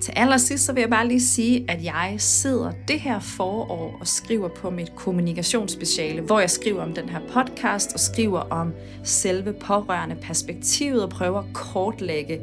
Til 0.02 0.14
allersidst 0.16 0.66
så 0.66 0.74
vil 0.74 0.82
jeg 0.82 0.90
bare 0.90 1.08
lige 1.08 1.22
sige, 1.22 1.66
at 1.68 1.84
jeg 1.84 2.16
sidder 2.18 2.72
det 2.88 3.00
her 3.00 3.20
forår 3.20 3.98
og 4.00 4.08
skriver 4.08 4.48
på 4.48 4.70
mit 4.70 4.96
kommunikationsspeciale, 4.96 6.22
hvor 6.22 6.40
jeg 6.40 6.50
skriver 6.50 6.84
om 6.84 6.94
den 6.94 7.10
her 7.10 7.20
podcast 7.34 7.94
og 7.94 8.00
skriver 8.00 8.40
om 8.40 8.74
selve 9.04 9.54
pårørende 9.54 10.16
perspektivet 10.16 11.04
og 11.04 11.10
prøver 11.10 11.40
at 11.40 11.54
kortlægge, 11.54 12.40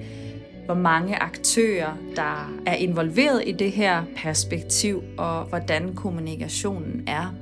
hvor 0.64 0.74
mange 0.74 1.16
aktører, 1.16 1.96
der 2.16 2.52
er 2.66 2.74
involveret 2.74 3.42
i 3.46 3.52
det 3.52 3.72
her 3.72 4.04
perspektiv, 4.16 5.02
og 5.18 5.44
hvordan 5.44 5.94
kommunikationen 5.94 7.04
er 7.06 7.34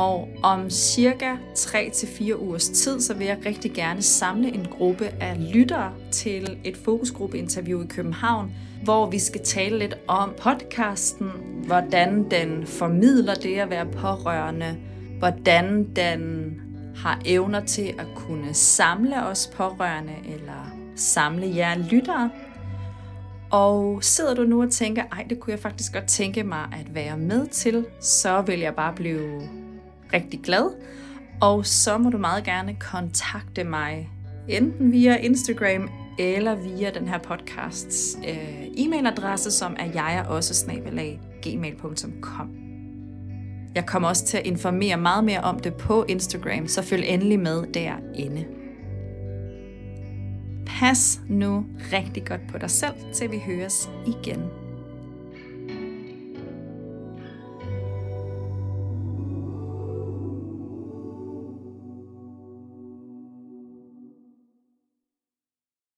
og 0.00 0.28
om 0.42 0.70
cirka 0.70 1.36
3-4 1.54 2.34
ugers 2.34 2.68
tid, 2.68 3.00
så 3.00 3.14
vil 3.14 3.26
jeg 3.26 3.38
rigtig 3.46 3.72
gerne 3.72 4.02
samle 4.02 4.48
en 4.48 4.66
gruppe 4.70 5.04
af 5.20 5.54
lyttere 5.54 5.92
til 6.10 6.58
et 6.64 6.76
fokusgruppeinterview 6.76 7.82
i 7.82 7.86
København, 7.86 8.52
hvor 8.82 9.10
vi 9.10 9.18
skal 9.18 9.40
tale 9.44 9.78
lidt 9.78 9.94
om 10.08 10.34
podcasten, 10.38 11.30
hvordan 11.66 12.30
den 12.30 12.66
formidler 12.66 13.34
det 13.34 13.58
at 13.58 13.70
være 13.70 13.86
pårørende, 13.86 14.76
hvordan 15.18 15.88
den 15.96 16.54
har 16.96 17.20
evner 17.24 17.60
til 17.60 17.94
at 17.98 18.06
kunne 18.16 18.54
samle 18.54 19.26
os 19.26 19.50
pårørende 19.54 20.14
eller 20.24 20.76
samle 20.96 21.56
jer 21.56 21.78
lyttere. 21.78 22.30
Og 23.50 24.04
sidder 24.04 24.34
du 24.34 24.42
nu 24.42 24.62
og 24.62 24.70
tænker, 24.70 25.02
ej, 25.12 25.26
det 25.30 25.40
kunne 25.40 25.52
jeg 25.52 25.60
faktisk 25.60 25.92
godt 25.92 26.06
tænke 26.06 26.42
mig 26.42 26.68
at 26.80 26.94
være 26.94 27.18
med 27.18 27.46
til, 27.46 27.86
så 28.00 28.42
vil 28.42 28.58
jeg 28.58 28.74
bare 28.74 28.94
blive 28.94 29.40
rigtig 30.12 30.40
glad. 30.40 30.70
Og 31.40 31.66
så 31.66 31.98
må 31.98 32.10
du 32.10 32.18
meget 32.18 32.44
gerne 32.44 32.76
kontakte 32.80 33.64
mig, 33.64 34.10
enten 34.48 34.92
via 34.92 35.16
Instagram 35.16 35.90
eller 36.18 36.54
via 36.54 36.90
den 36.90 37.08
her 37.08 37.18
podcasts 37.18 38.18
øh, 38.28 38.66
e-mailadresse, 38.66 39.50
som 39.50 39.76
er 39.78 39.86
jeg 39.94 40.24
også 40.28 40.54
gmail.com. 41.42 42.56
Jeg 43.74 43.86
kommer 43.86 44.08
også 44.08 44.26
til 44.26 44.36
at 44.36 44.46
informere 44.46 44.96
meget 44.96 45.24
mere 45.24 45.40
om 45.40 45.58
det 45.58 45.74
på 45.74 46.04
Instagram, 46.08 46.68
så 46.68 46.82
følg 46.82 47.04
endelig 47.06 47.40
med 47.40 47.66
derinde. 47.74 48.44
Pas 50.66 51.20
nu 51.28 51.64
rigtig 51.92 52.24
godt 52.24 52.40
på 52.48 52.58
dig 52.58 52.70
selv, 52.70 52.94
til 53.14 53.30
vi 53.30 53.38
høres 53.46 53.90
igen 54.06 54.69